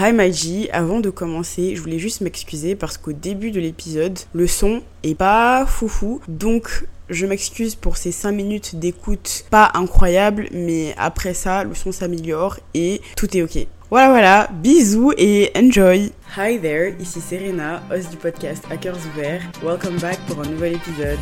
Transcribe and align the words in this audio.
Hi 0.00 0.32
G, 0.32 0.70
avant 0.70 1.00
de 1.00 1.10
commencer, 1.10 1.74
je 1.74 1.80
voulais 1.80 1.98
juste 1.98 2.20
m'excuser 2.20 2.76
parce 2.76 2.96
qu'au 2.96 3.10
début 3.10 3.50
de 3.50 3.58
l'épisode, 3.58 4.16
le 4.32 4.46
son 4.46 4.82
est 5.02 5.16
pas 5.16 5.66
foufou. 5.66 6.20
Donc 6.28 6.86
je 7.10 7.26
m'excuse 7.26 7.74
pour 7.74 7.96
ces 7.96 8.12
5 8.12 8.30
minutes 8.30 8.76
d'écoute 8.76 9.44
pas 9.50 9.72
incroyable, 9.74 10.50
mais 10.52 10.94
après 10.98 11.34
ça, 11.34 11.64
le 11.64 11.74
son 11.74 11.90
s'améliore 11.90 12.60
et 12.74 13.00
tout 13.16 13.36
est 13.36 13.42
ok. 13.42 13.66
Voilà, 13.90 14.08
voilà, 14.10 14.48
bisous 14.52 15.14
et 15.18 15.50
enjoy! 15.56 16.12
Hi 16.36 16.60
there, 16.60 16.94
ici 17.00 17.20
Serena, 17.20 17.82
host 17.90 18.10
du 18.10 18.18
podcast 18.18 18.62
Hackers 18.70 18.98
Ouverts. 19.12 19.50
Welcome 19.64 19.98
back 19.98 20.20
pour 20.28 20.40
un 20.42 20.46
nouvel 20.46 20.74
épisode. 20.74 21.18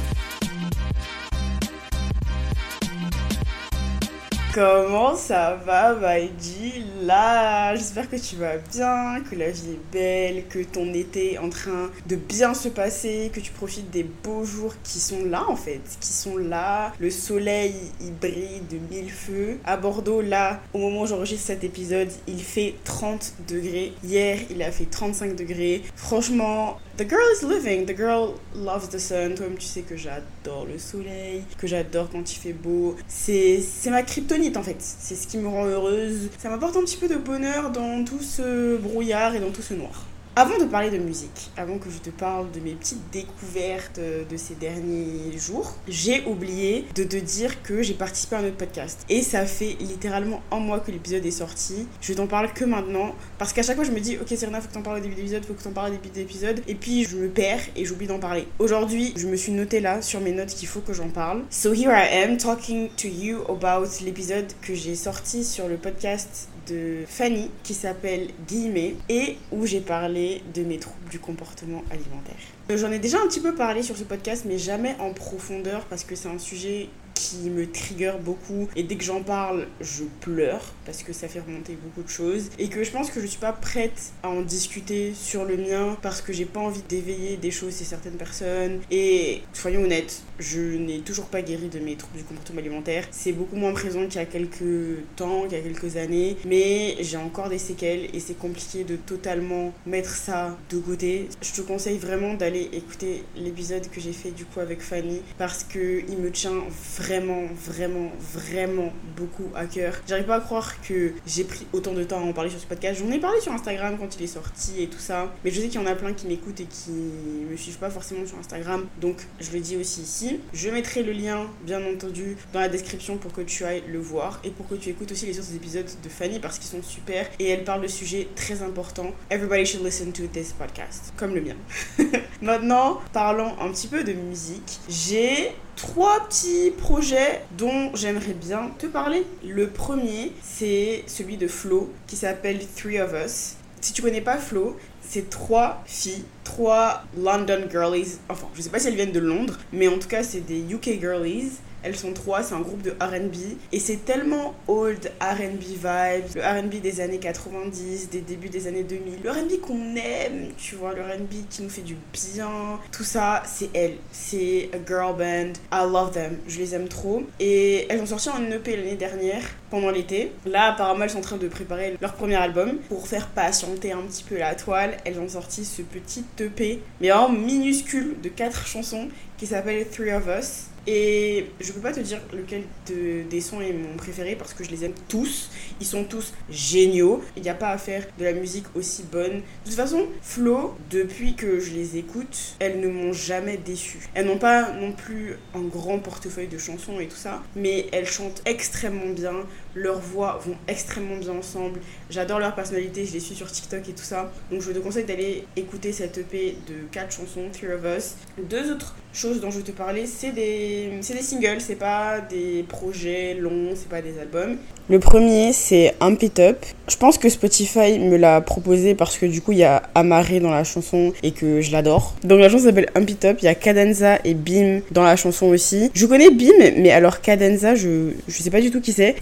Comment 4.56 5.14
ça 5.14 5.60
va, 5.66 5.92
Maïdi 5.92 6.82
Là, 7.02 7.74
j'espère 7.74 8.08
que 8.08 8.16
tu 8.16 8.36
vas 8.36 8.56
bien, 8.56 9.22
que 9.30 9.36
la 9.36 9.50
vie 9.50 9.72
est 9.72 9.92
belle, 9.92 10.46
que 10.48 10.60
ton 10.60 10.94
été 10.94 11.34
est 11.34 11.38
en 11.38 11.50
train 11.50 11.90
de 12.06 12.16
bien 12.16 12.54
se 12.54 12.70
passer, 12.70 13.30
que 13.34 13.40
tu 13.40 13.52
profites 13.52 13.90
des 13.90 14.04
beaux 14.04 14.44
jours 14.44 14.72
qui 14.82 14.98
sont 14.98 15.26
là 15.26 15.44
en 15.46 15.56
fait, 15.56 15.82
qui 16.00 16.10
sont 16.10 16.38
là. 16.38 16.94
Le 16.98 17.10
soleil, 17.10 17.74
il 18.00 18.14
brille 18.14 18.62
de 18.70 18.78
mille 18.90 19.10
feux. 19.10 19.58
À 19.66 19.76
Bordeaux, 19.76 20.22
là, 20.22 20.60
au 20.72 20.78
moment 20.78 21.02
où 21.02 21.06
j'enregistre 21.06 21.48
cet 21.48 21.62
épisode, 21.62 22.08
il 22.26 22.42
fait 22.42 22.76
30 22.84 23.34
degrés. 23.46 23.92
Hier, 24.02 24.38
il 24.48 24.62
a 24.62 24.72
fait 24.72 24.86
35 24.86 25.36
degrés. 25.36 25.82
Franchement, 25.96 26.78
The 26.96 27.04
girl 27.04 27.28
is 27.30 27.42
living, 27.42 27.84
the 27.84 27.94
girl 27.94 28.40
loves 28.54 28.88
the 28.88 28.98
sun. 28.98 29.34
Toi-même, 29.34 29.58
tu 29.58 29.66
sais 29.66 29.82
que 29.82 29.98
j'adore 29.98 30.64
le 30.64 30.78
soleil, 30.78 31.42
que 31.58 31.66
j'adore 31.66 32.08
quand 32.08 32.32
il 32.32 32.38
fait 32.38 32.54
beau. 32.54 32.96
C'est 33.06 33.60
ma 33.86 34.02
kryptonite 34.02 34.56
en 34.56 34.62
fait. 34.62 34.76
C'est 34.80 35.14
ce 35.14 35.26
qui 35.26 35.36
me 35.36 35.46
rend 35.46 35.66
heureuse. 35.66 36.30
Ça 36.38 36.48
m'apporte 36.48 36.74
un 36.76 36.84
petit 36.84 36.96
peu 36.96 37.06
de 37.06 37.16
bonheur 37.16 37.70
dans 37.70 38.02
tout 38.02 38.22
ce 38.22 38.78
brouillard 38.78 39.34
et 39.34 39.40
dans 39.40 39.50
tout 39.50 39.60
ce 39.60 39.74
noir. 39.74 40.06
Avant 40.38 40.58
de 40.58 40.66
parler 40.66 40.90
de 40.90 40.98
musique, 40.98 41.50
avant 41.56 41.78
que 41.78 41.88
je 41.88 41.96
te 41.96 42.10
parle 42.10 42.50
de 42.50 42.60
mes 42.60 42.72
petites 42.72 43.10
découvertes 43.10 43.98
de 43.98 44.36
ces 44.36 44.54
derniers 44.54 45.32
jours, 45.38 45.72
j'ai 45.88 46.26
oublié 46.26 46.84
de 46.94 47.04
te 47.04 47.16
dire 47.16 47.62
que 47.62 47.82
j'ai 47.82 47.94
participé 47.94 48.36
à 48.36 48.40
un 48.40 48.44
autre 48.44 48.58
podcast. 48.58 49.06
Et 49.08 49.22
ça 49.22 49.46
fait 49.46 49.78
littéralement 49.80 50.42
un 50.52 50.58
mois 50.58 50.80
que 50.80 50.90
l'épisode 50.90 51.24
est 51.24 51.30
sorti. 51.30 51.86
Je 52.02 52.12
t'en 52.12 52.26
parle 52.26 52.52
que 52.52 52.66
maintenant. 52.66 53.14
Parce 53.38 53.54
qu'à 53.54 53.62
chaque 53.62 53.76
fois, 53.76 53.86
je 53.86 53.92
me 53.92 53.98
dis, 53.98 54.18
ok, 54.18 54.28
Serena, 54.36 54.60
faut 54.60 54.68
que 54.68 54.74
t'en 54.74 54.82
parles 54.82 54.98
au 54.98 55.00
début 55.00 55.14
de 55.14 55.20
l'épisode, 55.20 55.42
faut 55.42 55.54
que 55.54 55.62
t'en 55.62 55.72
parles 55.72 55.92
au 55.92 55.94
début 55.94 56.10
de 56.10 56.16
l'épisode. 56.16 56.60
Et 56.68 56.74
puis, 56.74 57.04
je 57.04 57.16
me 57.16 57.28
perds 57.30 57.62
et 57.74 57.86
j'oublie 57.86 58.06
d'en 58.06 58.18
parler. 58.18 58.46
Aujourd'hui, 58.58 59.14
je 59.16 59.28
me 59.28 59.36
suis 59.36 59.52
noté 59.52 59.80
là 59.80 60.02
sur 60.02 60.20
mes 60.20 60.32
notes 60.32 60.50
qu'il 60.50 60.68
faut 60.68 60.80
que 60.80 60.92
j'en 60.92 61.08
parle. 61.08 61.44
So 61.48 61.72
here 61.72 61.92
I 61.92 62.24
am 62.24 62.36
talking 62.36 62.90
to 62.98 63.08
you 63.08 63.38
about 63.48 63.88
l'épisode 64.04 64.52
que 64.60 64.74
j'ai 64.74 64.96
sorti 64.96 65.44
sur 65.44 65.66
le 65.66 65.78
podcast 65.78 66.50
de 66.68 67.04
Fanny 67.06 67.50
qui 67.62 67.74
s'appelle 67.74 68.28
Guillemets 68.46 68.96
et 69.08 69.36
où 69.52 69.66
j'ai 69.66 69.80
parlé 69.80 70.42
de 70.54 70.62
mes 70.62 70.78
troubles 70.78 71.08
du 71.10 71.18
comportement 71.18 71.82
alimentaire. 71.90 72.36
Euh, 72.70 72.76
j'en 72.76 72.90
ai 72.90 72.98
déjà 72.98 73.18
un 73.20 73.26
petit 73.26 73.40
peu 73.40 73.54
parlé 73.54 73.82
sur 73.82 73.96
ce 73.96 74.04
podcast 74.04 74.44
mais 74.46 74.58
jamais 74.58 74.96
en 74.98 75.12
profondeur 75.12 75.84
parce 75.86 76.04
que 76.04 76.14
c'est 76.16 76.28
un 76.28 76.38
sujet 76.38 76.88
qui 77.16 77.50
me 77.50 77.68
trigger 77.68 78.12
beaucoup. 78.22 78.68
Et 78.76 78.82
dès 78.82 78.96
que 78.96 79.04
j'en 79.04 79.22
parle 79.22 79.66
je 79.80 80.04
pleure 80.20 80.60
parce 80.84 81.02
que 81.02 81.12
ça 81.12 81.26
fait 81.26 81.40
remonter 81.40 81.76
beaucoup 81.82 82.02
de 82.02 82.12
choses. 82.12 82.50
Et 82.58 82.68
que 82.68 82.84
je 82.84 82.90
pense 82.90 83.10
que 83.10 83.20
je 83.20 83.26
suis 83.26 83.40
pas 83.40 83.52
prête 83.52 84.12
à 84.22 84.28
en 84.28 84.42
discuter 84.42 85.14
sur 85.14 85.44
le 85.44 85.56
mien 85.56 85.96
parce 86.02 86.20
que 86.20 86.32
j'ai 86.32 86.44
pas 86.44 86.60
envie 86.60 86.82
d'éveiller 86.88 87.36
des 87.36 87.50
choses 87.50 87.76
chez 87.78 87.84
certaines 87.84 88.16
personnes. 88.16 88.80
Et 88.90 89.42
soyons 89.52 89.82
honnêtes 89.82 90.22
je 90.38 90.60
n'ai 90.60 91.00
toujours 91.00 91.26
pas 91.26 91.40
guéri 91.40 91.68
de 91.68 91.78
mes 91.78 91.96
troubles 91.96 92.18
du 92.18 92.24
comportement 92.24 92.60
alimentaire. 92.60 93.08
C'est 93.10 93.32
beaucoup 93.32 93.56
moins 93.56 93.72
présent 93.72 94.04
qu'il 94.04 94.16
y 94.16 94.18
a 94.18 94.26
quelques 94.26 95.02
temps 95.16 95.44
qu'il 95.44 95.56
y 95.56 95.60
a 95.60 95.64
quelques 95.64 95.96
années. 95.96 96.36
Mais 96.44 96.96
j'ai 97.00 97.16
encore 97.16 97.48
des 97.48 97.58
séquelles 97.58 98.10
et 98.12 98.20
c'est 98.20 98.38
compliqué 98.38 98.84
de 98.84 98.96
totalement 98.96 99.72
mettre 99.86 100.10
ça 100.10 100.58
de 100.68 100.78
côté. 100.78 101.28
Je 101.40 101.52
te 101.52 101.62
conseille 101.62 101.96
vraiment 101.96 102.34
d'aller 102.34 102.68
écouter 102.74 103.24
l'épisode 103.36 103.88
que 103.88 104.00
j'ai 104.00 104.12
fait 104.12 104.30
du 104.30 104.44
coup 104.44 104.60
avec 104.60 104.82
Fanny 104.82 105.22
parce 105.38 105.64
que 105.64 106.02
il 106.06 106.18
me 106.18 106.30
tient 106.30 106.62
vraiment 106.98 107.05
vraiment, 107.06 107.44
vraiment, 107.54 108.10
vraiment 108.34 108.92
beaucoup 109.16 109.50
à 109.54 109.66
cœur. 109.66 109.94
J'arrive 110.08 110.26
pas 110.26 110.36
à 110.36 110.40
croire 110.40 110.80
que 110.82 111.12
j'ai 111.26 111.44
pris 111.44 111.66
autant 111.72 111.92
de 111.92 112.02
temps 112.02 112.18
à 112.18 112.22
en 112.22 112.32
parler 112.32 112.50
sur 112.50 112.58
ce 112.58 112.66
podcast. 112.66 113.00
J'en 113.00 113.10
ai 113.12 113.20
parlé 113.20 113.40
sur 113.40 113.52
Instagram 113.52 113.96
quand 113.98 114.16
il 114.16 114.24
est 114.24 114.26
sorti 114.26 114.82
et 114.82 114.88
tout 114.88 114.98
ça. 114.98 115.32
Mais 115.44 115.50
je 115.50 115.60
sais 115.60 115.68
qu'il 115.68 115.80
y 115.80 115.84
en 115.84 115.86
a 115.86 115.94
plein 115.94 116.12
qui 116.12 116.26
m'écoutent 116.26 116.60
et 116.60 116.64
qui 116.66 116.90
me 116.90 117.56
suivent 117.56 117.78
pas 117.78 117.90
forcément 117.90 118.26
sur 118.26 118.38
Instagram. 118.38 118.86
Donc 119.00 119.26
je 119.40 119.52
le 119.52 119.60
dis 119.60 119.76
aussi 119.76 120.02
ici. 120.02 120.40
Je 120.52 120.68
mettrai 120.70 121.02
le 121.02 121.12
lien, 121.12 121.46
bien 121.64 121.80
entendu, 121.86 122.36
dans 122.52 122.60
la 122.60 122.68
description 122.68 123.18
pour 123.18 123.32
que 123.32 123.42
tu 123.42 123.64
ailles 123.64 123.84
le 123.88 123.98
voir 123.98 124.40
et 124.44 124.50
pour 124.50 124.68
que 124.68 124.74
tu 124.74 124.90
écoutes 124.90 125.12
aussi 125.12 125.26
les 125.26 125.38
autres 125.38 125.54
épisodes 125.54 125.88
de 126.02 126.08
Fanny 126.08 126.40
parce 126.40 126.58
qu'ils 126.58 126.68
sont 126.68 126.82
super 126.82 127.26
et 127.38 127.48
elle 127.48 127.64
parle 127.64 127.82
de 127.82 127.88
sujets 127.88 128.28
très 128.34 128.62
importants. 128.62 129.12
Everybody 129.30 129.64
should 129.64 129.84
listen 129.84 130.12
to 130.12 130.26
this 130.26 130.52
podcast, 130.52 131.12
comme 131.16 131.34
le 131.34 131.40
mien. 131.40 131.56
Maintenant, 132.42 133.00
parlons 133.14 133.54
un 133.60 133.70
petit 133.70 133.88
peu 133.88 134.04
de 134.04 134.12
musique. 134.12 134.78
J'ai 134.90 135.52
trois 135.74 136.26
petits 136.28 136.70
projets 136.70 137.42
dont 137.56 137.90
j'aimerais 137.94 138.34
bien 138.34 138.70
te 138.78 138.86
parler. 138.86 139.24
Le 139.42 139.68
premier, 139.68 140.32
c'est 140.42 141.02
celui 141.06 141.38
de 141.38 141.48
Flo 141.48 141.90
qui 142.06 142.16
s'appelle 142.16 142.60
Three 142.76 143.00
of 143.00 143.12
Us. 143.14 143.54
Si 143.80 143.94
tu 143.94 144.02
connais 144.02 144.20
pas 144.20 144.36
Flo, 144.36 144.76
c'est 145.00 145.30
trois 145.30 145.82
filles, 145.86 146.24
trois 146.44 147.04
London 147.16 147.68
girlies. 147.70 148.18
Enfin, 148.28 148.48
je 148.54 148.60
sais 148.60 148.70
pas 148.70 148.80
si 148.80 148.88
elles 148.88 148.96
viennent 148.96 149.12
de 149.12 149.20
Londres, 149.20 149.58
mais 149.72 149.88
en 149.88 149.98
tout 149.98 150.08
cas, 150.08 150.22
c'est 150.22 150.40
des 150.40 150.60
UK 150.60 151.00
girlies 151.00 151.52
elles 151.86 151.96
sont 151.96 152.12
trois, 152.12 152.42
c'est 152.42 152.54
un 152.54 152.60
groupe 152.60 152.82
de 152.82 152.90
RB. 152.90 153.36
Et 153.72 153.78
c'est 153.78 154.04
tellement 154.04 154.54
old 154.66 155.12
RB 155.20 155.60
vibes, 155.60 156.34
le 156.34 156.60
RB 156.60 156.80
des 156.80 157.00
années 157.00 157.18
90, 157.18 158.10
des 158.10 158.20
débuts 158.22 158.48
des 158.48 158.66
années 158.66 158.82
2000. 158.82 159.22
Le 159.22 159.30
RB 159.30 159.60
qu'on 159.60 159.94
aime, 159.94 160.50
tu 160.56 160.74
vois, 160.74 160.94
le 160.94 161.02
RB 161.02 161.48
qui 161.48 161.62
nous 161.62 161.68
fait 161.68 161.82
du 161.82 161.96
bien. 162.12 162.80
Tout 162.90 163.04
ça, 163.04 163.44
c'est 163.46 163.70
elles. 163.72 163.98
C'est 164.10 164.68
a 164.72 164.78
girl 164.84 165.16
band. 165.16 165.52
I 165.72 165.88
love 165.88 166.10
them. 166.10 166.38
Je 166.48 166.58
les 166.58 166.74
aime 166.74 166.88
trop. 166.88 167.22
Et 167.38 167.86
elles 167.88 168.02
ont 168.02 168.06
sorti 168.06 168.30
un 168.30 168.50
EP 168.50 168.76
l'année 168.76 168.96
dernière, 168.96 169.44
pendant 169.70 169.90
l'été. 169.90 170.32
Là, 170.44 170.72
apparemment, 170.72 171.04
elles 171.04 171.10
sont 171.10 171.18
en 171.18 171.22
train 171.22 171.36
de 171.36 171.48
préparer 171.48 171.96
leur 172.00 172.14
premier 172.14 172.34
album. 172.34 172.78
Pour 172.88 173.06
faire 173.06 173.28
patienter 173.28 173.92
un 173.92 174.02
petit 174.02 174.24
peu 174.24 174.36
la 174.38 174.56
toile, 174.56 174.96
elles 175.04 175.20
ont 175.20 175.28
sorti 175.28 175.64
ce 175.64 175.82
petit 175.82 176.24
EP, 176.40 176.80
mais 177.00 177.12
en 177.12 177.28
minuscule, 177.28 178.16
de 178.20 178.28
quatre 178.28 178.66
chansons, 178.66 179.08
qui 179.38 179.46
s'appelle 179.46 179.86
Three 179.88 180.12
of 180.12 180.24
Us. 180.26 180.64
Et 180.86 181.46
je 181.60 181.72
peux 181.72 181.80
pas 181.80 181.92
te 181.92 182.00
dire 182.00 182.20
lequel 182.32 182.62
des 182.86 183.40
sons 183.40 183.60
est 183.60 183.72
mon 183.72 183.96
préféré 183.96 184.36
parce 184.36 184.54
que 184.54 184.62
je 184.62 184.70
les 184.70 184.84
aime 184.84 184.94
tous. 185.08 185.50
Ils 185.80 185.86
sont 185.86 186.04
tous 186.04 186.32
géniaux. 186.48 187.22
Il 187.36 187.42
n'y 187.42 187.48
a 187.48 187.54
pas 187.54 187.70
à 187.70 187.78
faire 187.78 188.06
de 188.18 188.24
la 188.24 188.32
musique 188.32 188.66
aussi 188.74 189.02
bonne. 189.02 189.36
De 189.36 189.40
toute 189.64 189.74
façon, 189.74 190.06
Flo, 190.22 190.76
depuis 190.90 191.34
que 191.34 191.58
je 191.58 191.72
les 191.72 191.96
écoute, 191.96 192.56
elles 192.60 192.80
ne 192.80 192.88
m'ont 192.88 193.12
jamais 193.12 193.56
déçu. 193.56 193.98
Elles 194.14 194.26
n'ont 194.26 194.38
pas 194.38 194.72
non 194.72 194.92
plus 194.92 195.36
un 195.54 195.62
grand 195.62 195.98
portefeuille 195.98 196.48
de 196.48 196.58
chansons 196.58 197.00
et 197.00 197.06
tout 197.06 197.16
ça, 197.16 197.42
mais 197.56 197.86
elles 197.92 198.06
chantent 198.06 198.42
extrêmement 198.44 199.12
bien. 199.12 199.34
Leurs 199.76 200.00
voix 200.00 200.40
vont 200.42 200.56
extrêmement 200.68 201.18
bien 201.18 201.34
ensemble. 201.34 201.80
J'adore 202.08 202.38
leur 202.38 202.54
personnalité, 202.54 203.04
je 203.04 203.12
les 203.12 203.20
suis 203.20 203.34
sur 203.34 203.52
TikTok 203.52 203.86
et 203.86 203.92
tout 203.92 204.02
ça. 204.02 204.32
Donc 204.50 204.62
je 204.62 204.72
te 204.72 204.78
conseille 204.78 205.04
d'aller 205.04 205.44
écouter 205.54 205.92
cette 205.92 206.16
EP 206.16 206.56
de 206.66 206.74
4 206.90 207.12
chansons, 207.12 207.50
Three 207.52 207.74
of 207.74 207.82
Us. 207.84 208.14
Deux 208.48 208.72
autres 208.72 208.94
choses 209.12 209.40
dont 209.40 209.50
je 209.50 209.58
vais 209.58 209.64
te 209.64 209.72
parler, 209.72 210.06
c'est 210.06 210.32
des, 210.32 210.90
des 211.00 211.22
singles, 211.22 211.60
c'est 211.60 211.76
pas 211.76 212.20
des 212.20 212.64
projets 212.66 213.34
longs, 213.34 213.72
c'est 213.74 213.88
pas 213.88 214.00
des 214.00 214.18
albums. 214.18 214.56
Le 214.88 215.00
premier, 215.00 215.52
c'est 215.52 215.94
Amp 216.00 216.22
It 216.22 216.38
Up. 216.38 216.64
Je 216.88 216.96
pense 216.96 217.18
que 217.18 217.28
Spotify 217.28 217.98
me 217.98 218.16
l'a 218.16 218.40
proposé 218.40 218.94
parce 218.94 219.18
que 219.18 219.26
du 219.26 219.40
coup, 219.40 219.52
il 219.52 219.58
y 219.58 219.64
a 219.64 219.82
Amaré 219.96 220.38
dans 220.38 220.50
la 220.50 220.62
chanson 220.62 221.12
et 221.24 221.32
que 221.32 221.60
je 221.60 221.72
l'adore. 221.72 222.14
Donc 222.22 222.38
la 222.38 222.48
chanson 222.48 222.66
s'appelle 222.66 222.88
Amp 222.94 223.10
It 223.10 223.24
Up. 223.24 223.38
Il 223.42 223.46
y 223.46 223.48
a 223.48 223.54
Cadenza 223.56 224.20
et 224.24 224.34
Bim 224.34 224.80
dans 224.92 225.02
la 225.02 225.16
chanson 225.16 225.46
aussi. 225.46 225.90
Je 225.92 226.06
connais 226.06 226.30
Bim, 226.30 226.52
mais 226.76 226.92
alors 226.92 227.20
Cadenza, 227.20 227.74
je, 227.74 228.12
je 228.28 228.42
sais 228.42 228.50
pas 228.50 228.60
du 228.60 228.70
tout 228.70 228.80
qui 228.80 228.92
c'est. 228.92 229.16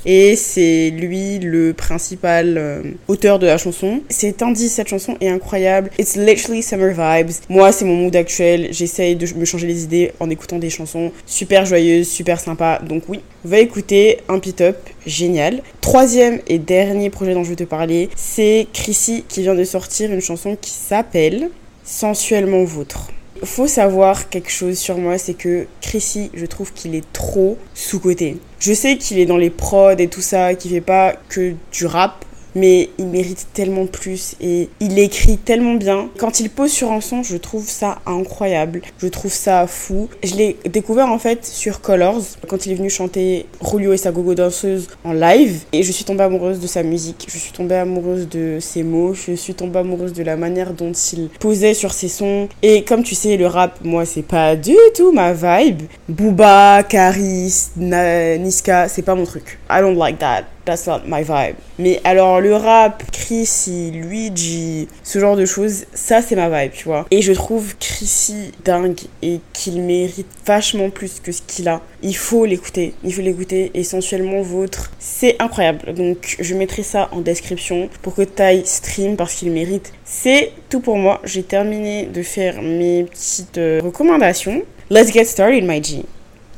C'est 0.45 0.91
lui 0.91 1.39
le 1.39 1.73
principal 1.73 2.59
euh, 2.59 2.83
auteur 3.09 3.39
de 3.39 3.47
la 3.47 3.59
chanson. 3.59 4.03
C'est 4.09 4.37
tandis 4.37 4.69
cette 4.69 4.89
chanson 4.89 5.17
est 5.21 5.29
incroyable. 5.29 5.91
It's 5.99 6.17
literally 6.17 6.63
summer 6.63 6.91
vibes. 6.91 7.33
Moi, 7.49 7.73
c'est 7.73 7.85
mon 7.85 7.97
mood 7.97 8.15
actuel. 8.15 8.69
J'essaye 8.71 9.17
de 9.17 9.27
me 9.35 9.45
changer 9.45 9.67
les 9.67 9.85
idées 9.85 10.13
en 10.21 10.31
écoutant 10.31 10.59
des 10.59 10.71
chansons 10.71 11.13
super 11.27 11.65
joyeuses, 11.65 12.09
super 12.09 12.39
sympas. 12.39 12.79
Donc 12.81 13.05
oui, 13.09 13.21
va 13.45 13.59
écouter 13.59 14.19
Amp 14.29 14.47
It 14.47 14.61
Up. 14.61 14.77
Génial. 15.07 15.63
Troisième 15.81 16.41
et 16.47 16.59
dernier 16.59 17.11
projet 17.11 17.35
dont 17.35 17.45
je 17.45 17.51
vais 17.51 17.57
te 17.57 17.65
parler, 17.65 18.11
c'est 18.17 18.67
Chrissy 18.73 19.25
qui 19.29 19.43
vient 19.43 19.55
de 19.55 19.65
sortir 19.65 20.13
une 20.13 20.21
chanson 20.21 20.57
qui 20.61 20.71
s'appelle 20.71 21.51
Sensuellement 21.85 22.65
Vôtre. 22.65 23.11
Faut 23.43 23.67
savoir 23.67 24.29
quelque 24.31 24.51
chose 24.51 24.79
sur 24.79 24.97
moi, 24.97 25.19
c'est 25.19 25.35
que 25.35 25.67
Chrissy, 25.81 26.31
je 26.35 26.47
trouve 26.47 26.73
qu'il 26.73 26.95
est 26.95 27.05
trop 27.13 27.59
sous-côté. 27.75 28.39
Je 28.67 28.73
sais 28.73 28.97
qu'il 28.97 29.19
est 29.19 29.27
dans 29.27 29.37
les 29.37 29.51
prods 29.51 29.99
et 29.99 30.09
tout 30.09 30.23
ça, 30.23 30.55
qu'il 30.55 30.71
fait 30.71 30.81
pas 30.81 31.13
que 31.29 31.53
du 31.71 31.85
rap, 31.85 32.25
mais 32.55 32.91
il 32.99 33.07
mérite 33.07 33.47
tellement 33.53 33.87
plus 33.87 34.37
et 34.41 34.69
il 34.81 34.99
écrit 34.99 35.37
tellement 35.37 35.75
bien. 35.75 36.09
Quand 36.19 36.41
il 36.41 36.51
pose 36.51 36.71
sur 36.71 36.93
un 36.93 37.01
son, 37.01 37.23
je 37.23 37.37
trouve 37.37 37.69
ça 37.69 37.99
incroyable. 38.07 38.83
Je 38.99 39.09
trouve 39.09 39.33
ça 39.33 39.67
fou. 39.67 40.09
Je 40.23 40.35
l'ai 40.35 40.57
découvert 40.65 41.09
en 41.11 41.19
fait 41.19 41.45
sur 41.45 41.81
Colors 41.81 42.23
quand 42.49 42.67
il 42.67 42.73
est 42.73 42.77
venu 42.77 42.91
chanter 42.91 43.47
Rulio 43.61 43.93
et 43.93 43.97
sa 43.97 44.13
gogo 44.13 44.35
danseuse 44.35 44.89
en 45.05 45.13
live 45.13 45.63
et 45.73 45.83
je 45.83 45.93
suis 45.93 46.05
tombée 46.05 46.25
amoureuse 46.25 46.61
de 46.61 46.67
sa 46.67 46.83
musique. 46.83 47.27
Je 47.29 47.39
suis 47.39 47.53
tombée 47.53 47.77
amoureuse 47.77 48.29
de 48.29 48.59
ses 48.61 48.83
mots. 48.83 49.15
Je 49.15 49.33
suis 49.33 49.55
tombée 49.55 49.81
amoureuse 49.81 50.13
de 50.13 50.23
la 50.23 50.37
manière 50.37 50.73
dont 50.73 50.93
il 50.93 51.29
posait 51.41 51.75
sur 51.75 51.93
ses 51.93 52.09
sons. 52.09 52.49
Et 52.63 52.85
comme 52.85 53.03
tu 53.03 53.15
sais, 53.15 53.37
le 53.37 53.47
rap, 53.47 53.79
moi, 53.85 54.05
c'est 54.05 54.23
pas 54.23 54.57
du 54.57 54.77
tout 54.95 55.13
ma 55.13 55.33
vibe. 55.33 55.83
Booba, 56.09 56.83
Karis, 56.85 57.71
Niska, 57.77 58.89
c'est 58.89 59.03
pas 59.03 59.15
mon 59.15 59.25
truc. 59.25 59.59
I 59.71 59.81
don't 59.81 59.97
like 59.97 60.19
that. 60.19 60.45
That's 60.65 60.87
not 60.87 61.01
my 61.07 61.23
vibe. 61.23 61.57
Mais 61.79 62.01
alors 62.05 62.41
le 62.41 62.55
rap, 62.57 63.03
Chrissy, 63.13 63.91
Luigi, 63.91 64.89
ce 65.03 65.19
genre 65.19 65.37
de 65.37 65.45
choses, 65.45 65.85
ça 65.93 66.23
c'est 66.23 66.37
ma 66.37 66.49
vibe, 66.49 66.73
tu 66.73 66.85
vois. 66.85 67.07
Et 67.11 67.21
je 67.23 67.33
trouve 67.33 67.77
Chrissy 67.79 68.53
dingue 68.65 69.01
et 69.23 69.41
qu'il 69.53 69.83
mérite 69.83 70.27
vachement 70.47 70.91
plus 70.91 71.21
que 71.21 71.33
ce 71.33 71.43
qu'il 71.43 71.69
a. 71.69 71.81
Il 72.03 72.17
faut 72.17 72.45
l'écouter, 72.45 72.95
il 73.05 73.13
faut 73.13 73.23
l'écouter. 73.23 73.71
Essentiellement 73.75 74.43
vôtre, 74.43 74.91
c'est 74.99 75.37
incroyable. 75.41 75.93
Donc 75.95 76.37
je 76.39 76.55
mettrai 76.55 76.83
ça 76.83 77.09
en 77.13 77.21
description 77.21 77.89
pour 78.03 78.15
que 78.15 78.23
tu 78.23 78.43
ailles 78.43 78.67
stream 78.67 79.17
parce 79.17 79.35
qu'il 79.35 79.51
mérite. 79.51 79.93
C'est 80.05 80.53
tout 80.71 80.81
pour 80.81 80.97
moi. 80.97 81.21
J'ai 81.25 81.43
terminé 81.43 82.07
de 82.07 82.23
faire 82.23 82.63
mes 82.63 83.05
petites 83.05 83.59
euh, 83.59 83.81
recommandations. 83.83 84.63
Let's 84.91 85.13
get 85.13 85.25
started, 85.25 85.65
my 85.65 85.83
G. 85.83 86.05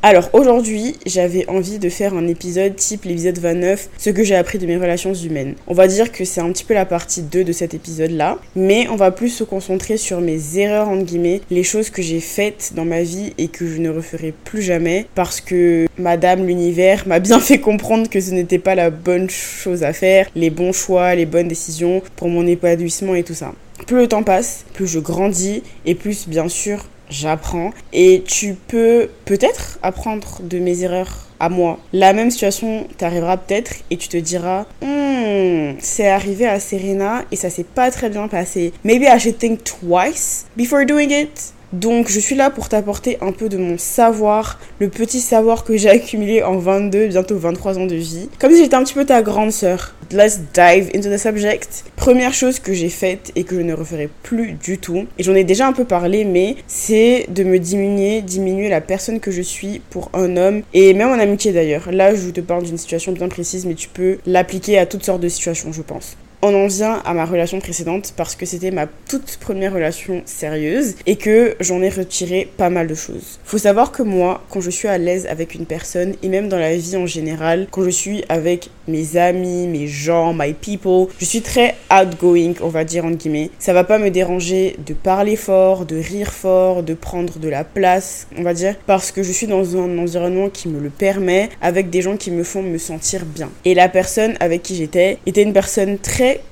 Alors 0.08 0.30
aujourd'hui, 0.34 0.94
j'avais 1.04 1.48
envie 1.48 1.80
de 1.80 1.88
faire 1.88 2.14
un 2.14 2.28
épisode 2.28 2.76
type 2.76 3.06
l'épisode 3.06 3.40
29, 3.40 3.88
ce 3.98 4.10
que 4.10 4.22
j'ai 4.22 4.36
appris 4.36 4.58
de 4.58 4.64
mes 4.64 4.76
relations 4.76 5.12
humaines. 5.12 5.56
On 5.66 5.74
va 5.74 5.88
dire 5.88 6.12
que 6.12 6.24
c'est 6.24 6.40
un 6.40 6.52
petit 6.52 6.62
peu 6.62 6.74
la 6.74 6.84
partie 6.84 7.22
2 7.22 7.42
de 7.42 7.50
cet 7.50 7.74
épisode-là, 7.74 8.38
mais 8.54 8.86
on 8.88 8.94
va 8.94 9.10
plus 9.10 9.30
se 9.30 9.42
concentrer 9.42 9.96
sur 9.96 10.20
mes 10.20 10.58
erreurs 10.58 10.90
entre 10.90 11.02
guillemets, 11.02 11.40
les 11.50 11.64
choses 11.64 11.90
que 11.90 12.02
j'ai 12.02 12.20
faites 12.20 12.70
dans 12.76 12.84
ma 12.84 13.02
vie 13.02 13.34
et 13.36 13.48
que 13.48 13.66
je 13.66 13.78
ne 13.78 13.90
referai 13.90 14.32
plus 14.44 14.62
jamais 14.62 15.06
parce 15.16 15.40
que 15.40 15.88
Madame 15.98 16.46
l'univers 16.46 17.02
m'a 17.08 17.18
bien 17.18 17.40
fait 17.40 17.58
comprendre 17.58 18.08
que 18.08 18.20
ce 18.20 18.30
n'était 18.30 18.60
pas 18.60 18.76
la 18.76 18.90
bonne 18.90 19.28
chose 19.28 19.82
à 19.82 19.92
faire, 19.92 20.28
les 20.36 20.50
bons 20.50 20.72
choix, 20.72 21.16
les 21.16 21.26
bonnes 21.26 21.48
décisions 21.48 22.00
pour 22.14 22.28
mon 22.28 22.46
épanouissement 22.46 23.16
et 23.16 23.24
tout 23.24 23.34
ça. 23.34 23.54
Plus 23.88 23.96
le 23.96 24.06
temps 24.06 24.22
passe, 24.22 24.66
plus 24.72 24.86
je 24.86 25.00
grandis 25.00 25.64
et 25.84 25.96
plus 25.96 26.28
bien 26.28 26.48
sûr 26.48 26.84
j'apprends 27.10 27.70
et 27.92 28.22
tu 28.26 28.54
peux 28.54 29.08
peut-être 29.24 29.78
apprendre 29.82 30.40
de 30.42 30.58
mes 30.58 30.82
erreurs 30.82 31.28
à 31.40 31.48
moi. 31.48 31.78
La 31.92 32.12
même 32.12 32.30
situation 32.30 32.86
t'arrivera 32.96 33.36
peut-être 33.36 33.76
et 33.90 33.96
tu 33.96 34.08
te 34.08 34.16
diras 34.16 34.66
hmm, 34.82 35.76
c'est 35.78 36.08
arrivé 36.08 36.46
à 36.46 36.60
Serena 36.60 37.24
et 37.30 37.36
ça 37.36 37.50
s'est 37.50 37.64
pas 37.64 37.90
très 37.90 38.10
bien 38.10 38.28
passé. 38.28 38.72
Maybe 38.84 39.02
I 39.02 39.18
should 39.18 39.38
think 39.38 39.64
twice 39.64 40.46
before 40.56 40.84
doing 40.84 41.10
it. 41.10 41.52
Donc 41.80 42.08
je 42.08 42.18
suis 42.18 42.34
là 42.34 42.48
pour 42.48 42.70
t'apporter 42.70 43.18
un 43.20 43.32
peu 43.32 43.50
de 43.50 43.58
mon 43.58 43.76
savoir, 43.76 44.58
le 44.78 44.88
petit 44.88 45.20
savoir 45.20 45.62
que 45.62 45.76
j'ai 45.76 45.90
accumulé 45.90 46.42
en 46.42 46.56
22, 46.56 47.08
bientôt 47.08 47.36
23 47.36 47.78
ans 47.78 47.84
de 47.84 47.94
vie. 47.94 48.30
Comme 48.38 48.50
si 48.52 48.62
j'étais 48.62 48.76
un 48.76 48.82
petit 48.82 48.94
peu 48.94 49.04
ta 49.04 49.20
grande 49.20 49.52
sœur. 49.52 49.94
Let's 50.10 50.38
dive 50.54 50.88
into 50.94 51.10
the 51.10 51.18
subject. 51.18 51.84
Première 51.94 52.32
chose 52.32 52.60
que 52.60 52.72
j'ai 52.72 52.88
faite 52.88 53.30
et 53.36 53.44
que 53.44 53.56
je 53.56 53.60
ne 53.60 53.74
referai 53.74 54.08
plus 54.22 54.52
du 54.52 54.78
tout, 54.78 55.04
et 55.18 55.22
j'en 55.22 55.34
ai 55.34 55.44
déjà 55.44 55.66
un 55.66 55.74
peu 55.74 55.84
parlé, 55.84 56.24
mais 56.24 56.56
c'est 56.66 57.26
de 57.28 57.44
me 57.44 57.58
diminuer, 57.58 58.22
diminuer 58.22 58.70
la 58.70 58.80
personne 58.80 59.20
que 59.20 59.30
je 59.30 59.42
suis 59.42 59.82
pour 59.90 60.10
un 60.14 60.38
homme, 60.38 60.62
et 60.72 60.94
même 60.94 61.10
en 61.10 61.18
amitié 61.18 61.52
d'ailleurs. 61.52 61.92
Là, 61.92 62.14
je 62.14 62.30
te 62.30 62.40
parle 62.40 62.62
d'une 62.62 62.78
situation 62.78 63.12
bien 63.12 63.28
précise, 63.28 63.66
mais 63.66 63.74
tu 63.74 63.88
peux 63.88 64.16
l'appliquer 64.24 64.78
à 64.78 64.86
toutes 64.86 65.04
sortes 65.04 65.20
de 65.20 65.28
situations, 65.28 65.72
je 65.72 65.82
pense 65.82 66.16
on 66.46 66.64
en 66.64 66.66
vient 66.68 67.02
à 67.04 67.12
ma 67.12 67.24
relation 67.24 67.58
précédente 67.58 68.12
parce 68.16 68.36
que 68.36 68.46
c'était 68.46 68.70
ma 68.70 68.86
toute 68.86 69.38
première 69.40 69.72
relation 69.72 70.22
sérieuse 70.26 70.94
et 71.04 71.16
que 71.16 71.56
j'en 71.58 71.82
ai 71.82 71.88
retiré 71.88 72.48
pas 72.56 72.70
mal 72.70 72.86
de 72.86 72.94
choses. 72.94 73.40
Faut 73.44 73.58
savoir 73.58 73.90
que 73.90 74.02
moi, 74.02 74.44
quand 74.50 74.60
je 74.60 74.70
suis 74.70 74.86
à 74.86 74.96
l'aise 74.96 75.26
avec 75.26 75.54
une 75.56 75.66
personne 75.66 76.14
et 76.22 76.28
même 76.28 76.48
dans 76.48 76.58
la 76.58 76.76
vie 76.76 76.96
en 76.96 77.06
général, 77.06 77.66
quand 77.70 77.82
je 77.82 77.90
suis 77.90 78.22
avec 78.28 78.70
mes 78.86 79.16
amis, 79.16 79.66
mes 79.66 79.88
gens, 79.88 80.32
my 80.32 80.52
people, 80.52 81.08
je 81.18 81.24
suis 81.24 81.40
très 81.40 81.74
outgoing, 81.90 82.54
on 82.60 82.68
va 82.68 82.84
dire 82.84 83.04
entre 83.04 83.16
guillemets. 83.16 83.50
Ça 83.58 83.72
va 83.72 83.82
pas 83.82 83.98
me 83.98 84.10
déranger 84.10 84.76
de 84.86 84.94
parler 84.94 85.34
fort, 85.34 85.84
de 85.84 85.96
rire 85.96 86.32
fort, 86.32 86.84
de 86.84 86.94
prendre 86.94 87.40
de 87.40 87.48
la 87.48 87.64
place, 87.64 88.28
on 88.38 88.42
va 88.42 88.54
dire, 88.54 88.76
parce 88.86 89.10
que 89.10 89.24
je 89.24 89.32
suis 89.32 89.48
dans 89.48 89.76
un 89.76 89.98
environnement 89.98 90.48
qui 90.48 90.68
me 90.68 90.78
le 90.78 90.90
permet, 90.90 91.48
avec 91.60 91.90
des 91.90 92.02
gens 92.02 92.16
qui 92.16 92.30
me 92.30 92.44
font 92.44 92.62
me 92.62 92.78
sentir 92.78 93.24
bien. 93.24 93.50
Et 93.64 93.74
la 93.74 93.88
personne 93.88 94.34
avec 94.38 94.62
qui 94.62 94.76
j'étais 94.76 95.18
était 95.26 95.42
une 95.42 95.52
personne 95.52 95.98
très 95.98 96.35
it 96.36 96.44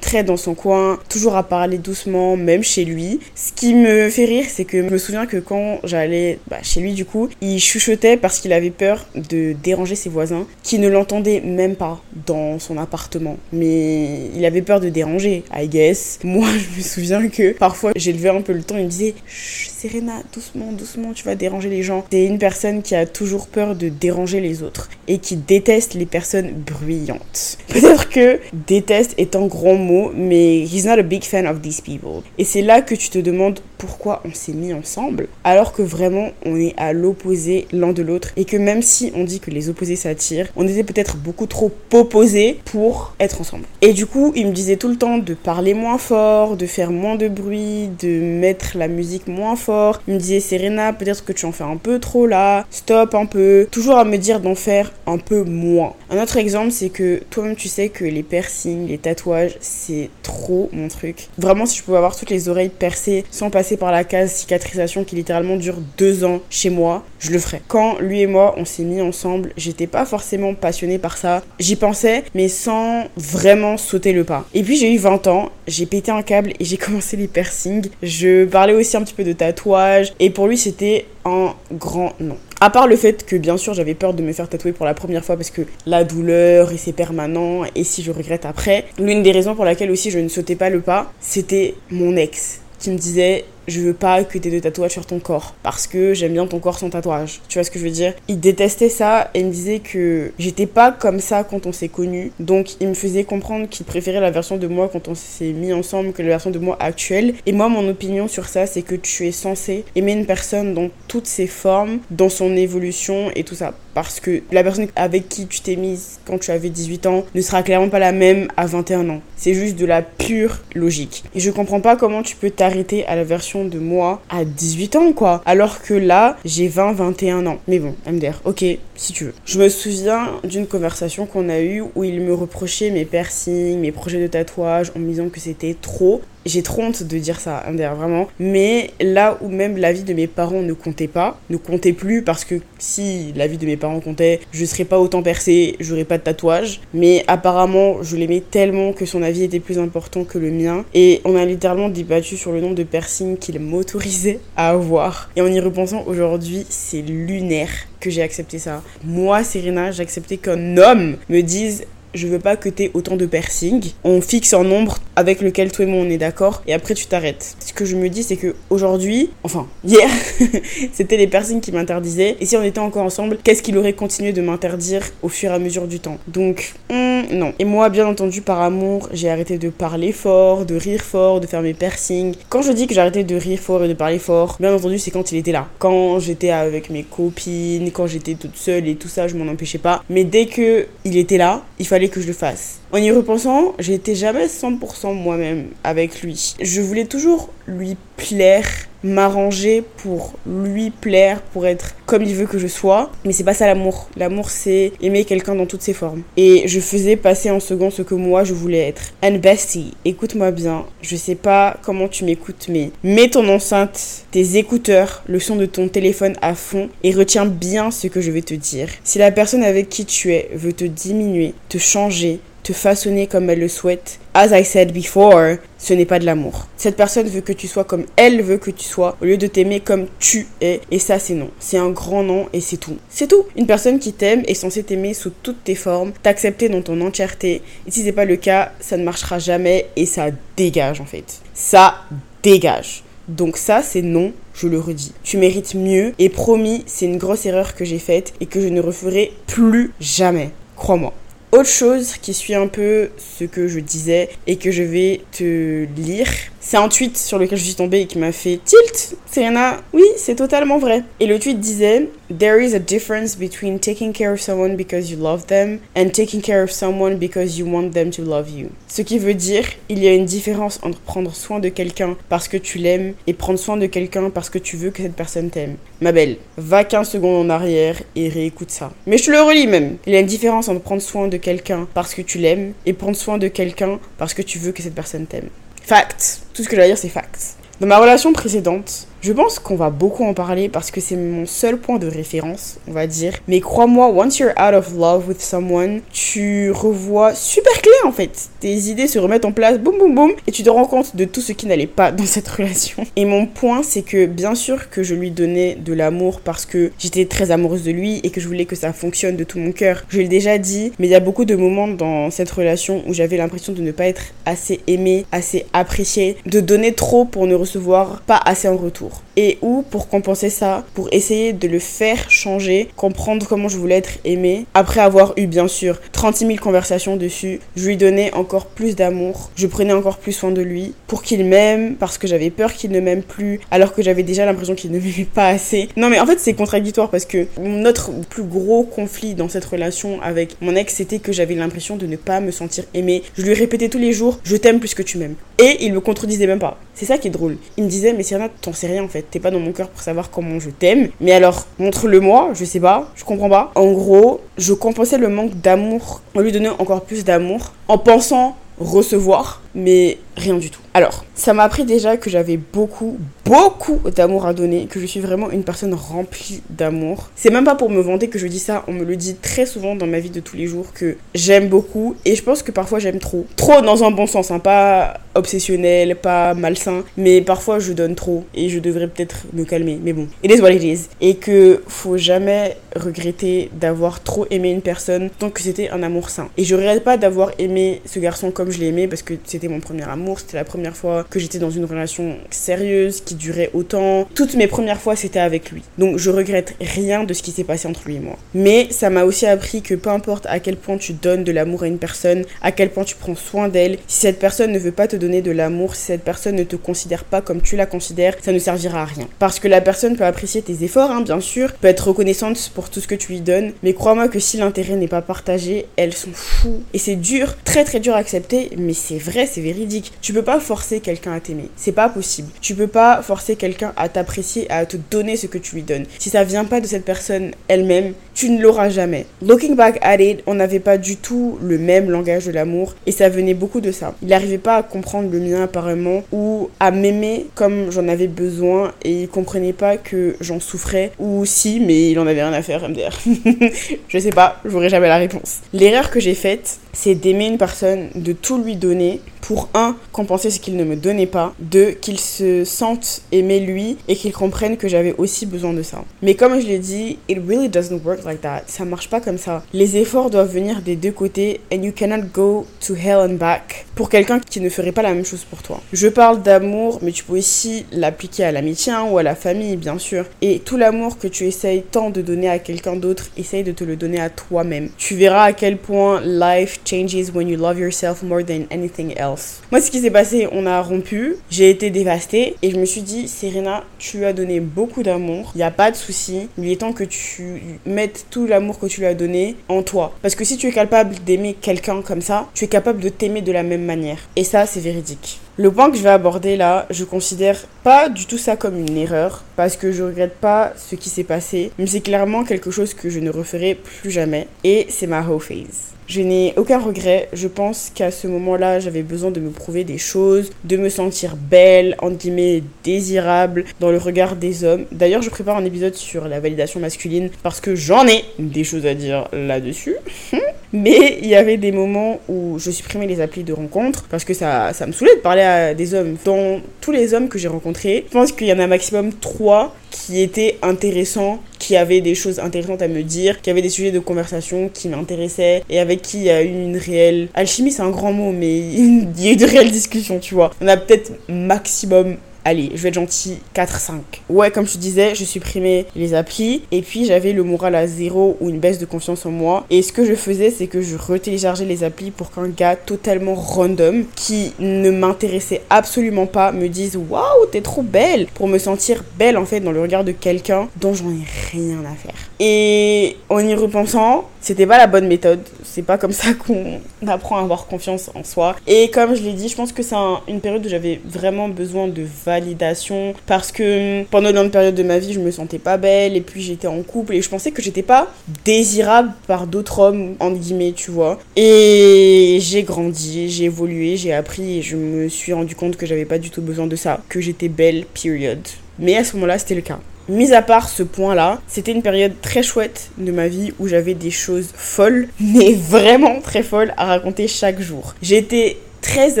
très 0.00 0.24
dans 0.24 0.36
son 0.36 0.54
coin, 0.54 0.98
toujours 1.08 1.36
à 1.36 1.42
parler 1.42 1.76
doucement, 1.76 2.36
même 2.36 2.62
chez 2.62 2.84
lui. 2.84 3.20
Ce 3.34 3.52
qui 3.52 3.74
me 3.74 4.08
fait 4.08 4.24
rire, 4.24 4.46
c'est 4.48 4.64
que 4.64 4.82
je 4.82 4.88
me 4.88 4.98
souviens 4.98 5.26
que 5.26 5.36
quand 5.36 5.80
j'allais 5.84 6.38
bah, 6.48 6.58
chez 6.62 6.80
lui, 6.80 6.94
du 6.94 7.04
coup, 7.04 7.28
il 7.42 7.60
chuchotait 7.60 8.16
parce 8.16 8.40
qu'il 8.40 8.52
avait 8.52 8.70
peur 8.70 9.06
de 9.14 9.54
déranger 9.62 9.94
ses 9.94 10.08
voisins, 10.08 10.46
qui 10.62 10.78
ne 10.78 10.88
l'entendaient 10.88 11.40
même 11.40 11.76
pas 11.76 12.00
dans 12.26 12.58
son 12.58 12.78
appartement. 12.78 13.36
Mais 13.52 14.30
il 14.34 14.44
avait 14.46 14.62
peur 14.62 14.80
de 14.80 14.88
déranger, 14.88 15.44
I 15.54 15.68
guess. 15.68 16.18
Moi, 16.24 16.46
je 16.48 16.78
me 16.78 16.82
souviens 16.82 17.28
que 17.28 17.52
parfois, 17.52 17.92
j'élevais 17.94 18.30
un 18.30 18.40
peu 18.40 18.52
le 18.52 18.62
ton, 18.62 18.78
il 18.78 18.84
me 18.84 18.90
disait 18.90 19.14
Serena, 19.26 20.22
doucement, 20.32 20.72
doucement, 20.72 21.12
tu 21.12 21.24
vas 21.24 21.34
déranger 21.34 21.68
les 21.68 21.82
gens. 21.82 22.04
C'est 22.10 22.24
une 22.24 22.38
personne 22.38 22.82
qui 22.82 22.94
a 22.94 23.04
toujours 23.04 23.48
peur 23.48 23.74
de 23.74 23.88
déranger 23.88 24.40
les 24.40 24.62
autres 24.62 24.88
et 25.08 25.18
qui 25.18 25.36
déteste 25.36 25.94
les 25.94 26.06
personnes 26.06 26.52
bruyantes. 26.52 27.58
Peut-être 27.68 28.08
que 28.08 28.40
déteste 28.66 29.14
est 29.18 29.36
un 29.42 29.46
grand 29.46 29.74
mot, 29.74 30.12
mais 30.14 30.60
he's 30.60 30.84
not 30.84 30.98
a 30.98 31.02
big 31.02 31.24
fan 31.24 31.46
of 31.46 31.60
these 31.60 31.80
people. 31.80 32.22
Et 32.38 32.44
c'est 32.44 32.62
là 32.62 32.82
que 32.82 32.94
tu 32.94 33.10
te 33.10 33.18
demandes 33.18 33.60
pourquoi 33.78 34.22
on 34.24 34.32
s'est 34.32 34.52
mis 34.52 34.72
ensemble, 34.72 35.26
alors 35.44 35.72
que 35.72 35.82
vraiment 35.82 36.30
on 36.46 36.56
est 36.56 36.74
à 36.76 36.92
l'opposé 36.92 37.66
l'un 37.72 37.92
de 37.92 38.02
l'autre 38.02 38.30
et 38.36 38.44
que 38.44 38.56
même 38.56 38.80
si 38.82 39.12
on 39.16 39.24
dit 39.24 39.40
que 39.40 39.50
les 39.50 39.68
opposés 39.68 39.96
s'attirent, 39.96 40.48
on 40.54 40.68
était 40.68 40.84
peut-être 40.84 41.16
beaucoup 41.16 41.46
trop 41.46 41.72
opposés 41.92 42.60
pour 42.64 43.14
être 43.18 43.40
ensemble. 43.40 43.64
Et 43.80 43.92
du 43.92 44.06
coup, 44.06 44.32
il 44.36 44.46
me 44.46 44.52
disait 44.52 44.76
tout 44.76 44.88
le 44.88 44.96
temps 44.96 45.18
de 45.18 45.34
parler 45.34 45.74
moins 45.74 45.98
fort, 45.98 46.56
de 46.56 46.66
faire 46.66 46.92
moins 46.92 47.16
de 47.16 47.28
bruit, 47.28 47.90
de 48.00 48.20
mettre 48.20 48.78
la 48.78 48.88
musique 48.88 49.26
moins 49.26 49.56
fort 49.56 49.82
il 50.06 50.14
me 50.14 50.18
disait 50.18 50.40
Serena, 50.40 50.92
peut-être 50.92 51.24
que 51.24 51.32
tu 51.32 51.46
en 51.46 51.52
fais 51.52 51.64
un 51.64 51.76
peu 51.76 51.98
trop 51.98 52.26
là, 52.26 52.66
stop 52.70 53.14
un 53.14 53.26
peu. 53.26 53.66
Toujours 53.70 53.96
à 53.96 54.04
me 54.04 54.16
dire 54.16 54.40
d'en 54.40 54.54
faire 54.54 54.92
un 55.06 55.18
peu 55.18 55.42
moins. 55.42 55.94
Un 56.10 56.22
autre 56.22 56.36
exemple, 56.36 56.70
c'est 56.70 56.90
que 56.90 57.22
toi-même 57.30 57.56
tu 57.56 57.68
sais 57.68 57.88
que 57.88 58.04
les 58.04 58.22
piercings, 58.22 58.88
les 58.88 58.98
tatouages, 58.98 59.31
c'est 59.60 60.10
trop 60.22 60.68
mon 60.72 60.88
truc. 60.88 61.28
Vraiment, 61.38 61.66
si 61.66 61.78
je 61.78 61.82
pouvais 61.82 61.96
avoir 61.96 62.16
toutes 62.16 62.30
les 62.30 62.48
oreilles 62.48 62.68
percées 62.68 63.24
sans 63.30 63.50
passer 63.50 63.76
par 63.76 63.92
la 63.92 64.04
case 64.04 64.32
cicatrisation 64.32 65.04
qui 65.04 65.16
littéralement 65.16 65.56
dure 65.56 65.76
deux 65.98 66.24
ans 66.24 66.40
chez 66.50 66.70
moi, 66.70 67.04
je 67.18 67.30
le 67.30 67.38
ferais. 67.38 67.62
Quand 67.68 67.98
lui 68.00 68.20
et 68.20 68.26
moi 68.26 68.54
on 68.56 68.64
s'est 68.64 68.84
mis 68.84 69.00
ensemble, 69.00 69.52
j'étais 69.56 69.86
pas 69.86 70.04
forcément 70.04 70.54
passionnée 70.54 70.98
par 70.98 71.16
ça. 71.16 71.42
J'y 71.58 71.76
pensais, 71.76 72.24
mais 72.34 72.48
sans 72.48 73.04
vraiment 73.16 73.76
sauter 73.76 74.12
le 74.12 74.24
pas. 74.24 74.46
Et 74.54 74.62
puis 74.62 74.76
j'ai 74.76 74.92
eu 74.92 74.98
20 74.98 75.26
ans, 75.26 75.50
j'ai 75.66 75.86
pété 75.86 76.10
un 76.10 76.22
câble 76.22 76.52
et 76.58 76.64
j'ai 76.64 76.76
commencé 76.78 77.16
les 77.16 77.28
piercings. 77.28 77.88
Je 78.02 78.44
parlais 78.44 78.74
aussi 78.74 78.96
un 78.96 79.02
petit 79.02 79.14
peu 79.14 79.24
de 79.24 79.32
tatouage 79.32 80.12
et 80.18 80.30
pour 80.30 80.48
lui, 80.48 80.58
c'était 80.58 81.06
un 81.24 81.54
grand 81.72 82.12
non. 82.20 82.36
À 82.60 82.70
part 82.70 82.86
le 82.86 82.96
fait 82.96 83.24
que 83.24 83.36
bien 83.36 83.56
sûr 83.56 83.74
j'avais 83.74 83.94
peur 83.94 84.14
de 84.14 84.22
me 84.22 84.32
faire 84.32 84.48
tatouer 84.48 84.72
pour 84.72 84.86
la 84.86 84.94
première 84.94 85.24
fois 85.24 85.36
parce 85.36 85.50
que 85.50 85.62
la 85.86 86.04
douleur 86.04 86.72
et 86.72 86.76
c'est 86.76 86.92
permanent 86.92 87.62
et 87.74 87.84
si 87.84 88.02
je 88.02 88.10
regrette 88.10 88.44
après, 88.44 88.86
l'une 88.98 89.22
des 89.22 89.32
raisons 89.32 89.54
pour 89.54 89.64
laquelle 89.64 89.90
aussi 89.90 90.10
je 90.10 90.18
ne 90.18 90.28
sautais 90.28 90.56
pas 90.56 90.70
le 90.70 90.80
pas, 90.80 91.12
c'était 91.20 91.74
mon 91.90 92.16
ex 92.16 92.60
qui 92.78 92.90
me 92.90 92.96
disait 92.96 93.44
je 93.68 93.80
veux 93.80 93.94
pas 93.94 94.24
que 94.24 94.38
t'aies 94.38 94.50
de 94.50 94.58
tatouages 94.58 94.92
sur 94.92 95.06
ton 95.06 95.18
corps 95.18 95.54
parce 95.62 95.86
que 95.86 96.14
j'aime 96.14 96.32
bien 96.32 96.46
ton 96.46 96.58
corps 96.58 96.78
sans 96.78 96.90
tatouage. 96.90 97.40
Tu 97.48 97.58
vois 97.58 97.64
ce 97.64 97.70
que 97.70 97.78
je 97.78 97.84
veux 97.84 97.90
dire? 97.90 98.14
Il 98.28 98.40
détestait 98.40 98.88
ça 98.88 99.30
et 99.34 99.40
il 99.40 99.46
me 99.46 99.52
disait 99.52 99.78
que 99.78 100.32
j'étais 100.38 100.66
pas 100.66 100.92
comme 100.92 101.20
ça 101.20 101.44
quand 101.44 101.66
on 101.66 101.72
s'est 101.72 101.88
connus. 101.88 102.32
Donc 102.40 102.80
il 102.80 102.88
me 102.88 102.94
faisait 102.94 103.24
comprendre 103.24 103.68
qu'il 103.68 103.86
préférait 103.86 104.20
la 104.20 104.30
version 104.30 104.56
de 104.56 104.66
moi 104.66 104.88
quand 104.92 105.08
on 105.08 105.14
s'est 105.14 105.52
mis 105.52 105.72
ensemble 105.72 106.12
que 106.12 106.22
la 106.22 106.28
version 106.28 106.50
de 106.50 106.58
moi 106.58 106.76
actuelle. 106.80 107.34
Et 107.46 107.52
moi 107.52 107.68
mon 107.68 107.88
opinion 107.88 108.28
sur 108.28 108.48
ça 108.48 108.66
c'est 108.66 108.82
que 108.82 108.94
tu 108.94 109.26
es 109.26 109.32
censé 109.32 109.84
aimer 109.94 110.12
une 110.12 110.26
personne 110.26 110.74
dans 110.74 110.88
toutes 111.08 111.26
ses 111.26 111.46
formes, 111.46 111.98
dans 112.10 112.28
son 112.28 112.56
évolution 112.56 113.30
et 113.34 113.44
tout 113.44 113.54
ça. 113.54 113.74
Parce 113.94 114.20
que 114.20 114.42
la 114.50 114.62
personne 114.62 114.88
avec 114.96 115.28
qui 115.28 115.46
tu 115.46 115.60
t'es 115.60 115.76
mise 115.76 116.20
quand 116.26 116.38
tu 116.38 116.50
avais 116.50 116.70
18 116.70 117.06
ans 117.06 117.24
ne 117.34 117.40
sera 117.40 117.62
clairement 117.62 117.88
pas 117.88 117.98
la 117.98 118.12
même 118.12 118.48
à 118.56 118.66
21 118.66 119.08
ans. 119.10 119.20
C'est 119.36 119.54
juste 119.54 119.76
de 119.76 119.86
la 119.86 120.02
pure 120.02 120.60
logique. 120.74 121.24
Et 121.34 121.40
je 121.40 121.50
comprends 121.50 121.80
pas 121.80 121.96
comment 121.96 122.22
tu 122.22 122.36
peux 122.36 122.50
t'arrêter 122.50 123.04
à 123.06 123.16
la 123.16 123.24
version 123.24 123.64
de 123.64 123.78
moi 123.78 124.22
à 124.30 124.44
18 124.44 124.96
ans, 124.96 125.12
quoi. 125.12 125.42
Alors 125.46 125.82
que 125.82 125.94
là, 125.94 126.36
j'ai 126.44 126.68
20, 126.68 126.92
21 126.92 127.46
ans. 127.46 127.58
Mais 127.68 127.78
bon, 127.78 127.94
MDR, 128.06 128.40
ok, 128.44 128.64
si 128.94 129.12
tu 129.12 129.24
veux. 129.24 129.34
Je 129.44 129.58
me 129.58 129.68
souviens 129.68 130.28
d'une 130.44 130.66
conversation 130.66 131.26
qu'on 131.26 131.48
a 131.48 131.60
eue 131.60 131.82
où 131.94 132.04
il 132.04 132.20
me 132.20 132.34
reprochait 132.34 132.90
mes 132.90 133.04
piercings, 133.04 133.78
mes 133.78 133.92
projets 133.92 134.20
de 134.20 134.26
tatouage 134.26 134.92
en 134.96 135.00
me 135.00 135.08
disant 135.08 135.28
que 135.28 135.40
c'était 135.40 135.76
trop. 135.80 136.22
J'ai 136.46 136.62
trop 136.62 136.82
honte 136.82 137.02
de 137.02 137.18
dire 137.18 137.40
ça, 137.40 137.64
d'ailleurs, 137.72 137.96
vraiment. 137.96 138.28
Mais 138.38 138.90
là 139.00 139.38
où 139.40 139.48
même 139.48 139.76
la 139.76 139.92
vie 139.92 140.02
de 140.02 140.12
mes 140.14 140.26
parents 140.26 140.62
ne 140.62 140.72
comptait 140.72 141.08
pas, 141.08 141.38
ne 141.50 141.56
comptait 141.56 141.92
plus 141.92 142.22
parce 142.22 142.44
que 142.44 142.56
si 142.78 143.32
la 143.36 143.46
vie 143.46 143.58
de 143.58 143.66
mes 143.66 143.76
parents 143.76 144.00
comptait, 144.00 144.40
je 144.52 144.64
serais 144.64 144.84
pas 144.84 144.98
autant 144.98 145.22
percée, 145.22 145.76
j'aurais 145.80 146.04
pas 146.04 146.18
de 146.18 146.22
tatouage. 146.22 146.80
Mais 146.94 147.24
apparemment, 147.28 148.02
je 148.02 148.16
l'aimais 148.16 148.42
tellement 148.50 148.92
que 148.92 149.06
son 149.06 149.22
avis 149.22 149.44
était 149.44 149.60
plus 149.60 149.78
important 149.78 150.24
que 150.24 150.38
le 150.38 150.50
mien. 150.50 150.84
Et 150.94 151.20
on 151.24 151.36
a 151.36 151.44
littéralement 151.44 151.88
débattu 151.88 152.36
sur 152.36 152.52
le 152.52 152.60
nombre 152.60 152.74
de 152.74 152.82
piercings 152.82 153.36
qu'il 153.36 153.58
m'autorisait 153.60 154.40
à 154.56 154.70
avoir. 154.70 155.30
Et 155.36 155.40
en 155.40 155.46
y 155.46 155.60
repensant 155.60 156.04
aujourd'hui, 156.06 156.66
c'est 156.68 157.02
lunaire 157.02 157.70
que 158.00 158.10
j'ai 158.10 158.22
accepté 158.22 158.58
ça. 158.58 158.82
Moi, 159.04 159.44
Serena, 159.44 159.90
j'ai 159.90 160.02
accepté 160.02 160.36
qu'un 160.36 160.76
homme 160.76 161.16
me 161.28 161.40
dise 161.40 161.84
je 162.14 162.26
veux 162.26 162.38
pas 162.38 162.56
que 162.56 162.68
tu 162.68 162.84
aies 162.84 162.90
autant 162.94 163.16
de 163.16 163.26
piercings. 163.26 163.92
On 164.04 164.20
fixe 164.20 164.52
un 164.54 164.64
nombre 164.64 164.98
avec 165.16 165.40
lequel 165.40 165.72
toi 165.72 165.84
et 165.84 165.88
moi 165.88 166.02
on 166.04 166.10
est 166.10 166.18
d'accord 166.18 166.62
et 166.66 166.74
après 166.74 166.94
tu 166.94 167.06
t'arrêtes. 167.06 167.56
Ce 167.60 167.72
que 167.72 167.84
je 167.84 167.96
me 167.96 168.08
dis 168.08 168.22
c'est 168.22 168.36
que 168.36 168.54
aujourd'hui, 168.70 169.30
enfin 169.44 169.66
hier, 169.84 170.08
c'était 170.92 171.16
les 171.16 171.26
piercings 171.26 171.60
qui 171.60 171.72
m'interdisaient 171.72 172.36
et 172.40 172.46
si 172.46 172.56
on 172.56 172.62
était 172.62 172.78
encore 172.78 173.04
ensemble, 173.04 173.38
qu'est-ce 173.42 173.62
qu'il 173.62 173.76
aurait 173.78 173.92
continué 173.92 174.32
de 174.32 174.42
m'interdire 174.42 175.02
au 175.22 175.28
fur 175.28 175.50
et 175.50 175.54
à 175.54 175.58
mesure 175.58 175.86
du 175.86 176.00
temps? 176.00 176.18
Donc 176.28 176.74
hmm, 176.90 177.22
non. 177.32 177.52
Et 177.58 177.64
moi 177.64 177.88
bien 177.88 178.06
entendu 178.06 178.42
par 178.42 178.60
amour, 178.60 179.08
j'ai 179.12 179.30
arrêté 179.30 179.58
de 179.58 179.68
parler 179.68 180.12
fort, 180.12 180.64
de 180.64 180.74
rire 180.74 181.02
fort, 181.02 181.40
de 181.40 181.46
faire 181.46 181.62
mes 181.62 181.74
piercings. 181.74 182.34
Quand 182.48 182.62
je 182.62 182.72
dis 182.72 182.86
que 182.86 182.94
j'ai 182.94 183.00
arrêté 183.00 183.24
de 183.24 183.36
rire 183.36 183.58
fort 183.58 183.84
et 183.84 183.88
de 183.88 183.94
parler 183.94 184.18
fort, 184.18 184.56
bien 184.60 184.74
entendu 184.74 184.98
c'est 184.98 185.10
quand 185.10 185.32
il 185.32 185.38
était 185.38 185.52
là. 185.52 185.68
Quand 185.78 186.18
j'étais 186.18 186.50
avec 186.50 186.90
mes 186.90 187.02
copines, 187.02 187.90
quand 187.90 188.06
j'étais 188.06 188.34
toute 188.34 188.56
seule 188.56 188.88
et 188.88 188.96
tout 188.96 189.08
ça, 189.08 189.28
je 189.28 189.36
m'en 189.36 189.50
empêchais 189.50 189.78
pas. 189.78 190.02
Mais 190.08 190.24
dès 190.24 190.46
que 190.46 190.86
il 191.04 191.16
était 191.16 191.38
là, 191.38 191.62
il 191.78 191.86
fallait 191.86 192.01
que 192.08 192.20
je 192.20 192.26
le 192.26 192.32
fasse. 192.32 192.80
En 192.92 192.98
y 192.98 193.10
repensant, 193.10 193.74
j'étais 193.78 194.14
jamais 194.14 194.46
100% 194.46 195.14
moi-même 195.14 195.68
avec 195.84 196.22
lui. 196.22 196.54
Je 196.60 196.80
voulais 196.80 197.06
toujours 197.06 197.50
lui 197.66 197.96
plaire, 198.16 198.66
m'arranger 199.02 199.82
pour 199.98 200.34
lui 200.46 200.90
plaire, 200.90 201.42
pour 201.42 201.66
être 201.66 201.94
comme 202.06 202.22
il 202.22 202.34
veut 202.34 202.46
que 202.46 202.58
je 202.58 202.66
sois. 202.66 203.10
Mais 203.24 203.32
c'est 203.32 203.44
pas 203.44 203.54
ça 203.54 203.66
l'amour. 203.66 204.08
L'amour, 204.16 204.50
c'est 204.50 204.92
aimer 205.00 205.24
quelqu'un 205.24 205.54
dans 205.54 205.66
toutes 205.66 205.82
ses 205.82 205.94
formes. 205.94 206.22
Et 206.36 206.62
je 206.66 206.80
faisais 206.80 207.16
passer 207.16 207.50
en 207.50 207.60
second 207.60 207.90
ce 207.90 208.02
que 208.02 208.14
moi 208.14 208.44
je 208.44 208.54
voulais 208.54 208.88
être. 208.88 209.12
And 209.22 209.38
bestie, 209.38 209.94
écoute-moi 210.04 210.50
bien. 210.50 210.84
Je 211.00 211.16
sais 211.16 211.34
pas 211.34 211.76
comment 211.82 212.08
tu 212.08 212.24
m'écoutes, 212.24 212.66
mais 212.68 212.90
mets 213.02 213.28
ton 213.28 213.48
enceinte, 213.48 214.24
tes 214.30 214.56
écouteurs, 214.56 215.22
le 215.26 215.40
son 215.40 215.56
de 215.56 215.66
ton 215.66 215.88
téléphone 215.88 216.36
à 216.42 216.54
fond 216.54 216.88
et 217.02 217.12
retiens 217.12 217.46
bien 217.46 217.90
ce 217.90 218.06
que 218.06 218.20
je 218.20 218.30
vais 218.30 218.42
te 218.42 218.54
dire. 218.54 218.88
Si 219.04 219.18
la 219.18 219.32
personne 219.32 219.64
avec 219.64 219.88
qui 219.88 220.04
tu 220.04 220.32
es 220.32 220.50
veut 220.54 220.72
te 220.72 220.84
diminuer, 220.84 221.54
te 221.68 221.78
changer, 221.78 222.40
te 222.62 222.72
façonner 222.72 223.26
comme 223.26 223.50
elle 223.50 223.60
le 223.60 223.68
souhaite. 223.68 224.18
As 224.34 224.58
I 224.58 224.64
said 224.64 224.92
before, 224.92 225.56
ce 225.78 225.94
n'est 225.94 226.06
pas 226.06 226.18
de 226.18 226.24
l'amour. 226.24 226.66
Cette 226.76 226.96
personne 226.96 227.28
veut 227.28 227.40
que 227.40 227.52
tu 227.52 227.68
sois 227.68 227.84
comme 227.84 228.04
elle 228.16 228.42
veut 228.42 228.58
que 228.58 228.70
tu 228.70 228.84
sois, 228.84 229.16
au 229.20 229.24
lieu 229.24 229.36
de 229.36 229.46
t'aimer 229.46 229.80
comme 229.80 230.06
tu 230.18 230.46
es. 230.60 230.80
Et 230.90 230.98
ça, 230.98 231.18
c'est 231.18 231.34
non. 231.34 231.50
C'est 231.58 231.78
un 231.78 231.90
grand 231.90 232.22
non 232.22 232.48
et 232.52 232.60
c'est 232.60 232.76
tout. 232.76 232.96
C'est 233.08 233.28
tout. 233.28 233.44
Une 233.56 233.66
personne 233.66 233.98
qui 233.98 234.12
t'aime 234.12 234.42
est 234.46 234.54
censée 234.54 234.82
t'aimer 234.82 235.14
sous 235.14 235.32
toutes 235.42 235.64
tes 235.64 235.74
formes, 235.74 236.12
t'accepter 236.22 236.68
dans 236.68 236.82
ton 236.82 237.00
entièreté. 237.00 237.62
Et 237.86 237.90
si 237.90 238.02
c'est 238.02 238.12
pas 238.12 238.24
le 238.24 238.36
cas, 238.36 238.72
ça 238.80 238.96
ne 238.96 239.04
marchera 239.04 239.38
jamais 239.38 239.86
et 239.96 240.06
ça 240.06 240.30
dégage 240.56 241.00
en 241.00 241.06
fait. 241.06 241.40
Ça 241.54 241.96
dégage. 242.42 243.02
Donc 243.28 243.56
ça, 243.56 243.82
c'est 243.82 244.02
non, 244.02 244.32
je 244.54 244.66
le 244.66 244.78
redis. 244.78 245.12
Tu 245.22 245.36
mérites 245.36 245.74
mieux 245.74 246.12
et 246.18 246.28
promis, 246.28 246.82
c'est 246.86 247.06
une 247.06 247.18
grosse 247.18 247.46
erreur 247.46 247.74
que 247.74 247.84
j'ai 247.84 247.98
faite 248.00 248.34
et 248.40 248.46
que 248.46 248.60
je 248.60 248.68
ne 248.68 248.80
referai 248.80 249.32
plus 249.46 249.92
jamais. 250.00 250.50
Crois-moi. 250.76 251.12
Autre 251.52 251.68
chose 251.68 252.14
qui 252.16 252.32
suit 252.32 252.54
un 252.54 252.66
peu 252.66 253.10
ce 253.18 253.44
que 253.44 253.68
je 253.68 253.78
disais 253.78 254.30
et 254.46 254.56
que 254.56 254.70
je 254.70 254.82
vais 254.82 255.20
te 255.32 255.84
lire, 256.00 256.26
c'est 256.64 256.76
un 256.76 256.88
tweet 256.88 257.18
sur 257.18 257.38
lequel 257.38 257.58
je 257.58 257.64
suis 257.64 257.74
tombée 257.74 258.02
et 258.02 258.06
qui 258.06 258.18
m'a 258.18 258.30
fait 258.30 258.60
tilt. 258.64 259.16
Serena, 259.26 259.78
oui, 259.92 260.04
c'est 260.16 260.36
totalement 260.36 260.78
vrai. 260.78 261.02
Et 261.18 261.26
le 261.26 261.38
tweet 261.38 261.58
disait 261.58 262.08
There 262.38 262.64
is 262.64 262.74
a 262.74 262.78
difference 262.78 263.36
between 263.36 263.80
taking 263.80 264.12
care 264.12 264.32
of 264.32 264.40
someone 264.40 264.76
because 264.76 265.10
you 265.10 265.18
love 265.18 265.46
them 265.46 265.80
and 265.96 266.10
taking 266.10 266.40
care 266.40 266.62
of 266.62 266.70
someone 266.70 267.16
because 267.16 267.58
you 267.58 267.66
want 267.66 267.90
them 267.90 268.10
to 268.10 268.22
love 268.22 268.48
you. 268.48 268.68
Ce 268.86 269.02
qui 269.02 269.18
veut 269.18 269.34
dire, 269.34 269.64
il 269.88 269.98
y 269.98 270.06
a 270.06 270.14
une 270.14 270.24
différence 270.24 270.78
entre 270.82 271.00
prendre 271.00 271.34
soin 271.34 271.58
de 271.58 271.68
quelqu'un 271.68 272.16
parce 272.28 272.46
que 272.46 272.56
tu 272.56 272.78
l'aimes 272.78 273.14
et 273.26 273.32
prendre 273.32 273.58
soin 273.58 273.76
de 273.76 273.86
quelqu'un 273.86 274.30
parce 274.30 274.48
que 274.48 274.58
tu 274.58 274.76
veux 274.76 274.90
que 274.90 275.02
cette 275.02 275.16
personne 275.16 275.50
t'aime. 275.50 275.76
Ma 276.00 276.12
belle, 276.12 276.36
va 276.56 276.84
15 276.84 277.08
secondes 277.08 277.44
en 277.44 277.50
arrière 277.50 278.00
et 278.14 278.28
réécoute 278.28 278.70
ça. 278.70 278.92
Mais 279.06 279.18
je 279.18 279.24
te 279.24 279.30
le 279.32 279.42
relis 279.42 279.66
même. 279.66 279.96
Il 280.06 280.12
y 280.12 280.16
a 280.16 280.20
une 280.20 280.26
différence 280.26 280.68
entre 280.68 280.80
prendre 280.80 281.02
soin 281.02 281.26
de 281.26 281.38
quelqu'un 281.38 281.88
parce 281.92 282.14
que 282.14 282.22
tu 282.22 282.38
l'aimes 282.38 282.72
et 282.86 282.92
prendre 282.92 283.16
soin 283.16 283.38
de 283.38 283.48
quelqu'un 283.48 283.98
parce 284.16 284.32
que 284.32 284.42
tu 284.42 284.58
veux 284.58 284.70
que 284.70 284.82
cette 284.82 284.94
personne 284.94 285.26
t'aime. 285.26 285.48
Fact. 285.84 286.40
Tout 286.54 286.62
ce 286.62 286.68
que 286.68 286.76
je 286.76 286.80
vais 286.80 286.86
dire, 286.88 286.98
c'est 286.98 287.08
fact. 287.08 287.56
Dans 287.80 287.86
ma 287.86 287.98
relation 287.98 288.32
précédente, 288.32 289.06
je 289.22 289.32
pense 289.32 289.60
qu'on 289.60 289.76
va 289.76 289.90
beaucoup 289.90 290.24
en 290.24 290.34
parler 290.34 290.68
parce 290.68 290.90
que 290.90 291.00
c'est 291.00 291.16
mon 291.16 291.46
seul 291.46 291.78
point 291.78 291.98
de 291.98 292.08
référence, 292.08 292.78
on 292.88 292.92
va 292.92 293.06
dire. 293.06 293.34
Mais 293.46 293.60
crois-moi, 293.60 294.08
once 294.08 294.38
you're 294.38 294.52
out 294.60 294.74
of 294.74 294.94
love 294.96 295.28
with 295.28 295.40
someone, 295.40 296.00
tu 296.12 296.72
revois 296.72 297.32
super 297.34 297.72
clair 297.80 297.94
en 298.04 298.10
fait. 298.10 298.48
Tes 298.58 298.74
idées 298.74 299.06
se 299.06 299.20
remettent 299.20 299.44
en 299.44 299.52
place, 299.52 299.78
boum 299.78 299.96
boum 299.96 300.14
boum, 300.14 300.32
et 300.48 300.50
tu 300.50 300.64
te 300.64 300.70
rends 300.70 300.86
compte 300.86 301.14
de 301.14 301.24
tout 301.24 301.40
ce 301.40 301.52
qui 301.52 301.66
n'allait 301.66 301.86
pas 301.86 302.10
dans 302.10 302.26
cette 302.26 302.48
relation. 302.48 303.06
Et 303.14 303.24
mon 303.24 303.46
point, 303.46 303.84
c'est 303.84 304.02
que 304.02 304.26
bien 304.26 304.56
sûr 304.56 304.90
que 304.90 305.04
je 305.04 305.14
lui 305.14 305.30
donnais 305.30 305.76
de 305.76 305.92
l'amour 305.92 306.40
parce 306.40 306.66
que 306.66 306.90
j'étais 306.98 307.26
très 307.26 307.52
amoureuse 307.52 307.84
de 307.84 307.92
lui 307.92 308.20
et 308.24 308.30
que 308.30 308.40
je 308.40 308.48
voulais 308.48 308.64
que 308.64 308.74
ça 308.74 308.92
fonctionne 308.92 309.36
de 309.36 309.44
tout 309.44 309.60
mon 309.60 309.70
cœur. 309.70 310.02
Je 310.08 310.18
l'ai 310.18 310.28
déjà 310.28 310.58
dit, 310.58 310.90
mais 310.98 311.06
il 311.06 311.10
y 311.10 311.14
a 311.14 311.20
beaucoup 311.20 311.44
de 311.44 311.54
moments 311.54 311.86
dans 311.86 312.30
cette 312.32 312.50
relation 312.50 313.04
où 313.06 313.14
j'avais 313.14 313.36
l'impression 313.36 313.72
de 313.72 313.82
ne 313.82 313.92
pas 313.92 314.06
être 314.06 314.22
assez 314.46 314.80
aimée, 314.88 315.26
assez 315.30 315.66
appréciée, 315.72 316.36
de 316.44 316.58
donner 316.60 316.92
trop 316.92 317.24
pour 317.24 317.46
ne 317.46 317.54
recevoir 317.54 318.22
pas 318.22 318.40
assez 318.44 318.66
en 318.66 318.76
retour. 318.76 319.11
Et 319.36 319.58
où, 319.62 319.82
pour 319.82 320.08
compenser 320.08 320.50
ça, 320.50 320.84
pour 320.92 321.08
essayer 321.10 321.54
de 321.54 321.66
le 321.66 321.78
faire 321.78 322.30
changer, 322.30 322.88
comprendre 322.96 323.46
comment 323.48 323.68
je 323.68 323.78
voulais 323.78 323.96
être 323.96 324.18
aimée, 324.24 324.66
après 324.74 325.00
avoir 325.00 325.32
eu 325.38 325.46
bien 325.46 325.68
sûr 325.68 326.00
36 326.12 326.46
000 326.46 326.58
conversations 326.58 327.16
dessus, 327.16 327.60
je 327.74 327.86
lui 327.86 327.96
donnais 327.96 328.32
encore 328.34 328.66
plus 328.66 328.94
d'amour, 328.94 329.50
je 329.56 329.66
prenais 329.66 329.94
encore 329.94 330.18
plus 330.18 330.32
soin 330.32 330.50
de 330.50 330.60
lui 330.60 330.92
pour 331.06 331.22
qu'il 331.22 331.44
m'aime, 331.46 331.96
parce 331.96 332.18
que 332.18 332.26
j'avais 332.26 332.50
peur 332.50 332.74
qu'il 332.74 332.90
ne 332.90 333.00
m'aime 333.00 333.22
plus, 333.22 333.60
alors 333.70 333.94
que 333.94 334.02
j'avais 334.02 334.22
déjà 334.22 334.44
l'impression 334.44 334.74
qu'il 334.74 334.90
ne 334.90 334.98
m'aimait 334.98 335.26
pas 335.32 335.48
assez. 335.48 335.88
Non 335.96 336.10
mais 336.10 336.20
en 336.20 336.26
fait 336.26 336.38
c'est 336.38 336.52
contradictoire 336.52 337.08
parce 337.08 337.24
que 337.24 337.46
notre 337.58 338.10
plus 338.28 338.42
gros 338.42 338.82
conflit 338.82 339.34
dans 339.34 339.48
cette 339.48 339.64
relation 339.64 340.20
avec 340.20 340.56
mon 340.60 340.76
ex, 340.76 340.94
c'était 340.94 341.20
que 341.20 341.32
j'avais 341.32 341.54
l'impression 341.54 341.96
de 341.96 342.06
ne 342.06 342.16
pas 342.16 342.40
me 342.40 342.50
sentir 342.50 342.84
aimée. 342.92 343.22
Je 343.38 343.42
lui 343.42 343.54
répétais 343.54 343.88
tous 343.88 343.98
les 343.98 344.12
jours, 344.12 344.38
je 344.44 344.56
t'aime 344.56 344.78
plus 344.78 344.94
que 344.94 345.02
tu 345.02 345.16
m'aimes. 345.16 345.36
Et 345.58 345.84
il 345.84 345.92
me 345.92 346.00
contredisait 346.00 346.46
même 346.46 346.58
pas. 346.58 346.78
C'est 346.94 347.06
ça 347.06 347.18
qui 347.18 347.28
est 347.28 347.30
drôle. 347.30 347.56
Il 347.76 347.84
me 347.84 347.88
disait, 347.88 348.12
mais 348.12 348.22
Sirena, 348.22 348.48
t'en 348.48 348.72
sais 348.72 348.86
rien 348.86 349.02
en 349.02 349.08
fait. 349.08 349.22
T'es 349.30 349.40
pas 349.40 349.50
dans 349.50 349.58
mon 349.58 349.72
cœur 349.72 349.88
pour 349.88 350.02
savoir 350.02 350.30
comment 350.30 350.60
je 350.60 350.70
t'aime. 350.70 351.08
Mais 351.20 351.32
alors, 351.32 351.66
montre-le-moi, 351.78 352.50
je 352.54 352.64
sais 352.64 352.80
pas, 352.80 353.10
je 353.14 353.24
comprends 353.24 353.48
pas. 353.48 353.72
En 353.74 353.92
gros, 353.92 354.40
je 354.58 354.72
compensais 354.72 355.18
le 355.18 355.28
manque 355.28 355.54
d'amour 355.60 356.20
en 356.36 356.40
lui 356.40 356.52
donnant 356.52 356.76
encore 356.78 357.02
plus 357.02 357.24
d'amour 357.24 357.72
en 357.88 357.98
pensant 357.98 358.56
recevoir, 358.78 359.62
mais 359.74 360.18
rien 360.36 360.56
du 360.56 360.70
tout. 360.70 360.80
Alors, 360.94 361.24
ça 361.34 361.54
m'a 361.54 361.62
appris 361.62 361.84
déjà 361.84 362.16
que 362.16 362.28
j'avais 362.28 362.58
beaucoup, 362.58 363.18
beaucoup 363.44 363.98
d'amour 364.14 364.46
à 364.46 364.52
donner, 364.52 364.86
que 364.86 365.00
je 365.00 365.06
suis 365.06 365.20
vraiment 365.20 365.50
une 365.50 365.64
personne 365.64 365.94
remplie 365.94 366.62
d'amour. 366.68 367.30
C'est 367.34 367.50
même 367.50 367.64
pas 367.64 367.74
pour 367.74 367.90
me 367.90 368.00
vanter 368.00 368.28
que 368.28 368.38
je 368.38 368.46
dis 368.46 368.58
ça, 368.58 368.84
on 368.88 368.92
me 368.92 369.04
le 369.04 369.16
dit 369.16 369.36
très 369.36 369.66
souvent 369.66 369.96
dans 369.96 370.06
ma 370.06 370.18
vie 370.18 370.30
de 370.30 370.40
tous 370.40 370.56
les 370.56 370.66
jours 370.66 370.92
que 370.92 371.16
j'aime 371.34 371.68
beaucoup 371.68 372.14
et 372.24 372.36
je 372.36 372.42
pense 372.42 372.62
que 372.62 372.72
parfois 372.72 372.98
j'aime 372.98 373.18
trop. 373.18 373.46
Trop 373.56 373.80
dans 373.80 374.04
un 374.04 374.10
bon 374.10 374.26
sens, 374.26 374.50
hein, 374.50 374.58
pas 374.58 375.14
obsessionnel, 375.34 376.16
pas 376.16 376.52
malsain, 376.52 377.04
mais 377.16 377.40
parfois 377.40 377.78
je 377.78 377.92
donne 377.92 378.14
trop 378.14 378.44
et 378.54 378.68
je 378.68 378.78
devrais 378.78 379.08
peut-être 379.08 379.46
me 379.54 379.64
calmer, 379.64 379.98
mais 380.02 380.12
bon, 380.12 380.28
it 380.42 380.50
is 380.50 380.60
what 380.60 380.72
it 380.72 380.82
is. 380.82 381.08
Et 381.22 381.36
que 381.36 381.82
faut 381.88 382.18
jamais 382.18 382.76
regretter 382.96 383.70
d'avoir 383.72 384.22
trop 384.22 384.46
aimé 384.50 384.70
une 384.70 384.82
personne 384.82 385.30
tant 385.38 385.48
que 385.48 385.62
c'était 385.62 385.88
un 385.88 386.02
amour 386.02 386.28
sain. 386.28 386.48
Et 386.58 386.64
je 386.64 386.74
regrette 386.74 387.02
pas 387.02 387.16
d'avoir 387.16 387.52
aimé 387.58 388.02
ce 388.04 388.18
garçon 388.18 388.50
comme 388.50 388.70
je 388.70 388.78
l'ai 388.78 388.88
aimé 388.88 389.08
parce 389.08 389.22
que 389.22 389.34
c'était 389.62 389.72
mon 389.72 389.78
premier 389.78 390.02
amour, 390.08 390.40
c'était 390.40 390.56
la 390.56 390.64
première 390.64 390.96
fois 390.96 391.24
que 391.30 391.38
j'étais 391.38 391.60
dans 391.60 391.70
une 391.70 391.84
relation 391.84 392.36
sérieuse 392.50 393.20
qui 393.20 393.36
durait 393.36 393.70
autant. 393.74 394.26
Toutes 394.34 394.56
mes 394.56 394.66
premières 394.66 395.00
fois 395.00 395.14
c'était 395.14 395.38
avec 395.38 395.70
lui. 395.70 395.82
Donc 395.98 396.18
je 396.18 396.30
regrette 396.30 396.74
rien 396.80 397.22
de 397.22 397.32
ce 397.32 397.44
qui 397.44 397.52
s'est 397.52 397.62
passé 397.62 397.86
entre 397.86 398.00
lui 398.06 398.16
et 398.16 398.18
moi. 398.18 398.36
Mais 398.54 398.88
ça 398.90 399.08
m'a 399.08 399.22
aussi 399.22 399.46
appris 399.46 399.80
que 399.80 399.94
peu 399.94 400.10
importe 400.10 400.46
à 400.46 400.58
quel 400.58 400.76
point 400.76 400.98
tu 400.98 401.12
donnes 401.12 401.44
de 401.44 401.52
l'amour 401.52 401.84
à 401.84 401.86
une 401.86 401.98
personne, 401.98 402.44
à 402.60 402.72
quel 402.72 402.90
point 402.90 403.04
tu 403.04 403.14
prends 403.14 403.36
soin 403.36 403.68
d'elle, 403.68 403.98
si 404.08 404.22
cette 404.22 404.40
personne 404.40 404.72
ne 404.72 404.80
veut 404.80 404.90
pas 404.90 405.06
te 405.06 405.14
donner 405.14 405.42
de 405.42 405.52
l'amour, 405.52 405.94
si 405.94 406.06
cette 406.06 406.24
personne 406.24 406.56
ne 406.56 406.64
te 406.64 406.74
considère 406.74 407.22
pas 407.22 407.40
comme 407.40 407.62
tu 407.62 407.76
la 407.76 407.86
considères, 407.86 408.34
ça 408.42 408.50
ne 408.50 408.58
servira 408.58 409.02
à 409.02 409.04
rien. 409.04 409.28
Parce 409.38 409.60
que 409.60 409.68
la 409.68 409.80
personne 409.80 410.16
peut 410.16 410.24
apprécier 410.24 410.62
tes 410.62 410.82
efforts, 410.82 411.12
hein, 411.12 411.20
bien 411.20 411.38
sûr, 411.38 411.72
peut 411.74 411.86
être 411.86 412.08
reconnaissante 412.08 412.72
pour 412.74 412.90
tout 412.90 412.98
ce 412.98 413.06
que 413.06 413.14
tu 413.14 413.30
lui 413.30 413.42
donnes, 413.42 413.74
mais 413.84 413.94
crois-moi 413.94 414.26
que 414.26 414.40
si 414.40 414.56
l'intérêt 414.56 414.96
n'est 414.96 415.06
pas 415.06 415.22
partagé, 415.22 415.86
elle 415.94 416.14
s'en 416.14 416.32
fout. 416.32 416.80
Et 416.94 416.98
c'est 416.98 417.14
dur, 417.14 417.54
très 417.62 417.84
très 417.84 418.00
dur 418.00 418.14
à 418.14 418.18
accepter, 418.18 418.70
mais 418.76 418.94
c'est 418.94 419.18
vrai, 419.18 419.46
c'est 419.52 419.60
véridique. 419.60 420.12
Tu 420.20 420.32
peux 420.32 420.42
pas 420.42 420.60
forcer 420.60 421.00
quelqu'un 421.00 421.32
à 421.32 421.40
t'aimer. 421.40 421.68
C'est 421.76 421.92
pas 421.92 422.08
possible. 422.08 422.48
Tu 422.60 422.74
peux 422.74 422.86
pas 422.86 423.22
forcer 423.22 423.56
quelqu'un 423.56 423.92
à 423.96 424.08
t'apprécier, 424.08 424.70
à 424.70 424.86
te 424.86 424.96
donner 425.10 425.36
ce 425.36 425.46
que 425.46 425.58
tu 425.58 425.74
lui 425.74 425.82
donnes. 425.82 426.06
Si 426.18 426.30
ça 426.30 426.44
vient 426.44 426.64
pas 426.64 426.80
de 426.80 426.86
cette 426.86 427.04
personne 427.04 427.52
elle-même, 427.68 428.14
tu 428.34 428.50
ne 428.50 428.62
l'auras 428.62 428.88
jamais. 428.88 429.26
Looking 429.42 429.76
back 429.76 429.98
at 430.02 430.20
it, 430.20 430.42
on 430.46 430.54
n'avait 430.54 430.80
pas 430.80 430.98
du 430.98 431.16
tout 431.16 431.58
le 431.62 431.78
même 431.78 432.10
langage 432.10 432.46
de 432.46 432.52
l'amour 432.52 432.94
et 433.06 433.12
ça 433.12 433.28
venait 433.28 433.54
beaucoup 433.54 433.80
de 433.80 433.92
ça. 433.92 434.14
Il 434.22 434.28
n'arrivait 434.28 434.58
pas 434.58 434.76
à 434.76 434.82
comprendre 434.82 435.30
le 435.30 435.38
mien 435.38 435.62
apparemment 435.62 436.24
ou 436.32 436.70
à 436.80 436.90
m'aimer 436.90 437.46
comme 437.54 437.90
j'en 437.90 438.08
avais 438.08 438.28
besoin 438.28 438.92
et 439.04 439.22
il 439.22 439.28
comprenait 439.28 439.72
pas 439.72 439.96
que 439.96 440.36
j'en 440.40 440.60
souffrais 440.60 441.12
ou 441.18 441.44
si, 441.44 441.80
mais 441.80 442.10
il 442.10 442.18
en 442.18 442.26
avait 442.26 442.42
rien 442.42 442.52
à 442.52 442.62
faire, 442.62 442.88
MDR. 442.88 443.18
je 444.08 444.18
sais 444.18 444.30
pas, 444.30 444.60
j'aurai 444.64 444.88
jamais 444.88 445.08
la 445.08 445.18
réponse. 445.18 445.60
L'erreur 445.72 446.10
que 446.10 446.20
j'ai 446.20 446.34
faite, 446.34 446.78
c'est 446.92 447.14
d'aimer 447.14 447.46
une 447.46 447.58
personne, 447.58 448.08
de 448.14 448.32
tout 448.32 448.62
lui 448.62 448.76
donner 448.76 449.20
pour 449.40 449.68
un, 449.74 449.96
compenser 450.12 450.50
ce 450.50 450.60
qu'il 450.60 450.76
ne 450.76 450.84
me 450.84 450.96
donnait 450.96 451.26
pas, 451.26 451.52
deux, 451.58 451.90
qu'il 451.90 452.18
se 452.18 452.64
sente 452.64 453.22
aimer 453.32 453.60
lui 453.60 453.96
et 454.08 454.14
qu'il 454.14 454.32
comprenne 454.32 454.76
que 454.76 454.88
j'avais 454.88 455.14
aussi 455.18 455.46
besoin 455.46 455.72
de 455.72 455.82
ça. 455.82 456.04
Mais 456.22 456.34
comme 456.34 456.60
je 456.60 456.66
l'ai 456.66 456.78
dit, 456.78 457.18
it 457.28 457.38
really 457.46 457.68
doesn't 457.68 458.00
work 458.04 458.24
like 458.24 458.40
that. 458.40 458.62
Ça 458.66 458.84
marche 458.84 459.08
pas 459.08 459.20
comme 459.20 459.38
ça. 459.38 459.64
Les 459.72 459.96
efforts 459.96 460.30
doivent 460.30 460.52
venir 460.52 460.80
des 460.80 460.96
deux 460.96 461.10
côtés 461.10 461.60
and 461.72 461.82
you 461.82 461.92
cannot 461.92 462.26
go 462.32 462.66
to 462.86 462.94
hell 462.94 463.18
and 463.18 463.34
back 463.34 463.86
pour 463.94 464.08
quelqu'un 464.08 464.38
qui 464.38 464.60
ne 464.60 464.68
ferait 464.68 464.92
pas 464.92 465.02
la 465.02 465.12
même 465.12 465.24
chose 465.24 465.44
pour 465.44 465.62
toi. 465.62 465.80
Je 465.92 466.08
parle 466.08 466.42
d'amour, 466.42 467.00
mais 467.02 467.10
tu 467.10 467.24
peux 467.24 467.36
aussi 467.36 467.84
l'appliquer 467.90 468.44
à 468.44 468.52
l'amitié 468.52 468.92
hein, 468.92 469.06
ou 469.10 469.18
à 469.18 469.22
la 469.22 469.34
famille, 469.34 469.76
bien 469.76 469.98
sûr. 469.98 470.24
Et 470.40 470.60
tout 470.60 470.76
l'amour 470.76 471.18
que 471.18 471.26
tu 471.26 471.46
essayes 471.46 471.82
tant 471.82 472.10
de 472.10 472.22
donner 472.22 472.48
à 472.48 472.58
quelqu'un 472.60 472.96
d'autre, 472.96 473.28
essaye 473.36 473.64
de 473.64 473.72
te 473.72 473.82
le 473.82 473.96
donner 473.96 474.20
à 474.20 474.30
toi-même. 474.30 474.90
Tu 474.98 475.16
verras 475.16 475.44
à 475.44 475.52
quel 475.52 475.78
point 475.78 476.20
life 476.20 476.81
changes 476.84 477.30
when 477.34 477.48
you 477.48 477.56
love 477.56 477.78
yourself 477.78 478.22
more 478.22 478.42
than 478.44 478.64
anything 478.70 479.14
else. 479.16 479.60
Moi, 479.70 479.80
ce 479.80 479.90
qui 479.90 480.00
s'est 480.00 480.10
passé, 480.10 480.48
on 480.52 480.66
a 480.66 480.80
rompu, 480.80 481.36
j'ai 481.50 481.70
été 481.70 481.90
dévastée 481.90 482.56
et 482.62 482.70
je 482.70 482.76
me 482.78 482.84
suis 482.84 483.02
dit, 483.02 483.28
Serena, 483.28 483.84
tu 483.98 484.24
as 484.24 484.32
donné 484.32 484.60
beaucoup 484.60 485.02
d'amour, 485.02 485.52
il 485.54 485.58
n'y 485.58 485.64
a 485.64 485.70
pas 485.70 485.90
de 485.90 485.96
souci, 485.96 486.48
il 486.58 486.70
est 486.70 486.80
temps 486.80 486.92
que 486.92 487.04
tu 487.04 487.62
mettes 487.86 488.26
tout 488.30 488.46
l'amour 488.46 488.78
que 488.78 488.86
tu 488.86 489.00
lui 489.00 489.06
as 489.06 489.14
donné 489.14 489.56
en 489.68 489.82
toi. 489.82 490.12
Parce 490.22 490.34
que 490.34 490.44
si 490.44 490.56
tu 490.56 490.68
es 490.68 490.72
capable 490.72 491.14
d'aimer 491.24 491.54
quelqu'un 491.60 492.02
comme 492.02 492.22
ça, 492.22 492.48
tu 492.54 492.64
es 492.64 492.68
capable 492.68 493.00
de 493.00 493.08
t'aimer 493.08 493.42
de 493.42 493.52
la 493.52 493.62
même 493.62 493.84
manière. 493.84 494.18
Et 494.36 494.44
ça, 494.44 494.66
c'est 494.66 494.80
véridique. 494.80 495.40
Le 495.58 495.70
point 495.70 495.90
que 495.90 495.98
je 495.98 496.02
vais 496.02 496.08
aborder 496.08 496.56
là, 496.56 496.86
je 496.88 497.04
considère 497.04 497.58
pas 497.84 498.08
du 498.08 498.24
tout 498.24 498.38
ça 498.38 498.56
comme 498.56 498.78
une 498.78 498.96
erreur, 498.96 499.44
parce 499.54 499.76
que 499.76 499.92
je 499.92 500.02
regrette 500.02 500.36
pas 500.36 500.72
ce 500.78 500.96
qui 500.96 501.10
s'est 501.10 501.24
passé, 501.24 501.70
mais 501.78 501.86
c'est 501.86 502.00
clairement 502.00 502.44
quelque 502.44 502.70
chose 502.70 502.94
que 502.94 503.10
je 503.10 503.20
ne 503.20 503.28
referai 503.28 503.74
plus 503.74 504.10
jamais, 504.10 504.48
et 504.64 504.86
c'est 504.88 505.06
ma 505.06 505.20
whole 505.20 505.40
phase. 505.40 505.91
Je 506.12 506.20
n'ai 506.20 506.52
aucun 506.58 506.78
regret. 506.78 507.30
Je 507.32 507.48
pense 507.48 507.90
qu'à 507.94 508.10
ce 508.10 508.26
moment-là, 508.26 508.80
j'avais 508.80 509.00
besoin 509.00 509.30
de 509.30 509.40
me 509.40 509.48
prouver 509.48 509.82
des 509.82 509.96
choses, 509.96 510.50
de 510.64 510.76
me 510.76 510.90
sentir 510.90 511.36
belle, 511.36 511.96
entre 512.02 512.18
guillemets, 512.18 512.62
désirable 512.84 513.64
dans 513.80 513.90
le 513.90 513.96
regard 513.96 514.36
des 514.36 514.62
hommes. 514.62 514.84
D'ailleurs, 514.92 515.22
je 515.22 515.30
prépare 515.30 515.56
un 515.56 515.64
épisode 515.64 515.94
sur 515.94 516.28
la 516.28 516.38
validation 516.38 516.80
masculine 516.80 517.30
parce 517.42 517.62
que 517.62 517.74
j'en 517.74 518.06
ai 518.06 518.26
des 518.38 518.62
choses 518.62 518.84
à 518.84 518.92
dire 518.92 519.26
là-dessus. 519.32 519.96
Mais 520.74 521.18
il 521.22 521.28
y 521.28 521.34
avait 521.34 521.56
des 521.56 521.72
moments 521.72 522.20
où 522.28 522.58
je 522.58 522.70
supprimais 522.70 523.06
les 523.06 523.22
applis 523.22 523.42
de 523.42 523.54
rencontre 523.54 524.04
parce 524.10 524.24
que 524.24 524.34
ça, 524.34 524.74
ça 524.74 524.86
me 524.86 524.92
saoulait 524.92 525.16
de 525.16 525.20
parler 525.20 525.40
à 525.40 525.72
des 525.72 525.94
hommes. 525.94 526.16
Dans 526.26 526.60
tous 526.82 526.92
les 526.92 527.14
hommes 527.14 527.30
que 527.30 527.38
j'ai 527.38 527.48
rencontrés, 527.48 528.04
je 528.06 528.12
pense 528.12 528.32
qu'il 528.32 528.48
y 528.48 528.52
en 528.52 528.58
a 528.58 528.66
maximum 528.66 529.14
trois 529.14 529.74
qui 529.92 530.20
étaient 530.20 530.58
intéressants, 530.62 531.40
qui 531.60 531.76
avaient 531.76 532.00
des 532.00 532.16
choses 532.16 532.40
intéressantes 532.40 532.82
à 532.82 532.88
me 532.88 533.02
dire, 533.02 533.40
qui 533.40 533.50
avaient 533.50 533.62
des 533.62 533.68
sujets 533.68 533.92
de 533.92 534.00
conversation 534.00 534.68
qui 534.72 534.88
m'intéressaient 534.88 535.62
et 535.70 535.78
avec 535.78 536.02
qui 536.02 536.16
il 536.18 536.24
y 536.24 536.30
a 536.30 536.42
eu 536.42 536.48
une 536.48 536.76
réelle 536.76 537.28
alchimie, 537.34 537.70
c'est 537.70 537.82
un 537.82 537.90
grand 537.90 538.12
mot, 538.12 538.32
mais 538.32 538.58
il 538.58 539.20
y 539.20 539.28
a 539.28 539.32
eu 539.32 539.36
de 539.36 539.46
réelles 539.46 539.70
discussions, 539.70 540.18
tu 540.18 540.34
vois. 540.34 540.50
On 540.60 540.66
a 540.66 540.76
peut-être 540.76 541.12
maximum 541.28 542.16
allez, 542.44 542.70
je 542.74 542.82
vais 542.82 542.88
être 542.88 542.94
gentil, 542.94 543.38
4-5. 543.54 544.00
Ouais, 544.28 544.50
comme 544.50 544.66
je 544.66 544.78
disais, 544.78 545.14
je 545.14 545.24
supprimais 545.24 545.86
les 545.94 546.14
applis 546.14 546.62
et 546.70 546.82
puis 546.82 547.04
j'avais 547.04 547.32
le 547.32 547.42
moral 547.42 547.74
à 547.74 547.86
zéro 547.86 548.36
ou 548.40 548.50
une 548.50 548.58
baisse 548.58 548.78
de 548.78 548.86
confiance 548.86 549.26
en 549.26 549.30
moi. 549.30 549.66
Et 549.70 549.82
ce 549.82 549.92
que 549.92 550.04
je 550.04 550.14
faisais, 550.14 550.50
c'est 550.50 550.66
que 550.66 550.82
je 550.82 550.96
retéléchargeais 550.96 551.64
les 551.64 551.84
applis 551.84 552.10
pour 552.10 552.30
qu'un 552.30 552.48
gars 552.48 552.76
totalement 552.76 553.34
random 553.34 554.04
qui 554.14 554.52
ne 554.58 554.90
m'intéressait 554.90 555.62
absolument 555.70 556.26
pas 556.26 556.52
me 556.52 556.68
dise 556.68 556.96
Waouh, 556.96 557.46
t'es 557.50 557.60
trop 557.60 557.82
belle 557.82 558.26
pour 558.34 558.48
me 558.48 558.58
sentir 558.58 559.04
belle 559.18 559.36
en 559.36 559.44
fait 559.44 559.60
dans 559.60 559.72
le 559.72 559.80
regard 559.80 560.04
de 560.04 560.12
quelqu'un 560.12 560.68
dont 560.80 560.94
j'en 560.94 561.10
ai 561.10 561.24
rien 561.52 561.78
à 561.80 561.94
faire. 561.94 562.14
Et 562.40 563.16
en 563.28 563.38
y 563.38 563.54
repensant, 563.54 564.28
c'était 564.40 564.66
pas 564.66 564.76
la 564.76 564.88
bonne 564.88 565.06
méthode. 565.06 565.40
C'est 565.62 565.82
pas 565.82 565.96
comme 565.96 566.12
ça 566.12 566.34
qu'on 566.46 566.80
apprend 567.06 567.36
à 567.36 567.42
avoir 567.42 567.66
confiance 567.66 568.10
en 568.14 568.24
soi. 568.24 568.56
Et 568.66 568.90
comme 568.90 569.14
je 569.14 569.22
l'ai 569.22 569.32
dit, 569.32 569.48
je 569.48 569.56
pense 569.56 569.72
que 569.72 569.82
c'est 569.82 569.96
une 570.28 570.40
période 570.40 570.66
où 570.66 570.68
j'avais 570.68 571.00
vraiment 571.04 571.48
besoin 571.48 571.88
de 571.88 572.02
validation 572.32 573.14
parce 573.26 573.52
que 573.52 574.04
pendant 574.04 574.30
une 574.30 574.50
période 574.50 574.74
de 574.74 574.82
ma 574.82 574.98
vie, 574.98 575.12
je 575.12 575.20
me 575.20 575.30
sentais 575.30 575.58
pas 575.58 575.76
belle 575.76 576.16
et 576.16 576.20
puis 576.20 576.40
j'étais 576.40 576.66
en 576.66 576.82
couple 576.82 577.14
et 577.14 577.22
je 577.22 577.28
pensais 577.28 577.50
que 577.50 577.62
j'étais 577.62 577.82
pas 577.82 578.12
désirable 578.44 579.12
par 579.26 579.46
d'autres 579.46 579.78
hommes, 579.80 580.14
entre 580.20 580.38
guillemets, 580.38 580.72
tu 580.72 580.90
vois. 580.90 581.18
Et 581.36 582.38
j'ai 582.40 582.62
grandi, 582.62 583.28
j'ai 583.28 583.44
évolué, 583.44 583.96
j'ai 583.96 584.12
appris 584.12 584.58
et 584.58 584.62
je 584.62 584.76
me 584.76 585.08
suis 585.08 585.32
rendu 585.32 585.54
compte 585.54 585.76
que 585.76 585.86
j'avais 585.86 586.04
pas 586.04 586.18
du 586.18 586.30
tout 586.30 586.42
besoin 586.42 586.66
de 586.66 586.76
ça, 586.76 587.00
que 587.08 587.20
j'étais 587.20 587.48
belle, 587.48 587.84
period. 587.86 588.40
Mais 588.78 588.96
à 588.96 589.04
ce 589.04 589.14
moment-là, 589.16 589.38
c'était 589.38 589.54
le 589.54 589.60
cas. 589.60 589.78
Mis 590.08 590.32
à 590.32 590.42
part 590.42 590.68
ce 590.68 590.82
point-là, 590.82 591.40
c'était 591.46 591.72
une 591.72 591.82
période 591.82 592.14
très 592.20 592.42
chouette 592.42 592.90
de 592.98 593.12
ma 593.12 593.28
vie 593.28 593.52
où 593.60 593.68
j'avais 593.68 593.94
des 593.94 594.10
choses 594.10 594.48
folles, 594.54 595.08
mais 595.20 595.52
vraiment 595.52 596.20
très 596.20 596.42
folles 596.42 596.74
à 596.76 596.86
raconter 596.86 597.28
chaque 597.28 597.60
jour. 597.60 597.94
J'étais 598.02 598.56
très 598.80 599.20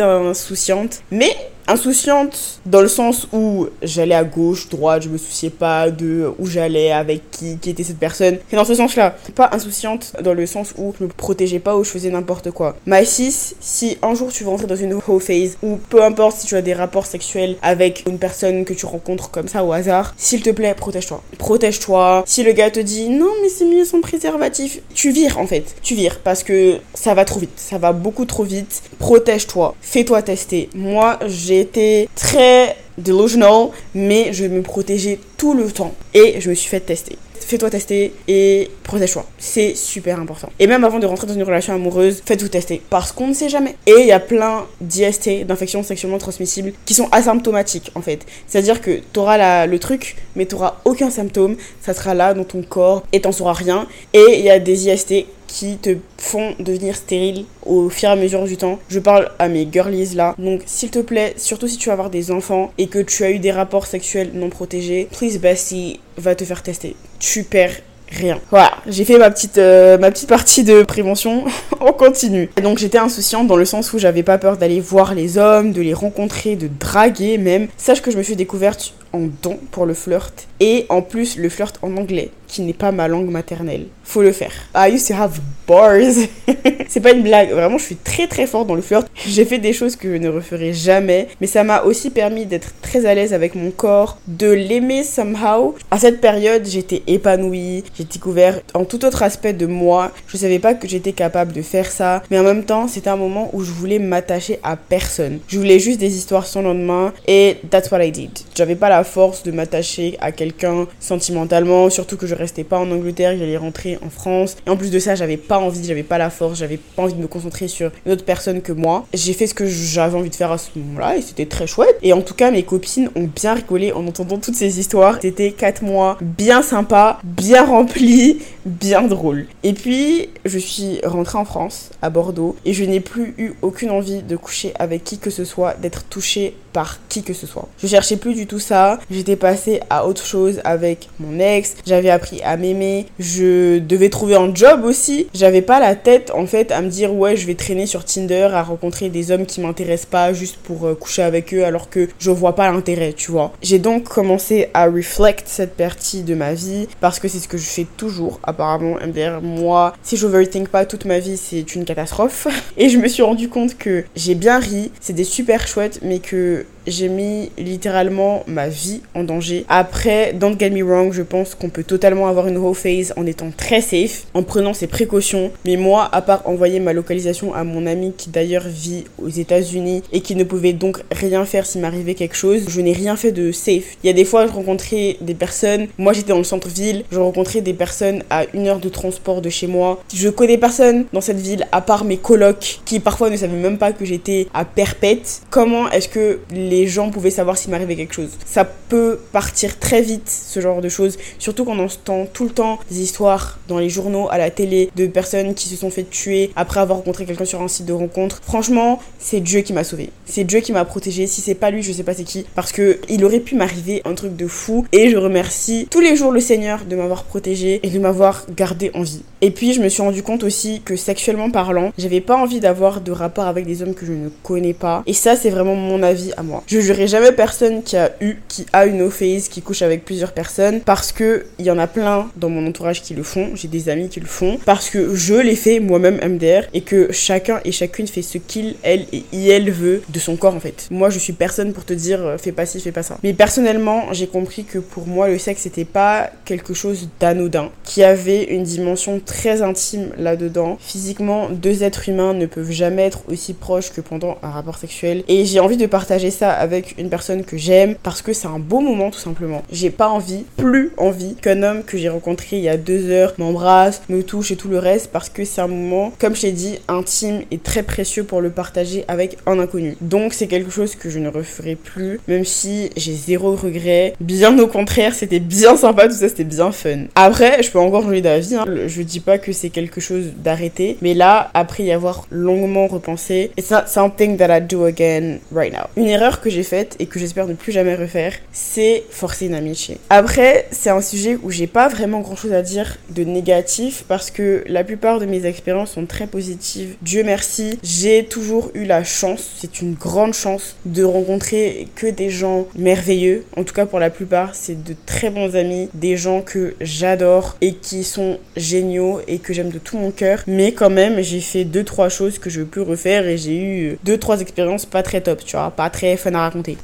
insouciante, 0.00 1.02
mais 1.10 1.34
insouciante 1.66 2.60
dans 2.66 2.80
le 2.80 2.88
sens 2.88 3.28
où 3.32 3.66
j'allais 3.82 4.14
à 4.14 4.24
gauche, 4.24 4.68
droite, 4.68 5.02
je 5.02 5.08
me 5.08 5.18
souciais 5.18 5.50
pas 5.50 5.90
de 5.90 6.30
où 6.38 6.46
j'allais, 6.46 6.92
avec 6.92 7.30
qui, 7.30 7.58
qui 7.58 7.70
était 7.70 7.82
cette 7.82 7.98
personne. 7.98 8.38
C'est 8.48 8.56
dans 8.56 8.64
ce 8.64 8.74
sens-là. 8.74 9.16
Pas 9.34 9.50
insouciante 9.52 10.12
dans 10.22 10.34
le 10.34 10.46
sens 10.46 10.74
où 10.76 10.94
je 10.98 11.04
me 11.04 11.08
protégeais 11.08 11.58
pas 11.58 11.76
ou 11.76 11.84
je 11.84 11.90
faisais 11.90 12.10
n'importe 12.10 12.50
quoi. 12.50 12.76
My 12.86 13.04
6, 13.04 13.56
si 13.60 13.98
un 14.02 14.14
jour 14.14 14.32
tu 14.32 14.44
vas 14.44 14.50
entrer 14.50 14.66
dans 14.66 14.76
une 14.76 14.94
whole 14.94 15.20
phase 15.20 15.56
ou 15.62 15.78
peu 15.88 16.02
importe 16.02 16.38
si 16.38 16.46
tu 16.46 16.56
as 16.56 16.62
des 16.62 16.74
rapports 16.74 17.06
sexuels 17.06 17.56
avec 17.62 18.04
une 18.06 18.18
personne 18.18 18.64
que 18.64 18.72
tu 18.72 18.86
rencontres 18.86 19.30
comme 19.30 19.48
ça 19.48 19.64
au 19.64 19.72
hasard, 19.72 20.14
s'il 20.16 20.42
te 20.42 20.50
plaît, 20.50 20.74
protège-toi. 20.74 21.22
Protège-toi. 21.38 22.24
Si 22.26 22.42
le 22.42 22.52
gars 22.52 22.70
te 22.70 22.80
dit 22.80 23.08
non, 23.08 23.30
mais 23.42 23.48
c'est 23.48 23.64
mieux 23.64 23.84
son 23.84 24.00
préservatif, 24.00 24.80
tu 24.94 25.10
vires 25.10 25.38
en 25.38 25.46
fait. 25.46 25.74
Tu 25.82 25.94
vires 25.94 26.20
parce 26.20 26.42
que 26.42 26.78
ça 26.94 27.14
va 27.14 27.24
trop 27.24 27.40
vite. 27.40 27.50
Ça 27.56 27.78
va 27.78 27.92
beaucoup 27.92 28.24
trop 28.24 28.44
vite. 28.44 28.82
Protège-toi. 28.98 29.74
Fais-toi 29.80 30.22
tester. 30.22 30.68
Moi, 30.74 31.18
j'ai 31.26 31.51
j'ai 31.52 31.60
été 31.60 32.08
très 32.14 32.76
delusional, 32.96 33.68
mais 33.94 34.32
je 34.32 34.44
me 34.44 34.62
protégeais 34.62 35.18
tout 35.36 35.52
le 35.52 35.70
temps. 35.70 35.92
Et 36.14 36.40
je 36.40 36.48
me 36.48 36.54
suis 36.54 36.68
fait 36.68 36.80
tester. 36.80 37.18
Fais-toi 37.40 37.68
tester 37.68 38.14
et 38.28 38.70
protège-toi. 38.84 39.26
C'est 39.36 39.74
super 39.74 40.18
important. 40.18 40.48
Et 40.58 40.66
même 40.66 40.84
avant 40.84 40.98
de 40.98 41.04
rentrer 41.04 41.26
dans 41.26 41.34
une 41.34 41.42
relation 41.42 41.74
amoureuse, 41.74 42.22
faites-vous 42.24 42.48
tester. 42.48 42.80
Parce 42.88 43.12
qu'on 43.12 43.26
ne 43.26 43.34
sait 43.34 43.50
jamais. 43.50 43.76
Et 43.86 43.96
il 43.98 44.06
y 44.06 44.12
a 44.12 44.20
plein 44.20 44.64
d'IST, 44.80 45.44
d'infections 45.44 45.82
sexuellement 45.82 46.16
transmissibles, 46.16 46.72
qui 46.86 46.94
sont 46.94 47.08
asymptomatiques 47.12 47.90
en 47.94 48.00
fait. 48.00 48.24
C'est-à-dire 48.46 48.80
que 48.80 49.00
tu 49.12 49.20
auras 49.20 49.66
le 49.66 49.78
truc, 49.78 50.16
mais 50.36 50.46
tu 50.46 50.54
n'auras 50.54 50.76
aucun 50.86 51.10
symptôme. 51.10 51.56
Ça 51.82 51.92
sera 51.92 52.14
là 52.14 52.32
dans 52.32 52.44
ton 52.44 52.62
corps 52.62 53.02
et 53.12 53.20
t'en 53.20 53.32
sauras 53.32 53.52
rien. 53.52 53.86
Et 54.14 54.38
il 54.38 54.44
y 54.44 54.50
a 54.50 54.58
des 54.58 54.88
IST 54.88 55.26
qui 55.52 55.76
te 55.76 55.90
font 56.16 56.54
devenir 56.58 56.96
stérile 56.96 57.44
au 57.66 57.90
fur 57.90 58.08
et 58.08 58.12
à 58.12 58.16
mesure 58.16 58.44
du 58.44 58.56
temps. 58.56 58.78
Je 58.88 58.98
parle 58.98 59.30
à 59.38 59.48
mes 59.48 59.68
girlies 59.70 60.14
là. 60.14 60.34
Donc 60.38 60.62
s'il 60.64 60.90
te 60.90 61.00
plaît, 61.00 61.34
surtout 61.36 61.68
si 61.68 61.76
tu 61.76 61.88
vas 61.88 61.92
avoir 61.92 62.08
des 62.08 62.30
enfants 62.30 62.72
et 62.78 62.86
que 62.86 62.98
tu 62.98 63.22
as 63.24 63.30
eu 63.30 63.38
des 63.38 63.52
rapports 63.52 63.86
sexuels 63.86 64.30
non 64.32 64.48
protégés, 64.48 65.08
please 65.12 65.38
Bessie 65.38 66.00
va 66.16 66.34
te 66.34 66.44
faire 66.44 66.62
tester. 66.62 66.96
Tu 67.20 67.44
perds 67.44 67.76
rien. 68.10 68.40
Voilà, 68.50 68.72
j'ai 68.86 69.04
fait 69.04 69.18
ma 69.18 69.30
petite, 69.30 69.58
euh, 69.58 69.98
ma 69.98 70.10
petite 70.10 70.28
partie 70.28 70.64
de 70.64 70.82
prévention. 70.84 71.44
On 71.80 71.92
continue. 71.92 72.48
donc 72.62 72.78
j'étais 72.78 72.98
insouciante 72.98 73.46
dans 73.46 73.56
le 73.56 73.66
sens 73.66 73.92
où 73.92 73.98
j'avais 73.98 74.22
pas 74.22 74.38
peur 74.38 74.56
d'aller 74.56 74.80
voir 74.80 75.14
les 75.14 75.36
hommes, 75.36 75.72
de 75.72 75.82
les 75.82 75.94
rencontrer, 75.94 76.56
de 76.56 76.68
draguer 76.68 77.36
même. 77.36 77.68
Sache 77.76 78.00
que 78.00 78.10
je 78.10 78.16
me 78.16 78.22
suis 78.22 78.36
découverte 78.36 78.94
en 79.12 79.28
don 79.42 79.58
pour 79.70 79.86
le 79.86 79.94
flirt 79.94 80.48
et 80.60 80.86
en 80.88 81.02
plus 81.02 81.36
le 81.36 81.48
flirt 81.48 81.78
en 81.82 81.96
anglais 81.96 82.30
qui 82.52 82.60
n'est 82.62 82.74
pas 82.74 82.92
ma 82.92 83.08
langue 83.08 83.30
maternelle. 83.30 83.86
Faut 84.04 84.20
le 84.20 84.32
faire. 84.32 84.52
I 84.76 84.92
used 84.92 85.08
to 85.08 85.14
have 85.14 85.40
bars. 85.66 86.28
c'est 86.88 87.00
pas 87.00 87.12
une 87.12 87.22
blague. 87.22 87.50
Vraiment, 87.50 87.78
je 87.78 87.84
suis 87.84 87.96
très 87.96 88.26
très 88.26 88.46
forte 88.46 88.66
dans 88.66 88.74
le 88.74 88.82
flirt. 88.82 89.06
J'ai 89.26 89.46
fait 89.46 89.58
des 89.58 89.72
choses 89.72 89.96
que 89.96 90.12
je 90.12 90.18
ne 90.18 90.28
referai 90.28 90.74
jamais, 90.74 91.28
mais 91.40 91.46
ça 91.46 91.64
m'a 91.64 91.82
aussi 91.82 92.10
permis 92.10 92.44
d'être 92.44 92.74
très 92.82 93.06
à 93.06 93.14
l'aise 93.14 93.32
avec 93.32 93.54
mon 93.54 93.70
corps, 93.70 94.18
de 94.26 94.50
l'aimer 94.50 95.02
somehow. 95.02 95.74
À 95.90 95.98
cette 95.98 96.20
période, 96.20 96.66
j'étais 96.66 97.02
épanouie, 97.06 97.84
j'ai 97.96 98.04
découvert 98.04 98.60
en 98.74 98.84
tout 98.84 99.02
autre 99.06 99.22
aspect 99.22 99.54
de 99.54 99.64
moi. 99.64 100.12
Je 100.26 100.36
savais 100.36 100.58
pas 100.58 100.74
que 100.74 100.86
j'étais 100.86 101.12
capable 101.12 101.54
de 101.54 101.62
faire 101.62 101.90
ça, 101.90 102.22
mais 102.30 102.38
en 102.38 102.44
même 102.44 102.64
temps, 102.64 102.86
c'était 102.86 103.08
un 103.08 103.16
moment 103.16 103.48
où 103.54 103.62
je 103.64 103.70
voulais 103.70 103.98
m'attacher 103.98 104.58
à 104.62 104.76
personne. 104.76 105.38
Je 105.48 105.58
voulais 105.58 105.78
juste 105.78 106.00
des 106.00 106.14
histoires 106.16 106.46
sans 106.46 106.60
lendemain 106.60 107.14
et 107.26 107.56
that's 107.70 107.90
what 107.90 108.04
I 108.04 108.12
did. 108.12 108.30
J'avais 108.54 108.76
pas 108.76 108.90
la 108.90 109.01
force 109.04 109.42
de 109.42 109.50
m'attacher 109.50 110.16
à 110.20 110.32
quelqu'un 110.32 110.86
sentimentalement, 111.00 111.90
surtout 111.90 112.16
que 112.16 112.26
je 112.26 112.34
restais 112.34 112.64
pas 112.64 112.78
en 112.78 112.90
Angleterre, 112.90 113.36
j'allais 113.38 113.56
rentrer 113.56 113.98
en 114.04 114.10
France. 114.10 114.56
Et 114.66 114.70
en 114.70 114.76
plus 114.76 114.90
de 114.90 114.98
ça, 114.98 115.14
j'avais 115.14 115.36
pas 115.36 115.58
envie, 115.58 115.84
j'avais 115.84 116.02
pas 116.02 116.18
la 116.18 116.30
force, 116.30 116.58
j'avais 116.58 116.78
pas 116.78 117.02
envie 117.02 117.14
de 117.14 117.20
me 117.20 117.26
concentrer 117.26 117.68
sur 117.68 117.90
une 118.06 118.12
autre 118.12 118.24
personne 118.24 118.62
que 118.62 118.72
moi. 118.72 119.06
J'ai 119.14 119.32
fait 119.32 119.46
ce 119.46 119.54
que 119.54 119.66
j'avais 119.66 120.16
envie 120.16 120.30
de 120.30 120.34
faire 120.34 120.52
à 120.52 120.58
ce 120.58 120.70
moment-là 120.76 121.16
et 121.16 121.22
c'était 121.22 121.46
très 121.46 121.66
chouette. 121.66 121.96
Et 122.02 122.12
en 122.12 122.22
tout 122.22 122.34
cas, 122.34 122.50
mes 122.50 122.62
copines 122.62 123.10
ont 123.14 123.28
bien 123.34 123.54
rigolé 123.54 123.92
en 123.92 124.06
entendant 124.06 124.38
toutes 124.38 124.56
ces 124.56 124.78
histoires. 124.78 125.18
C'était 125.20 125.52
4 125.52 125.82
mois 125.82 126.18
bien 126.20 126.62
sympa, 126.62 127.18
bien 127.24 127.64
rempli, 127.64 128.40
bien 128.66 129.02
drôle. 129.02 129.46
Et 129.62 129.72
puis, 129.72 130.28
je 130.44 130.58
suis 130.58 131.00
rentrée 131.04 131.38
en 131.38 131.44
France, 131.44 131.90
à 132.00 132.10
Bordeaux, 132.10 132.56
et 132.64 132.72
je 132.72 132.84
n'ai 132.84 133.00
plus 133.00 133.34
eu 133.38 133.52
aucune 133.62 133.90
envie 133.90 134.22
de 134.22 134.36
coucher 134.36 134.72
avec 134.78 135.04
qui 135.04 135.18
que 135.18 135.30
ce 135.30 135.44
soit, 135.44 135.74
d'être 135.74 136.04
touchée 136.04 136.54
par 136.72 136.98
qui 137.08 137.22
que 137.22 137.34
ce 137.34 137.46
soit. 137.46 137.68
Je 137.78 137.86
cherchais 137.86 138.16
plus 138.16 138.34
du 138.34 138.46
tout 138.46 138.58
ça. 138.58 138.98
J'étais 139.10 139.36
passée 139.36 139.80
à 139.90 140.06
autre 140.06 140.24
chose 140.24 140.60
avec 140.64 141.08
mon 141.20 141.38
ex. 141.38 141.74
J'avais 141.86 142.10
appris 142.10 142.40
à 142.42 142.56
m'aimer. 142.56 143.06
Je 143.18 143.78
devais 143.78 144.08
trouver 144.08 144.36
un 144.36 144.54
job 144.54 144.84
aussi. 144.84 145.26
J'avais 145.34 145.62
pas 145.62 145.80
la 145.80 145.94
tête 145.94 146.32
en 146.34 146.46
fait 146.46 146.70
à 146.72 146.80
me 146.80 146.88
dire 146.88 147.14
ouais 147.14 147.36
je 147.36 147.46
vais 147.46 147.54
traîner 147.54 147.86
sur 147.86 148.04
Tinder 148.04 148.48
à 148.52 148.62
rencontrer 148.62 149.08
des 149.08 149.30
hommes 149.30 149.46
qui 149.46 149.60
m'intéressent 149.60 150.10
pas 150.10 150.32
juste 150.32 150.56
pour 150.56 150.86
euh, 150.86 150.94
coucher 150.94 151.22
avec 151.22 151.52
eux 151.54 151.64
alors 151.64 151.90
que 151.90 152.08
je 152.18 152.30
vois 152.30 152.54
pas 152.54 152.70
l'intérêt, 152.70 153.12
tu 153.12 153.30
vois. 153.30 153.52
J'ai 153.62 153.78
donc 153.78 154.04
commencé 154.04 154.68
à 154.74 154.86
reflect 154.86 155.44
cette 155.46 155.76
partie 155.76 156.22
de 156.22 156.34
ma 156.34 156.54
vie 156.54 156.88
parce 157.00 157.18
que 157.18 157.28
c'est 157.28 157.38
ce 157.38 157.48
que 157.48 157.58
je 157.58 157.64
fais 157.64 157.86
toujours 157.96 158.40
apparemment. 158.42 158.96
MDR, 159.04 159.40
moi, 159.42 159.94
si 160.02 160.16
je 160.16 160.26
overthink 160.26 160.68
pas 160.68 160.86
toute 160.86 161.04
ma 161.04 161.18
vie, 161.18 161.36
c'est 161.36 161.74
une 161.74 161.84
catastrophe. 161.84 162.46
Et 162.76 162.88
je 162.88 162.98
me 162.98 163.08
suis 163.08 163.22
rendu 163.22 163.48
compte 163.48 163.76
que 163.76 164.04
j'ai 164.16 164.34
bien 164.34 164.58
ri, 164.58 164.90
c'est 165.00 165.12
des 165.12 165.24
super 165.24 165.66
chouettes, 165.66 166.00
mais 166.02 166.18
que 166.18 166.61
it. 166.62 166.81
J'ai 166.86 167.08
mis 167.08 167.50
littéralement 167.58 168.42
ma 168.46 168.68
vie 168.68 169.00
en 169.14 169.24
danger. 169.24 169.64
Après, 169.68 170.32
don't 170.32 170.58
get 170.58 170.70
me 170.70 170.82
wrong, 170.82 171.12
je 171.12 171.22
pense 171.22 171.54
qu'on 171.54 171.68
peut 171.68 171.84
totalement 171.84 172.28
avoir 172.28 172.48
une 172.48 172.56
whole 172.56 172.74
phase 172.74 173.12
en 173.16 173.26
étant 173.26 173.50
très 173.56 173.80
safe, 173.80 174.24
en 174.34 174.42
prenant 174.42 174.74
ses 174.74 174.86
précautions. 174.86 175.50
Mais 175.64 175.76
moi, 175.76 176.08
à 176.12 176.22
part 176.22 176.42
envoyer 176.46 176.80
ma 176.80 176.92
localisation 176.92 177.54
à 177.54 177.64
mon 177.64 177.86
ami 177.86 178.12
qui 178.16 178.30
d'ailleurs 178.30 178.66
vit 178.66 179.04
aux 179.22 179.28
États-Unis 179.28 180.02
et 180.12 180.20
qui 180.20 180.34
ne 180.34 180.44
pouvait 180.44 180.72
donc 180.72 181.02
rien 181.10 181.44
faire 181.44 181.66
s'il 181.66 181.80
m'arrivait 181.80 182.14
quelque 182.14 182.36
chose, 182.36 182.64
je 182.68 182.80
n'ai 182.80 182.92
rien 182.92 183.16
fait 183.16 183.32
de 183.32 183.52
safe. 183.52 183.96
Il 184.02 184.06
y 184.06 184.10
a 184.10 184.12
des 184.12 184.24
fois, 184.24 184.46
je 184.46 184.52
rencontrais 184.52 185.16
des 185.20 185.34
personnes, 185.34 185.86
moi 185.98 186.12
j'étais 186.12 186.30
dans 186.30 186.38
le 186.38 186.44
centre-ville, 186.44 187.04
je 187.10 187.18
rencontrais 187.18 187.60
des 187.60 187.74
personnes 187.74 188.22
à 188.30 188.44
une 188.54 188.66
heure 188.66 188.80
de 188.80 188.88
transport 188.88 189.40
de 189.40 189.50
chez 189.50 189.66
moi. 189.66 190.02
Je 190.14 190.28
connais 190.28 190.58
personne 190.58 191.04
dans 191.12 191.20
cette 191.20 191.40
ville 191.40 191.66
à 191.72 191.80
part 191.80 192.04
mes 192.04 192.16
colocs 192.16 192.80
qui 192.84 193.00
parfois 193.00 193.30
ne 193.30 193.36
savaient 193.36 193.56
même 193.56 193.78
pas 193.78 193.92
que 193.92 194.04
j'étais 194.04 194.48
à 194.54 194.64
Perpète. 194.64 195.42
Comment 195.50 195.90
est-ce 195.90 196.08
que 196.08 196.40
les 196.50 196.71
gens 196.86 197.10
pouvaient 197.10 197.30
savoir 197.30 197.56
s'il 197.56 197.70
m'arrivait 197.70 197.96
quelque 197.96 198.14
chose. 198.14 198.30
Ça 198.44 198.64
peut 198.64 199.18
partir 199.32 199.78
très 199.78 200.02
vite, 200.02 200.28
ce 200.28 200.60
genre 200.60 200.80
de 200.80 200.88
choses, 200.88 201.18
surtout 201.38 201.64
quand 201.64 201.76
on 201.78 201.84
entend 201.84 202.26
tout 202.26 202.44
le 202.44 202.50
temps 202.50 202.78
des 202.90 203.00
histoires 203.00 203.58
dans 203.68 203.78
les 203.78 203.88
journaux, 203.88 204.28
à 204.30 204.38
la 204.38 204.50
télé, 204.50 204.90
de 204.94 205.06
personnes 205.06 205.54
qui 205.54 205.68
se 205.68 205.76
sont 205.76 205.90
fait 205.90 206.08
tuer 206.08 206.50
après 206.56 206.80
avoir 206.80 206.98
rencontré 206.98 207.24
quelqu'un 207.24 207.44
sur 207.44 207.62
un 207.62 207.68
site 207.68 207.86
de 207.86 207.92
rencontre. 207.92 208.40
Franchement, 208.42 209.00
c'est 209.18 209.40
Dieu 209.40 209.60
qui 209.60 209.72
m'a 209.72 209.84
sauvé. 209.84 210.10
C'est 210.26 210.44
Dieu 210.44 210.60
qui 210.60 210.72
m'a 210.72 210.84
protégé. 210.84 211.26
Si 211.26 211.40
c'est 211.40 211.54
pas 211.54 211.70
lui, 211.70 211.82
je 211.82 211.92
sais 211.92 212.02
pas 212.02 212.14
c'est 212.14 212.24
qui. 212.24 212.44
Parce 212.54 212.72
que 212.72 213.00
il 213.08 213.24
aurait 213.24 213.40
pu 213.40 213.54
m'arriver 213.54 214.02
un 214.04 214.14
truc 214.14 214.36
de 214.36 214.46
fou. 214.46 214.86
Et 214.92 215.10
je 215.10 215.16
remercie 215.16 215.88
tous 215.90 216.00
les 216.00 216.16
jours 216.16 216.32
le 216.32 216.40
Seigneur 216.40 216.84
de 216.84 216.96
m'avoir 216.96 217.24
protégé 217.24 217.80
et 217.82 217.90
de 217.90 217.98
m'avoir 217.98 218.44
gardé 218.54 218.90
en 218.94 219.02
vie. 219.02 219.22
Et 219.40 219.50
puis, 219.50 219.72
je 219.72 219.80
me 219.80 219.88
suis 219.88 220.02
rendu 220.02 220.22
compte 220.22 220.44
aussi 220.44 220.82
que 220.84 220.96
sexuellement 220.96 221.50
parlant, 221.50 221.92
j'avais 221.98 222.20
pas 222.20 222.36
envie 222.36 222.60
d'avoir 222.60 223.00
de 223.00 223.12
rapport 223.12 223.46
avec 223.46 223.66
des 223.66 223.82
hommes 223.82 223.94
que 223.94 224.06
je 224.06 224.12
ne 224.12 224.28
connais 224.42 224.74
pas. 224.74 225.02
Et 225.06 225.12
ça, 225.12 225.34
c'est 225.34 225.50
vraiment 225.50 225.74
mon 225.74 226.02
avis 226.02 226.32
moi. 226.42 226.61
Je 226.66 226.80
jurerai 226.80 227.06
jamais 227.06 227.32
personne 227.32 227.82
qui 227.82 227.96
a 227.96 228.12
eu, 228.20 228.36
qui 228.48 228.66
a 228.72 228.86
une 228.86 229.10
phase 229.10 229.48
qui 229.48 229.62
couche 229.62 229.82
avec 229.82 230.04
plusieurs 230.04 230.32
personnes, 230.32 230.80
parce 230.80 231.12
que 231.12 231.44
il 231.58 231.66
y 231.66 231.70
en 231.70 231.78
a 231.78 231.86
plein 231.86 232.30
dans 232.36 232.48
mon 232.48 232.66
entourage 232.66 233.02
qui 233.02 233.14
le 233.14 233.22
font, 233.22 233.50
j'ai 233.54 233.68
des 233.68 233.88
amis 233.88 234.08
qui 234.08 234.20
le 234.20 234.26
font, 234.26 234.58
parce 234.64 234.90
que 234.90 235.14
je 235.14 235.34
l'ai 235.34 235.56
fait 235.56 235.80
moi-même 235.80 236.16
MDR, 236.16 236.62
et 236.72 236.82
que 236.82 237.12
chacun 237.12 237.60
et 237.64 237.72
chacune 237.72 238.06
fait 238.06 238.22
ce 238.22 238.38
qu'il, 238.38 238.76
elle 238.82 239.06
et 239.12 239.48
elle 239.48 239.70
veut 239.70 240.02
de 240.08 240.18
son 240.18 240.36
corps 240.36 240.54
en 240.54 240.60
fait. 240.60 240.88
Moi, 240.90 241.10
je 241.10 241.18
suis 241.18 241.32
personne 241.32 241.72
pour 241.72 241.84
te 241.84 241.92
dire 241.92 242.24
euh, 242.24 242.38
fais 242.38 242.52
pas 242.52 242.66
ci, 242.66 242.80
fais 242.80 242.92
pas 242.92 243.02
ça. 243.02 243.18
Mais 243.22 243.32
personnellement, 243.32 244.12
j'ai 244.12 244.26
compris 244.26 244.64
que 244.64 244.78
pour 244.78 245.06
moi, 245.06 245.28
le 245.28 245.38
sexe 245.38 245.62
c'était 245.62 245.84
pas 245.84 246.30
quelque 246.44 246.74
chose 246.74 247.08
d'anodin, 247.20 247.70
qui 247.84 248.02
avait 248.02 248.44
une 248.44 248.62
dimension 248.62 249.20
très 249.24 249.62
intime 249.62 250.10
là-dedans. 250.18 250.78
Physiquement, 250.80 251.48
deux 251.50 251.82
êtres 251.82 252.08
humains 252.08 252.34
ne 252.34 252.46
peuvent 252.46 252.70
jamais 252.70 253.02
être 253.02 253.22
aussi 253.28 253.52
proches 253.52 253.92
que 253.92 254.00
pendant 254.00 254.38
un 254.42 254.50
rapport 254.50 254.76
sexuel, 254.76 255.24
et 255.28 255.44
j'ai 255.44 255.60
envie 255.60 255.76
de 255.76 255.86
partager 255.86 256.30
ça 256.30 256.51
avec 256.52 256.94
une 256.98 257.08
personne 257.08 257.44
que 257.44 257.56
j'aime 257.56 257.94
parce 258.02 258.22
que 258.22 258.32
c'est 258.32 258.48
un 258.48 258.58
beau 258.58 258.80
moment 258.80 259.10
tout 259.10 259.18
simplement. 259.18 259.62
J'ai 259.70 259.90
pas 259.90 260.08
envie, 260.08 260.44
plus 260.56 260.92
envie 260.96 261.34
qu'un 261.34 261.62
homme 261.62 261.82
que 261.84 261.98
j'ai 261.98 262.08
rencontré 262.08 262.56
il 262.56 262.62
y 262.62 262.68
a 262.68 262.76
deux 262.76 263.10
heures 263.10 263.34
m'embrasse, 263.38 264.02
me 264.08 264.22
touche 264.22 264.50
et 264.50 264.56
tout 264.56 264.68
le 264.68 264.78
reste 264.78 265.10
parce 265.12 265.28
que 265.28 265.44
c'est 265.44 265.60
un 265.60 265.68
moment, 265.68 266.12
comme 266.18 266.34
je 266.34 266.42
t'ai 266.42 266.52
dit, 266.52 266.78
intime 266.88 267.42
et 267.50 267.58
très 267.58 267.82
précieux 267.82 268.24
pour 268.24 268.40
le 268.40 268.50
partager 268.50 269.04
avec 269.08 269.38
un 269.46 269.58
inconnu. 269.58 269.96
Donc 270.00 270.34
c'est 270.34 270.46
quelque 270.46 270.70
chose 270.70 270.94
que 270.94 271.10
je 271.10 271.18
ne 271.18 271.28
referai 271.28 271.76
plus, 271.76 272.20
même 272.28 272.44
si 272.44 272.90
j'ai 272.96 273.14
zéro 273.14 273.54
regret. 273.54 274.14
Bien 274.20 274.58
au 274.58 274.66
contraire, 274.66 275.14
c'était 275.14 275.40
bien 275.40 275.76
sympa, 275.76 276.08
tout 276.08 276.14
ça, 276.14 276.28
c'était 276.28 276.44
bien 276.44 276.72
fun. 276.72 277.04
Après, 277.14 277.62
je 277.62 277.70
peux 277.70 277.78
encore 277.78 278.02
changer 278.02 278.20
d'avis, 278.20 278.54
hein. 278.54 278.64
je 278.86 279.02
dis 279.02 279.20
pas 279.20 279.38
que 279.38 279.52
c'est 279.52 279.70
quelque 279.70 280.00
chose 280.00 280.32
d'arrêté, 280.36 280.96
mais 281.02 281.14
là, 281.14 281.50
après 281.54 281.84
y 281.84 281.92
avoir 281.92 282.26
longuement 282.30 282.86
repensé, 282.86 283.50
it's 283.56 283.70
not 283.70 283.86
something 283.86 284.36
that 284.36 284.56
I 284.56 284.60
do 284.60 284.84
again 284.84 285.38
right 285.54 285.72
now. 285.72 285.86
Une 285.96 286.08
erreur 286.08 286.40
que 286.42 286.50
j'ai 286.50 286.62
faite 286.62 286.96
et 286.98 287.06
que 287.06 287.18
j'espère 287.18 287.46
ne 287.46 287.54
plus 287.54 287.72
jamais 287.72 287.94
refaire, 287.94 288.34
c'est 288.52 289.04
forcer 289.08 289.46
une 289.46 289.54
amitié. 289.54 289.96
Après, 290.10 290.66
c'est 290.70 290.90
un 290.90 291.00
sujet 291.00 291.38
où 291.42 291.50
j'ai 291.50 291.66
pas 291.66 291.88
vraiment 291.88 292.20
grand 292.20 292.36
chose 292.36 292.52
à 292.52 292.60
dire 292.60 292.98
de 293.10 293.24
négatif 293.24 294.04
parce 294.08 294.30
que 294.30 294.64
la 294.66 294.84
plupart 294.84 295.20
de 295.20 295.26
mes 295.26 295.46
expériences 295.46 295.92
sont 295.92 296.04
très 296.04 296.26
positives. 296.26 296.96
Dieu 297.00 297.22
merci, 297.22 297.78
j'ai 297.82 298.24
toujours 298.24 298.70
eu 298.74 298.84
la 298.84 299.04
chance, 299.04 299.52
c'est 299.58 299.80
une 299.80 299.94
grande 299.94 300.34
chance 300.34 300.76
de 300.84 301.04
rencontrer 301.04 301.88
que 301.94 302.08
des 302.08 302.28
gens 302.28 302.66
merveilleux. 302.76 303.44
En 303.56 303.64
tout 303.64 303.74
cas, 303.74 303.86
pour 303.86 304.00
la 304.00 304.10
plupart, 304.10 304.54
c'est 304.54 304.82
de 304.82 304.94
très 305.06 305.30
bons 305.30 305.54
amis, 305.54 305.88
des 305.94 306.16
gens 306.16 306.42
que 306.42 306.74
j'adore 306.80 307.56
et 307.60 307.74
qui 307.74 308.02
sont 308.02 308.38
géniaux 308.56 309.20
et 309.28 309.38
que 309.38 309.52
j'aime 309.52 309.70
de 309.70 309.78
tout 309.78 309.96
mon 309.96 310.10
cœur. 310.10 310.42
Mais 310.46 310.72
quand 310.72 310.90
même, 310.90 311.22
j'ai 311.22 311.40
fait 311.40 311.64
deux 311.64 311.84
trois 311.84 312.08
choses 312.08 312.38
que 312.38 312.50
je 312.50 312.62
peux 312.62 312.82
refaire 312.82 313.26
et 313.26 313.38
j'ai 313.38 313.56
eu 313.56 313.98
deux 314.04 314.18
trois 314.18 314.40
expériences 314.40 314.86
pas 314.86 315.02
très 315.02 315.20
top, 315.20 315.44
tu 315.44 315.56
vois, 315.56 315.70
pas 315.70 315.88
très 315.88 316.16
fun 316.16 316.31